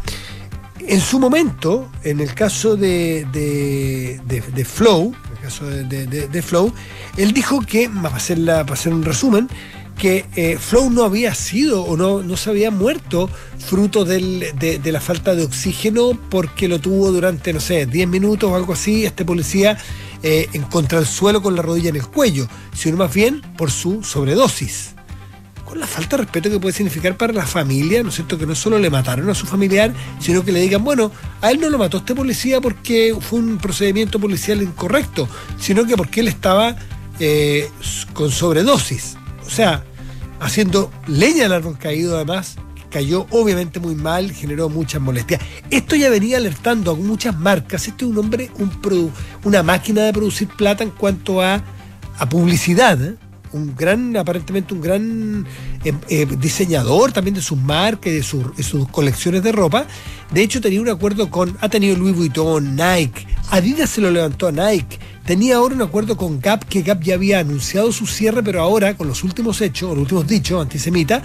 En 0.87 1.01
su 1.01 1.19
momento, 1.19 1.89
en 2.03 2.19
el 2.19 2.33
caso 2.33 2.75
de, 2.75 3.25
de, 3.33 4.19
de- 4.25 4.41
de 4.41 4.65
Flow, 4.65 5.13
en 5.31 5.37
el 5.37 5.43
caso 5.43 5.65
de, 5.67 5.83
de- 5.83 6.05
de- 6.07 6.27
de 6.27 6.41
Flow, 6.41 6.71
él 7.17 7.31
dijo 7.33 7.59
que, 7.61 7.89
para 7.89 8.15
hacer, 8.15 8.37
la- 8.37 8.63
para 8.63 8.73
hacer 8.73 8.93
un 8.93 9.03
resumen, 9.03 9.49
que 9.99 10.25
eh, 10.35 10.57
Flow 10.57 10.89
no 10.89 11.03
había 11.03 11.35
sido 11.35 11.83
o 11.83 11.97
no, 11.97 12.23
no 12.23 12.37
se 12.37 12.49
había 12.49 12.71
muerto 12.71 13.29
fruto 13.59 14.05
de, 14.05 14.81
la 14.83 15.01
falta 15.01 15.35
de 15.35 15.43
oxígeno 15.43 16.17
porque 16.29 16.67
lo 16.67 16.79
tuvo 16.79 17.11
durante, 17.11 17.53
no 17.53 17.59
sé, 17.59 17.85
10 17.85 18.07
minutos 18.07 18.49
o 18.49 18.55
algo 18.55 18.73
así, 18.73 19.05
este 19.05 19.25
policía 19.25 19.77
eh, 20.23 20.47
en 20.53 20.63
contra 20.63 20.99
el 20.99 21.05
suelo 21.05 21.41
con 21.41 21.55
la 21.55 21.61
rodilla 21.61 21.89
en 21.89 21.97
el 21.97 22.07
cuello, 22.07 22.47
sino 22.73 22.97
más 22.97 23.13
bien 23.13 23.41
por 23.57 23.69
su 23.69 24.01
sobredosis 24.03 24.95
con 25.65 25.79
la 25.79 25.85
falta 25.85 26.17
de 26.17 26.23
respeto 26.23 26.49
que 26.49 26.59
puede 26.59 26.73
significar 26.73 27.15
para 27.15 27.31
la 27.31 27.45
familia, 27.45 28.01
¿no 28.01 28.09
es 28.09 28.15
cierto? 28.15 28.39
Que 28.39 28.47
no 28.47 28.55
solo 28.55 28.79
le 28.79 28.89
mataron 28.89 29.29
a 29.29 29.35
su 29.35 29.45
familiar, 29.45 29.93
sino 30.19 30.43
que 30.43 30.51
le 30.51 30.61
digan, 30.61 30.83
bueno, 30.83 31.11
a 31.41 31.51
él 31.51 31.59
no 31.59 31.69
lo 31.69 31.77
mató 31.77 31.97
este 31.97 32.15
policía 32.15 32.59
porque 32.59 33.15
fue 33.21 33.37
un 33.37 33.59
procedimiento 33.59 34.19
policial 34.19 34.63
incorrecto, 34.63 35.29
sino 35.59 35.85
que 35.85 35.95
porque 35.95 36.21
él 36.21 36.27
estaba 36.27 36.75
eh, 37.19 37.69
con 38.13 38.31
sobredosis. 38.31 39.15
O 39.45 39.49
sea, 39.51 39.83
haciendo 40.39 40.91
leña 41.07 41.45
al 41.45 41.53
árbol 41.53 41.77
caído 41.77 42.15
además, 42.15 42.55
cayó 42.89 43.27
obviamente 43.29 43.79
muy 43.79 43.95
mal, 43.95 44.31
generó 44.31 44.67
muchas 44.69 45.01
molestias. 45.01 45.41
Esto 45.69 45.95
ya 45.95 46.09
venía 46.09 46.37
alertando 46.37 46.91
a 46.91 46.95
muchas 46.95 47.37
marcas. 47.37 47.87
Este 47.87 48.05
es 48.05 48.11
un 48.11 48.17
hombre, 48.17 48.49
un 48.57 48.71
produ- 48.81 49.11
una 49.43 49.61
máquina 49.63 50.03
de 50.03 50.13
producir 50.13 50.47
plata 50.47 50.83
en 50.83 50.89
cuanto 50.89 51.41
a, 51.41 51.63
a 52.17 52.29
publicidad. 52.29 52.99
¿eh? 53.01 53.15
Un 53.51 53.75
gran, 53.75 54.15
aparentemente 54.17 54.73
un 54.73 54.81
gran 54.81 55.45
eh, 55.83 55.93
eh, 56.09 56.27
diseñador 56.39 57.11
también 57.11 57.35
de 57.35 57.41
sus 57.41 57.57
marcas 57.57 58.13
de 58.13 58.23
sus, 58.23 58.55
de 58.55 58.63
sus 58.63 58.87
colecciones 58.89 59.43
de 59.43 59.51
ropa. 59.51 59.85
De 60.31 60.41
hecho, 60.41 60.61
tenía 60.61 60.81
un 60.81 60.89
acuerdo 60.89 61.29
con, 61.29 61.57
ha 61.61 61.69
tenido 61.69 61.95
Louis 61.95 62.15
Vuitton, 62.15 62.75
Nike, 62.75 63.27
Adidas 63.51 63.89
se 63.89 64.01
lo 64.01 64.11
levantó 64.11 64.47
a 64.47 64.51
Nike. 64.51 64.99
Tenía 65.29 65.57
ahora 65.57 65.75
un 65.75 65.83
acuerdo 65.83 66.17
con 66.17 66.41
Gap, 66.41 66.65
que 66.65 66.81
Gap 66.81 67.03
ya 67.03 67.13
había 67.13 67.37
anunciado 67.37 67.91
su 67.91 68.07
cierre, 68.07 68.41
pero 68.41 68.63
ahora, 68.63 68.97
con 68.97 69.07
los 69.07 69.23
últimos 69.23 69.61
hechos, 69.61 69.91
los 69.91 69.99
últimos 69.99 70.25
dichos 70.25 70.59
antisemitas, 70.59 71.21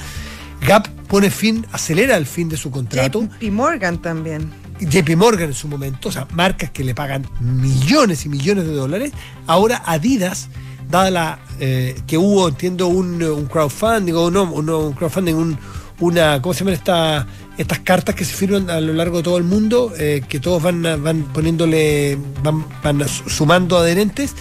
Gap 0.60 0.88
pone 1.08 1.30
fin, 1.30 1.64
acelera 1.72 2.18
el 2.18 2.26
fin 2.26 2.50
de 2.50 2.58
su 2.58 2.70
contrato. 2.70 3.22
JP 3.22 3.50
Morgan 3.50 4.02
también. 4.02 4.52
JP 4.78 5.16
Morgan 5.16 5.48
en 5.48 5.54
su 5.54 5.68
momento, 5.68 6.10
o 6.10 6.12
sea, 6.12 6.28
marcas 6.34 6.68
que 6.68 6.84
le 6.84 6.94
pagan 6.94 7.26
millones 7.40 8.26
y 8.26 8.28
millones 8.28 8.66
de 8.66 8.74
dólares. 8.74 9.12
Ahora 9.46 9.82
Adidas, 9.86 10.50
dada 10.90 11.10
la 11.10 11.38
eh, 11.58 11.98
que 12.06 12.18
hubo, 12.18 12.46
entiendo, 12.46 12.88
un, 12.88 13.22
un 13.22 13.46
crowdfunding, 13.46 14.12
o 14.12 14.30
no, 14.30 14.60
no, 14.60 14.80
un 14.80 14.92
crowdfunding, 14.92 15.32
un, 15.34 15.58
una, 16.00 16.42
¿cómo 16.42 16.52
se 16.52 16.58
llaman 16.58 16.74
esta- 16.74 17.26
estas 17.58 17.78
cartas 17.80 18.14
que 18.14 18.24
se 18.24 18.34
firman 18.34 18.68
a 18.70 18.80
lo 18.80 18.92
largo 18.92 19.18
de 19.18 19.22
todo 19.22 19.38
el 19.38 19.44
mundo? 19.44 19.92
eh, 19.98 20.22
que 20.28 20.40
todos 20.40 20.62
van, 20.62 20.82
van 20.82 21.22
poniéndole, 21.32 22.18
van, 22.42 22.64
van 22.82 23.08
sumando 23.08 23.78
adherentes. 23.78 24.34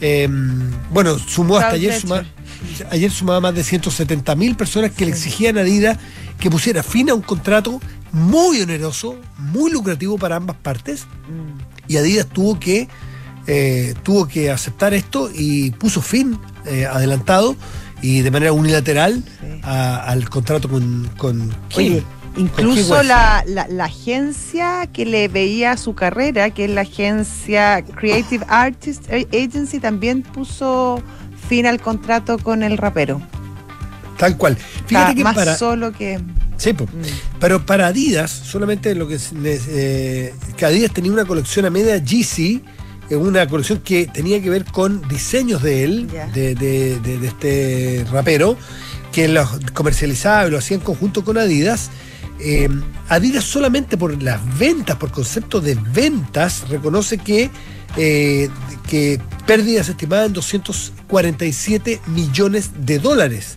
Eh, 0.00 0.28
bueno, 0.90 1.18
sumó 1.18 1.56
hasta 1.56 1.74
ayer, 1.76 1.92
suma- 2.00 2.24
ayer 2.90 3.10
sumaba 3.10 3.40
más 3.40 3.54
de 3.54 3.64
170 3.64 4.34
mil 4.34 4.56
personas 4.56 4.90
que 4.92 5.04
le 5.06 5.10
exigían 5.12 5.56
a 5.58 5.62
Adidas 5.62 5.98
que 6.38 6.50
pusiera 6.50 6.82
fin 6.82 7.10
a 7.10 7.14
un 7.14 7.22
contrato 7.22 7.80
muy 8.12 8.60
oneroso, 8.62 9.16
muy 9.38 9.70
lucrativo 9.70 10.18
para 10.18 10.36
ambas 10.36 10.56
partes. 10.56 11.06
Y 11.88 11.96
Adidas 11.96 12.26
tuvo 12.26 12.58
que, 12.58 12.88
eh, 13.46 13.94
tuvo 14.02 14.26
que 14.28 14.50
aceptar 14.50 14.94
esto 14.94 15.30
y 15.34 15.70
puso 15.72 16.00
fin 16.02 16.38
eh, 16.66 16.86
adelantado 16.86 17.56
y 18.02 18.20
de 18.20 18.30
manera 18.30 18.52
unilateral 18.52 19.22
a- 19.62 19.96
al 20.04 20.28
contrato 20.30 20.68
con, 20.68 21.10
con. 21.16 21.54
Oye, 21.76 22.02
incluso 22.36 23.02
la, 23.02 23.44
la, 23.46 23.66
la 23.68 23.84
agencia 23.84 24.88
que 24.92 25.04
le 25.06 25.28
veía 25.28 25.76
su 25.76 25.94
carrera, 25.94 26.50
que 26.50 26.64
es 26.66 26.70
la 26.70 26.82
agencia 26.82 27.82
Creative 27.84 28.44
Artist 28.48 29.04
Agency, 29.12 29.80
también 29.80 30.22
puso 30.22 31.02
fin 31.48 31.66
al 31.66 31.80
contrato 31.80 32.38
con 32.38 32.62
el 32.62 32.78
rapero. 32.78 33.20
Tal 34.18 34.36
cual. 34.36 34.56
Fíjate 34.86 35.10
Está 35.10 35.14
que 35.14 35.24
más 35.24 35.34
para, 35.34 35.56
solo 35.56 35.92
que... 35.92 36.20
Sí, 36.58 36.74
po. 36.74 36.86
pero 37.38 37.64
para 37.64 37.86
Adidas, 37.86 38.30
solamente 38.30 38.94
lo 38.94 39.08
que 39.08 39.14
es- 39.14 39.32
les, 39.32 39.62
eh, 39.68 40.34
que 40.58 40.66
Adidas 40.66 40.92
tenía 40.92 41.10
una 41.10 41.24
colección 41.24 41.64
a 41.64 41.70
media 41.70 41.98
GC, 41.98 42.60
eh, 43.08 43.16
una 43.16 43.46
colección 43.48 43.78
que 43.80 44.06
tenía 44.06 44.42
que 44.42 44.50
ver 44.50 44.66
con 44.66 45.00
diseños 45.08 45.62
de 45.62 45.84
él, 45.84 46.06
de, 46.34 46.54
de- 46.54 47.00
de- 47.00 47.18
de 47.18 47.26
este 47.26 48.06
rapero, 48.12 48.58
que 49.10 49.26
los 49.26 49.48
comercializaba 49.72 50.46
y 50.48 50.50
lo 50.50 50.58
hacía 50.58 50.76
en 50.76 50.82
conjunto 50.82 51.24
con 51.24 51.38
Adidas. 51.38 51.90
Eh, 52.40 52.68
Adidas 53.08 53.44
solamente 53.44 53.96
por 53.96 54.22
las 54.22 54.40
ventas, 54.58 54.96
por 54.96 55.10
concepto 55.10 55.60
de 55.60 55.74
ventas, 55.74 56.68
reconoce 56.68 57.18
que, 57.18 57.50
eh, 57.96 58.48
que 58.88 59.20
pérdidas 59.46 59.88
estimadas 59.88 60.26
en 60.26 60.32
247 60.34 62.00
millones 62.06 62.70
de 62.86 62.98
dólares. 62.98 63.56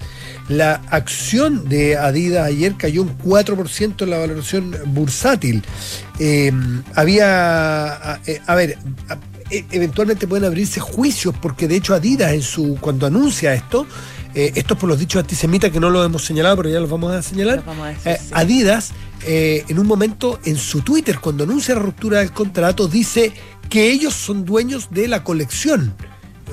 La 0.50 0.82
acción 0.90 1.70
de 1.70 1.96
Adidas 1.98 2.48
ayer 2.48 2.76
cayó 2.76 3.04
un 3.04 3.18
4% 3.18 4.04
en 4.04 4.10
la 4.10 4.18
valoración 4.18 4.76
bursátil. 4.88 5.64
Eh, 6.20 6.52
había, 6.96 7.94
a, 8.14 8.20
eh, 8.26 8.42
ver, 8.50 8.78
e- 9.50 9.66
eventualmente 9.72 10.28
pueden 10.28 10.46
abrirse 10.46 10.80
juicios 10.80 11.34
porque 11.42 11.68
de 11.68 11.76
hecho 11.78 11.94
Adidas 11.94 12.34
en 12.34 12.42
su 12.42 12.78
cuando 12.82 13.06
anuncia 13.08 13.54
esto, 13.54 13.88
eh, 14.36 14.52
esto 14.56 14.74
es 14.74 14.80
por 14.80 14.90
los 14.90 15.00
dichos 15.00 15.20
antisemitas 15.22 15.72
que 15.72 15.80
no 15.80 15.90
lo 15.90 16.04
hemos 16.04 16.26
señalado, 16.26 16.58
pero 16.58 16.70
ya 16.70 16.80
los 16.80 16.90
vamos 16.90 17.14
a 17.14 17.22
señalar. 17.22 17.58
Los 17.58 17.66
vamos 17.66 17.86
a 17.86 17.90
decir, 17.90 18.12
Eh, 18.12 18.18
sí. 18.20 18.30
Adidas, 18.34 18.92
eh, 19.26 19.66
en 19.68 19.80
un 19.80 19.88
momento 19.88 20.40
en 20.46 20.58
su 20.58 20.82
Twitter, 20.82 21.20
cuando 21.20 21.44
anuncia 21.44 21.76
la 21.76 21.82
ruptura 21.82 22.20
del 22.20 22.32
contrato, 22.32 22.88
dice 22.88 23.34
que 23.70 23.92
ellos 23.92 24.14
son 24.14 24.46
dueños 24.46 24.90
de 24.92 25.08
la 25.08 25.24
colección. 25.24 25.94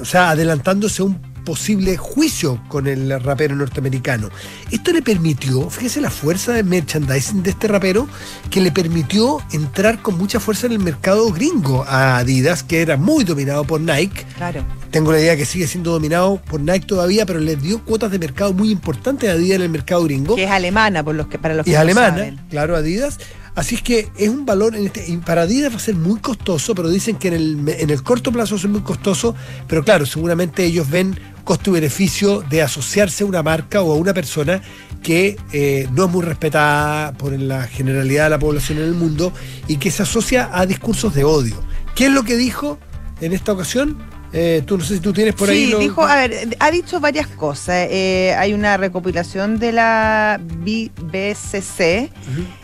O 0.01 0.05
sea, 0.05 0.31
adelantándose 0.31 1.03
a 1.03 1.07
un 1.07 1.21
posible 1.45 1.97
juicio 1.97 2.63
con 2.69 2.87
el 2.87 3.21
rapero 3.21 3.57
norteamericano. 3.57 4.31
Esto 4.71 4.93
le 4.93 5.03
permitió, 5.03 5.69
fíjese 5.71 6.01
la 6.01 6.11
fuerza 6.11 6.53
de 6.53 6.63
merchandising 6.63 7.43
de 7.43 7.51
este 7.51 7.69
rapero, 7.69 8.09
que 8.51 8.61
le 8.61 8.73
permitió 8.73 9.39
entrar 9.53 10.03
con 10.03 10.17
mucha 10.19 10.41
fuerza 10.41 10.67
en 10.67 10.73
el 10.73 10.79
mercado 10.79 11.31
gringo 11.33 11.85
a 11.87 12.19
Adidas, 12.19 12.63
que 12.63 12.83
era 12.83 12.97
muy 12.97 13.25
dominado 13.25 13.65
por 13.65 13.81
Nike. 13.81 14.25
Claro. 14.37 14.65
Tengo 14.91 15.13
la 15.13 15.21
idea 15.21 15.37
que 15.37 15.45
sigue 15.45 15.67
siendo 15.69 15.93
dominado 15.93 16.41
por 16.43 16.61
Nike 16.61 16.87
todavía, 16.87 17.25
pero 17.25 17.39
le 17.39 17.57
dio 17.57 17.85
cuotas 17.85 18.11
de 18.11 18.19
mercado 18.19 18.53
muy 18.53 18.71
importantes 18.71 19.29
a 19.31 19.35
Adidas 19.35 19.57
en 19.57 19.63
el 19.63 19.69
mercado 19.71 20.05
gringo. 20.05 20.35
Que 20.35 20.45
es 20.45 20.51
alemana, 20.51 21.05
por 21.05 21.15
los 21.15 21.29
que, 21.29 21.39
para 21.39 21.55
los 21.55 21.65
que 21.65 21.71
es 21.71 21.77
no 21.77 21.83
alemana, 21.83 22.19
saben. 22.19 22.41
claro, 22.51 22.77
Adidas. 22.77 23.19
Así 23.55 23.75
es 23.75 23.83
que 23.83 24.09
es 24.17 24.29
un 24.29 24.47
valor, 24.47 24.75
en 24.77 24.87
este, 24.87 25.21
para 25.25 25.43
Adidas 25.43 25.73
va 25.73 25.77
a 25.77 25.81
ser 25.81 25.97
muy 25.97 26.21
costoso, 26.21 26.75
pero 26.75 26.89
dicen 26.89 27.17
que 27.17 27.29
en 27.29 27.35
el, 27.35 27.69
en 27.69 27.91
el 27.91 28.03
corto 28.03 28.33
plazo 28.33 28.55
va 28.55 28.59
a 28.59 28.61
ser 28.63 28.71
muy 28.71 28.81
costoso, 28.81 29.35
pero 29.67 29.85
claro, 29.85 30.07
seguramente 30.07 30.65
ellos 30.65 30.89
ven 30.89 31.19
costo 31.45 31.71
y 31.71 31.75
beneficio 31.75 32.43
de 32.43 32.63
asociarse 32.63 33.25
a 33.25 33.27
una 33.27 33.43
marca 33.43 33.83
o 33.83 33.93
a 33.93 33.97
una 33.97 34.15
persona 34.15 34.61
que 35.03 35.37
eh, 35.53 35.89
no 35.93 36.05
es 36.05 36.11
muy 36.11 36.23
respetada 36.23 37.13
por 37.13 37.33
la 37.33 37.65
generalidad 37.67 38.25
de 38.25 38.31
la 38.31 38.39
población 38.39 38.79
en 38.79 38.85
el 38.85 38.95
mundo 38.95 39.33
y 39.67 39.77
que 39.77 39.91
se 39.91 40.03
asocia 40.03 40.51
a 40.53 40.67
discursos 40.67 41.15
de 41.15 41.25
odio. 41.25 41.63
¿Qué 41.95 42.07
es 42.07 42.13
lo 42.13 42.23
que 42.23 42.37
dijo 42.37 42.79
en 43.21 43.33
esta 43.33 43.53
ocasión? 43.53 43.99
Eh, 44.33 44.63
tú 44.65 44.79
no 44.79 44.85
sé 44.85 44.95
si 44.95 45.01
tú 45.01 45.13
tienes 45.13 45.35
por 45.35 45.49
sí, 45.49 45.55
ahí. 45.55 45.67
lo- 45.67 45.79
dijo, 45.81 46.05
a 46.05 46.15
ver, 46.15 46.57
ha 46.61 46.71
dicho 46.71 47.01
varias 47.01 47.27
cosas. 47.27 47.89
Eh, 47.91 48.35
hay 48.39 48.53
una 48.55 48.77
recopilación 48.77 49.59
de 49.59 49.73
la 49.73 50.41
BCC 50.41 52.11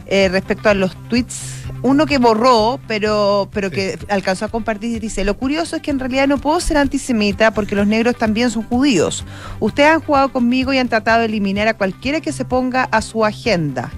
eh, 0.07 0.29
respecto 0.31 0.69
a 0.69 0.75
los 0.75 0.95
tweets. 1.09 1.37
Uno 1.83 2.07
que 2.07 2.19
borró, 2.19 2.81
pero, 2.87 3.49
pero 3.53 3.71
que 3.71 3.99
alcanzó 4.09 4.45
a 4.45 4.49
compartir 4.49 4.97
y 4.97 4.99
dice, 5.01 5.25
lo 5.25 5.37
curioso 5.37 5.77
es 5.77 5.83
que 5.83 5.91
en 5.91 5.99
realidad 5.99 6.27
no 6.29 6.39
puedo 6.39 6.59
ser 6.61 6.77
antisemita 6.79 7.53
porque 7.53 7.75
los 7.75 7.87
negros 7.87 8.17
también 8.17 8.51
son 8.51 8.63
judíos. 8.63 9.25
Ustedes 9.61 9.91
han 9.91 10.01
jugado 10.01 10.33
conmigo 10.33 10.73
y 10.73 10.79
han 10.79 10.89
tratado 10.89 11.21
de 11.21 11.27
eliminar 11.27 11.69
a 11.69 11.75
cualquiera 11.77 12.21
que 12.21 12.33
se 12.33 12.45
ponga 12.45 12.85
a 12.85 13.03
su 13.03 13.25
agenda. 13.25 13.91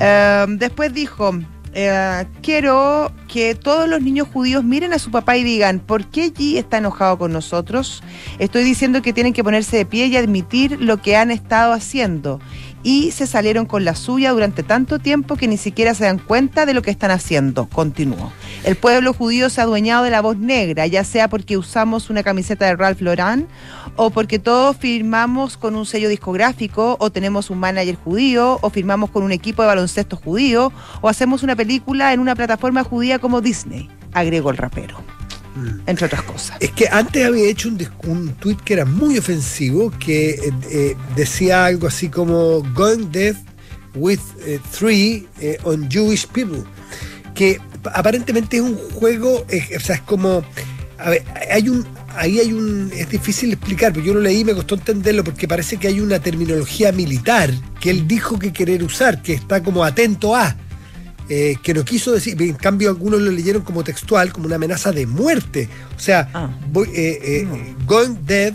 Eh, 0.00 0.46
después 0.50 0.94
dijo, 0.94 1.32
eh, 1.74 2.26
quiero 2.42 3.12
que 3.28 3.54
todos 3.54 3.88
los 3.88 4.02
niños 4.02 4.28
judíos 4.32 4.62
miren 4.62 4.92
a 4.92 4.98
su 4.98 5.10
papá 5.10 5.36
y 5.36 5.44
digan, 5.44 5.80
¿por 5.80 6.06
qué 6.06 6.32
G 6.32 6.58
está 6.58 6.78
enojado 6.78 7.16
con 7.18 7.32
nosotros? 7.32 8.02
Estoy 8.38 8.64
diciendo 8.64 9.00
que 9.00 9.12
tienen 9.12 9.32
que 9.32 9.42
ponerse 9.42 9.78
de 9.78 9.86
pie 9.86 10.06
y 10.06 10.16
admitir 10.16 10.80
lo 10.80 11.00
que 11.00 11.16
han 11.16 11.30
estado 11.30 11.72
haciendo. 11.72 12.40
Y 12.82 13.12
se 13.12 13.26
salieron 13.26 13.66
con 13.66 13.84
la 13.84 13.94
suya 13.94 14.32
durante 14.32 14.62
tanto 14.62 14.98
tiempo 14.98 15.36
que 15.36 15.48
ni 15.48 15.56
siquiera 15.56 15.94
se 15.94 16.04
dan 16.04 16.18
cuenta 16.18 16.66
de 16.66 16.74
lo 16.74 16.82
que 16.82 16.90
están 16.90 17.10
haciendo. 17.10 17.66
Continuó. 17.66 18.32
El 18.64 18.76
pueblo 18.76 19.12
judío 19.12 19.50
se 19.50 19.60
ha 19.60 19.64
adueñado 19.64 20.04
de 20.04 20.10
la 20.10 20.20
voz 20.20 20.36
negra, 20.36 20.86
ya 20.86 21.04
sea 21.04 21.28
porque 21.28 21.56
usamos 21.56 22.10
una 22.10 22.22
camiseta 22.22 22.66
de 22.66 22.76
Ralph 22.76 23.00
Lauren 23.00 23.46
o 23.96 24.10
porque 24.10 24.38
todos 24.38 24.76
firmamos 24.76 25.56
con 25.56 25.76
un 25.76 25.86
sello 25.86 26.08
discográfico 26.08 26.96
o 26.98 27.10
tenemos 27.10 27.50
un 27.50 27.58
manager 27.58 27.96
judío 27.96 28.58
o 28.62 28.70
firmamos 28.70 29.10
con 29.10 29.22
un 29.22 29.32
equipo 29.32 29.62
de 29.62 29.68
baloncesto 29.68 30.16
judío 30.16 30.72
o 31.00 31.08
hacemos 31.08 31.42
una 31.42 31.56
película 31.56 32.12
en 32.12 32.20
una 32.20 32.34
plataforma 32.34 32.84
judía 32.84 33.18
como 33.18 33.40
Disney, 33.40 33.90
agregó 34.12 34.50
el 34.50 34.56
rapero, 34.56 35.02
entre 35.86 36.06
otras 36.06 36.22
cosas. 36.22 36.56
Es 36.60 36.70
que 36.70 36.88
antes 36.88 37.24
había 37.24 37.48
hecho 37.48 37.68
un, 37.68 37.78
un 38.04 38.32
tweet 38.34 38.56
que 38.64 38.74
era 38.74 38.84
muy 38.84 39.18
ofensivo, 39.18 39.90
que 39.98 40.30
eh, 40.30 40.52
eh, 40.70 40.96
decía 41.16 41.66
algo 41.66 41.86
así 41.86 42.08
como 42.08 42.62
Going 42.74 43.10
Death 43.10 43.36
with 43.94 44.20
eh, 44.46 44.58
Three 44.78 45.26
on 45.64 45.90
Jewish 45.90 46.26
People, 46.26 46.62
que 47.34 47.60
aparentemente 47.92 48.56
es 48.56 48.62
un 48.62 48.76
juego, 48.76 49.44
o 49.44 49.80
sea, 49.80 49.96
es 49.96 50.02
como, 50.02 50.42
a 50.98 51.10
ver, 51.10 51.24
hay 51.50 51.68
un, 51.68 51.86
ahí 52.16 52.38
hay 52.40 52.52
un, 52.52 52.90
es 52.94 53.08
difícil 53.10 53.52
explicar, 53.52 53.92
pero 53.92 54.04
yo 54.04 54.14
lo 54.14 54.20
leí 54.20 54.40
y 54.40 54.44
me 54.44 54.54
costó 54.54 54.74
entenderlo 54.76 55.24
porque 55.24 55.46
parece 55.48 55.76
que 55.76 55.88
hay 55.88 56.00
una 56.00 56.18
terminología 56.18 56.92
militar 56.92 57.50
que 57.80 57.90
él 57.90 58.06
dijo 58.06 58.38
que 58.38 58.52
querer 58.52 58.82
usar, 58.82 59.22
que 59.22 59.34
está 59.34 59.62
como 59.62 59.84
atento 59.84 60.34
a 60.34 60.56
eh, 61.28 61.56
que 61.62 61.74
no 61.74 61.84
quiso 61.84 62.12
decir, 62.12 62.40
en 62.40 62.54
cambio 62.54 62.90
algunos 62.90 63.20
lo 63.20 63.30
leyeron 63.30 63.62
como 63.62 63.84
textual, 63.84 64.32
como 64.32 64.46
una 64.46 64.56
amenaza 64.56 64.92
de 64.92 65.06
muerte. 65.06 65.68
O 65.96 66.00
sea, 66.00 66.58
voy, 66.70 66.88
eh, 66.94 67.18
eh, 67.22 67.74
going 67.86 68.16
dead 68.24 68.54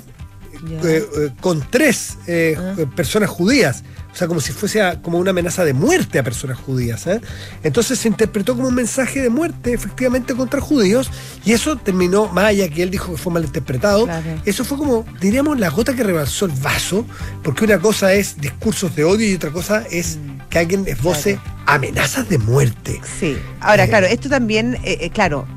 eh, 0.84 1.06
eh, 1.18 1.30
con 1.42 1.66
tres 1.70 2.18
eh, 2.28 2.58
eh, 2.78 2.86
personas 2.96 3.30
judías. 3.30 3.84
O 4.14 4.16
sea, 4.18 4.28
como 4.28 4.40
si 4.42 4.52
fuese 4.52 4.82
a- 4.82 5.00
como 5.00 5.20
una 5.20 5.30
amenaza 5.30 5.64
de 5.64 5.74
muerte 5.74 6.18
a 6.18 6.24
personas 6.24 6.58
judías. 6.58 7.06
¿eh? 7.06 7.22
Entonces 7.62 8.00
se 8.00 8.08
interpretó 8.08 8.56
como 8.56 8.68
un 8.70 8.74
mensaje 8.74 9.22
de 9.22 9.30
muerte, 9.30 9.74
efectivamente, 9.74 10.34
contra 10.34 10.60
judíos, 10.60 11.12
y 11.46 11.52
eso 11.54 11.76
terminó, 11.76 12.28
más 12.30 12.46
allá 12.46 12.68
que 12.68 12.82
él 12.82 12.90
dijo 12.90 13.12
que 13.12 13.18
fue 13.18 13.32
malinterpretado, 13.32 14.08
eso 14.44 14.66
fue 14.66 14.78
como, 14.80 15.06
diríamos, 15.22 15.60
la 15.60 15.70
gota 15.70 15.94
que 15.96 16.02
rebalsó 16.04 16.46
el 16.46 16.52
vaso, 16.54 17.06
porque 17.44 17.66
una 17.66 17.78
cosa 17.80 18.12
es 18.14 18.42
discursos 18.42 18.96
de 18.96 19.04
odio 19.04 19.30
y 19.30 19.36
otra 19.36 19.52
cosa 19.52 19.84
es 19.92 20.18
que 20.50 20.58
alguien 20.58 20.84
esboce 20.88 21.40
amenazas 21.68 22.28
de 22.28 22.40
muerte. 22.40 23.00
Sí. 23.20 23.38
Ahora, 23.60 23.88
claro, 23.88 24.08
esto 24.08 24.30
también, 24.30 24.80
claro, 25.14 25.48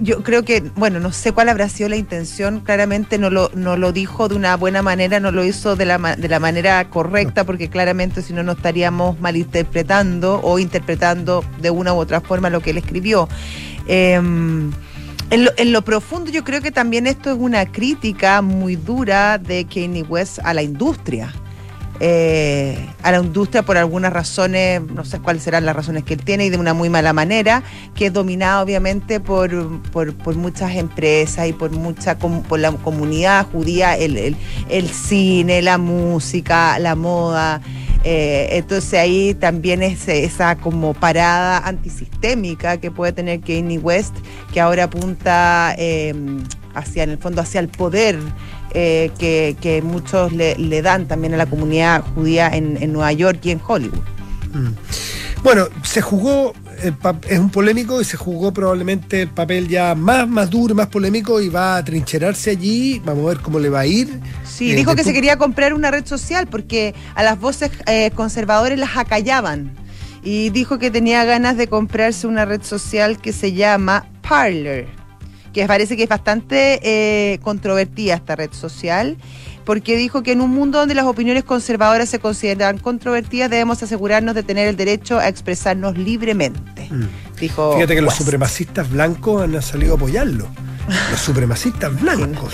yo 0.00 0.22
creo 0.22 0.44
que, 0.44 0.60
bueno, 0.76 1.00
no 1.00 1.12
sé 1.12 1.32
cuál 1.32 1.48
habrá 1.48 1.68
sido 1.68 1.88
la 1.88 1.96
intención, 1.96 2.60
claramente 2.60 3.18
no 3.18 3.30
lo, 3.30 3.50
no 3.54 3.76
lo 3.76 3.92
dijo 3.92 4.28
de 4.28 4.34
una 4.34 4.56
buena 4.56 4.82
manera, 4.82 5.20
no 5.20 5.30
lo 5.30 5.44
hizo 5.44 5.76
de 5.76 5.86
la, 5.86 5.98
de 5.98 6.28
la 6.28 6.38
manera 6.40 6.88
correcta, 6.88 7.44
porque 7.44 7.68
claramente 7.68 8.22
si 8.22 8.32
no, 8.32 8.42
no 8.42 8.52
estaríamos 8.52 9.18
malinterpretando 9.20 10.40
o 10.42 10.58
interpretando 10.58 11.44
de 11.60 11.70
una 11.70 11.94
u 11.94 11.98
otra 11.98 12.20
forma 12.20 12.50
lo 12.50 12.60
que 12.60 12.70
él 12.70 12.78
escribió. 12.78 13.28
Em, 13.86 14.72
en 15.30 15.44
lo, 15.44 15.50
en 15.56 15.72
lo 15.72 15.82
profundo 15.82 16.30
yo 16.30 16.44
creo 16.44 16.60
que 16.60 16.70
también 16.70 17.06
esto 17.06 17.32
es 17.32 17.36
una 17.38 17.66
crítica 17.66 18.42
muy 18.42 18.76
dura 18.76 19.38
de 19.38 19.64
Kanye 19.64 20.02
West 20.02 20.38
a 20.44 20.54
la 20.54 20.62
industria 20.62 21.32
eh, 22.00 22.78
a 23.02 23.12
la 23.12 23.18
industria 23.18 23.62
por 23.62 23.76
algunas 23.76 24.12
razones, 24.12 24.82
no 24.82 25.04
sé 25.04 25.20
cuáles 25.20 25.42
serán 25.42 25.64
las 25.64 25.76
razones 25.76 26.04
que 26.04 26.14
él 26.14 26.22
tiene 26.22 26.46
y 26.46 26.50
de 26.50 26.58
una 26.58 26.74
muy 26.74 26.88
mala 26.88 27.12
manera, 27.12 27.62
que 27.94 28.06
es 28.06 28.12
dominada 28.12 28.62
obviamente 28.62 29.20
por, 29.20 29.80
por, 29.90 30.36
muchas 30.36 30.74
empresas 30.74 31.48
y 31.48 31.52
por 31.52 31.70
mucha 31.70 32.18
por 32.18 32.58
la 32.58 32.72
comunidad 32.72 33.46
judía, 33.50 33.96
el, 33.96 34.16
el, 34.16 34.36
el 34.68 34.88
cine, 34.88 35.62
la 35.62 35.78
música, 35.78 36.78
la 36.78 36.94
moda. 36.94 37.60
eh, 38.04 38.48
entonces 38.52 38.94
ahí 38.94 39.34
también 39.34 39.82
es 39.82 40.08
esa 40.08 40.56
como 40.56 40.94
parada 40.94 41.58
antisistémica 41.58 42.78
que 42.78 42.90
puede 42.90 43.12
tener 43.12 43.40
Kanye 43.40 43.78
West, 43.78 44.14
que 44.52 44.60
ahora 44.60 44.84
apunta 44.84 45.74
eh, 45.78 46.14
hacia, 46.74 47.04
en 47.04 47.10
el 47.10 47.18
fondo, 47.18 47.42
hacia 47.42 47.60
el 47.60 47.68
poder 47.68 48.18
eh, 48.78 49.10
que, 49.18 49.56
que 49.60 49.80
muchos 49.82 50.32
le, 50.32 50.54
le 50.56 50.82
dan 50.82 51.08
también 51.08 51.34
a 51.34 51.36
la 51.38 51.46
comunidad 51.46 52.04
judía 52.14 52.48
en, 52.48 52.76
en 52.80 52.92
Nueva 52.92 53.12
York 53.12 53.40
y 53.42 53.50
en 53.50 53.60
Hollywood. 53.66 54.04
Mm. 54.52 54.68
Bueno, 55.42 55.66
se 55.82 56.00
jugó, 56.02 56.52
pa- 57.00 57.18
es 57.28 57.38
un 57.38 57.50
polémico 57.50 58.00
y 58.00 58.04
se 58.04 58.16
jugó 58.16 58.52
probablemente 58.52 59.22
el 59.22 59.28
papel 59.28 59.68
ya 59.68 59.94
más, 59.94 60.28
más 60.28 60.50
duro, 60.50 60.74
más 60.74 60.88
polémico 60.88 61.40
y 61.40 61.48
va 61.48 61.76
a 61.76 61.84
trincherarse 61.84 62.50
allí. 62.50 63.00
Vamos 63.04 63.24
a 63.24 63.28
ver 63.28 63.38
cómo 63.40 63.58
le 63.58 63.68
va 63.68 63.80
a 63.80 63.86
ir. 63.86 64.20
Sí, 64.44 64.72
Eh, 64.72 64.74
dijo 64.76 64.94
que 64.94 65.04
se 65.04 65.12
quería 65.12 65.36
comprar 65.36 65.72
una 65.74 65.90
red 65.90 66.04
social 66.06 66.46
porque 66.48 66.94
a 67.14 67.22
las 67.22 67.38
voces 67.38 67.70
eh, 67.86 68.10
conservadoras 68.14 68.78
las 68.78 68.96
acallaban. 68.96 69.72
Y 70.24 70.50
dijo 70.50 70.78
que 70.78 70.90
tenía 70.90 71.24
ganas 71.24 71.56
de 71.56 71.68
comprarse 71.68 72.26
una 72.26 72.44
red 72.44 72.62
social 72.62 73.18
que 73.18 73.32
se 73.32 73.52
llama 73.52 74.06
Parler, 74.28 74.88
que 75.56 75.66
parece 75.66 75.96
que 75.96 76.02
es 76.02 76.08
bastante 76.10 76.80
eh, 76.82 77.38
controvertida 77.38 78.14
esta 78.16 78.36
red 78.36 78.52
social, 78.52 79.16
porque 79.64 79.96
dijo 79.96 80.22
que 80.22 80.32
en 80.32 80.42
un 80.42 80.50
mundo 80.50 80.80
donde 80.80 80.94
las 80.94 81.06
opiniones 81.06 81.44
conservadoras 81.44 82.10
se 82.10 82.18
consideran 82.18 82.76
controvertidas, 82.76 83.48
debemos 83.48 83.82
asegurarnos 83.82 84.34
de 84.34 84.42
tener 84.42 84.68
el 84.68 84.76
derecho 84.76 85.18
a 85.18 85.28
expresarnos 85.28 85.96
libremente. 85.96 86.90
Dijo 87.40 87.70
Mm. 87.70 87.76
Fíjate 87.76 87.94
que 87.94 88.02
los 88.02 88.14
supremacistas 88.14 88.90
blancos 88.90 89.44
han 89.44 89.62
salido 89.62 89.94
a 89.94 89.96
apoyarlo. 89.96 90.46
Los 91.10 91.20
supremacistas 91.20 91.98
blancos. 92.02 92.52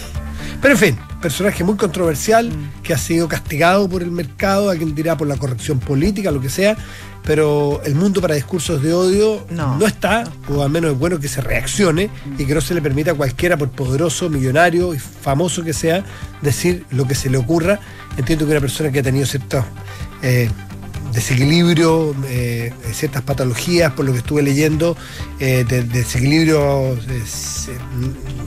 Pero 0.61 0.74
en 0.74 0.78
fin, 0.78 0.98
personaje 1.20 1.64
muy 1.64 1.76
controversial 1.76 2.50
Mm. 2.50 2.82
que 2.84 2.94
ha 2.94 2.98
sido 2.98 3.26
castigado 3.26 3.88
por 3.88 4.05
el 4.05 4.12
mercado, 4.12 4.70
alguien 4.70 4.94
dirá 4.94 5.16
por 5.16 5.26
la 5.26 5.36
corrección 5.36 5.80
política, 5.80 6.30
lo 6.30 6.40
que 6.40 6.50
sea, 6.50 6.76
pero 7.24 7.80
el 7.84 7.94
mundo 7.94 8.20
para 8.20 8.34
discursos 8.34 8.82
de 8.82 8.92
odio 8.92 9.46
no, 9.50 9.86
está, 9.86 10.24
o 10.48 10.62
al 10.62 10.70
menos 10.70 10.92
es 10.92 10.98
bueno 10.98 11.18
que 11.20 11.28
se 11.28 11.40
reaccione 11.40 12.10
y 12.38 12.44
que 12.44 12.54
no 12.54 12.60
se 12.60 12.74
le 12.74 12.82
permita 12.82 13.12
a 13.12 13.14
cualquiera, 13.14 13.56
por 13.56 13.70
poderoso, 13.70 14.28
millonario 14.28 14.94
y 14.94 14.98
famoso 14.98 15.62
que 15.62 15.72
sea, 15.72 16.04
decir 16.40 16.84
lo 16.90 17.06
que 17.06 17.14
se 17.14 17.30
le 17.30 17.38
ocurra. 17.38 17.80
Entiendo 18.16 18.44
que 18.44 18.52
una 18.52 18.60
persona 18.60 18.90
que 18.90 18.98
ha 18.98 19.02
tenido 19.02 19.26
ciertos 19.26 19.64
eh, 20.22 20.48
desequilibrio, 21.12 22.14
eh, 22.26 22.72
ciertas 22.92 23.22
patologías, 23.22 23.92
por 23.92 24.04
lo 24.04 24.12
que 24.12 24.18
estuve 24.18 24.42
leyendo, 24.42 24.96
eh, 25.38 25.64
de, 25.68 25.82
desequilibrios 25.84 26.98
eh, 27.08 27.22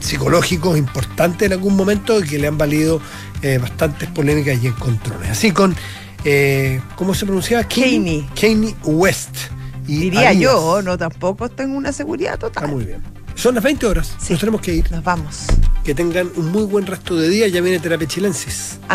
psicológicos 0.00 0.76
importantes 0.76 1.46
en 1.46 1.52
algún 1.52 1.76
momento 1.76 2.18
y 2.20 2.26
que 2.26 2.38
le 2.38 2.48
han 2.48 2.58
valido 2.58 3.00
eh, 3.42 3.58
bastantes 3.58 4.08
polémicas 4.10 4.62
y 4.62 4.66
encontrones. 4.66 5.30
Así 5.30 5.52
con, 5.52 5.74
eh, 6.24 6.80
¿cómo 6.96 7.14
se 7.14 7.24
pronunciaba? 7.24 7.64
Kaney. 7.64 8.28
Kanye 8.40 8.74
West. 8.84 9.36
Y 9.86 9.98
Diría 10.00 10.30
Adidas. 10.30 10.42
yo, 10.42 10.82
no 10.82 10.98
tampoco 10.98 11.48
tengo 11.48 11.76
una 11.76 11.92
seguridad 11.92 12.38
total. 12.38 12.64
Está 12.64 12.74
muy 12.74 12.84
bien. 12.84 13.02
Son 13.36 13.54
las 13.54 13.62
20 13.62 13.86
horas. 13.86 14.16
Nos 14.28 14.40
tenemos 14.40 14.60
que 14.60 14.74
ir. 14.74 14.90
Nos 14.90 15.04
vamos. 15.04 15.44
Que 15.84 15.94
tengan 15.94 16.30
un 16.36 16.50
muy 16.50 16.64
buen 16.64 16.86
resto 16.86 17.14
de 17.16 17.28
día. 17.28 17.46
Ya 17.48 17.60
viene 17.60 17.78
Terapia 17.78 18.08
Chilensis. 18.08 18.78
Antes 18.82 18.88